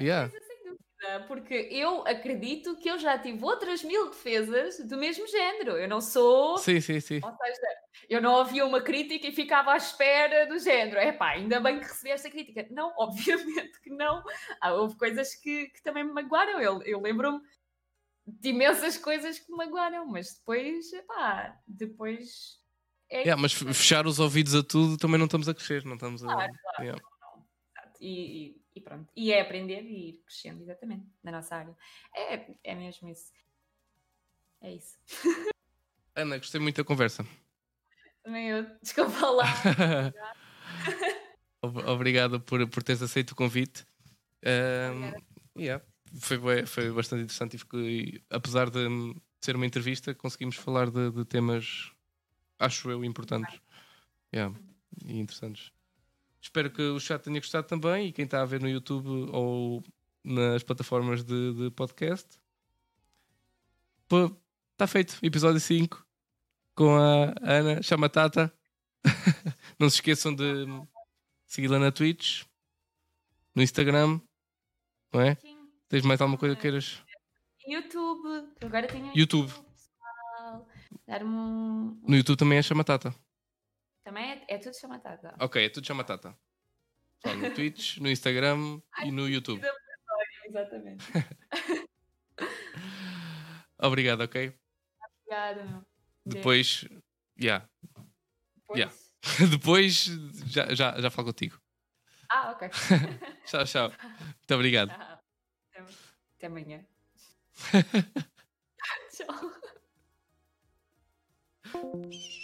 [0.00, 0.30] Yeah.
[0.32, 5.28] Mas, sem dúvida, porque eu acredito que eu já tive outras mil defesas do mesmo
[5.28, 5.72] género.
[5.72, 6.58] Eu não sou.
[6.58, 7.20] Sim, sim, sim.
[7.22, 7.60] Ou seja,
[8.08, 10.98] eu não ouvia uma crítica e ficava à espera do género.
[10.98, 12.66] É pá, ainda bem que recebi esta crítica.
[12.70, 14.24] Não, obviamente que não.
[14.60, 16.60] Ah, houve coisas que, que também me magoaram.
[16.60, 17.40] Eu, eu lembro-me
[18.26, 22.62] de imensas coisas que me magoaram, mas depois, pá, depois.
[23.10, 26.24] É Yeah, mas fechar os ouvidos a tudo também não estamos a crescer, não estamos
[26.24, 26.26] a.
[26.26, 26.82] Claro, claro.
[26.82, 27.02] Yeah.
[27.78, 27.98] Exato.
[28.00, 29.12] E, e- pronto.
[29.14, 31.76] E é aprender e ir crescendo, exatamente, na nossa área.
[32.14, 33.32] É, é mesmo isso.
[34.62, 34.98] É isso.
[36.16, 37.26] Ana, gostei muito da conversa.
[38.22, 39.44] Também eu, desculpa lá.
[41.62, 43.86] Ob- Obrigado por, por teres aceito o convite.
[44.44, 45.84] Um, yeah,
[46.20, 48.80] foi, foi bastante interessante e, fiquei- apesar de
[49.40, 51.92] ser uma entrevista, conseguimos falar de, de temas,
[52.58, 53.60] acho eu, importantes
[54.34, 54.52] Yeah,
[55.06, 55.70] e interessantes.
[56.42, 59.80] Espero que o chat tenha gostado também e quem está a ver no YouTube ou
[60.24, 62.28] nas plataformas de, de podcast.
[64.72, 66.04] Está feito, episódio 5
[66.74, 68.52] com a Ana Chamatata.
[69.78, 70.66] Não se esqueçam de
[71.46, 72.42] segui-la na Twitch,
[73.54, 74.20] no Instagram,
[75.12, 75.36] não é?
[75.36, 75.53] Sim.
[75.94, 77.00] Tens mais alguma coisa que queiras?
[77.64, 79.48] YouTube, agora tenho YouTube.
[81.06, 82.00] Dar-me um.
[82.02, 83.14] No YouTube também é Chamatata.
[84.02, 85.36] Também é, é tudo chamatata.
[85.38, 86.36] Ok, é tudo Chamatata.
[87.22, 89.62] Só no Twitch, no Instagram e no YouTube.
[90.48, 91.04] Exatamente.
[93.78, 94.52] Obrigado, ok?
[95.20, 95.86] Obrigada, meu.
[96.26, 96.88] Depois,
[97.40, 97.68] yeah.
[98.66, 98.76] Depois.
[98.76, 98.96] Yeah.
[99.48, 100.04] Depois
[100.46, 101.56] já, já, já falo contigo.
[102.28, 102.68] Ah, ok.
[103.46, 103.88] Tchau, tchau.
[103.90, 104.88] Muito obrigado.
[104.88, 105.13] Tchau.
[106.44, 106.84] Até, amanhã.
[109.10, 109.52] Tchau.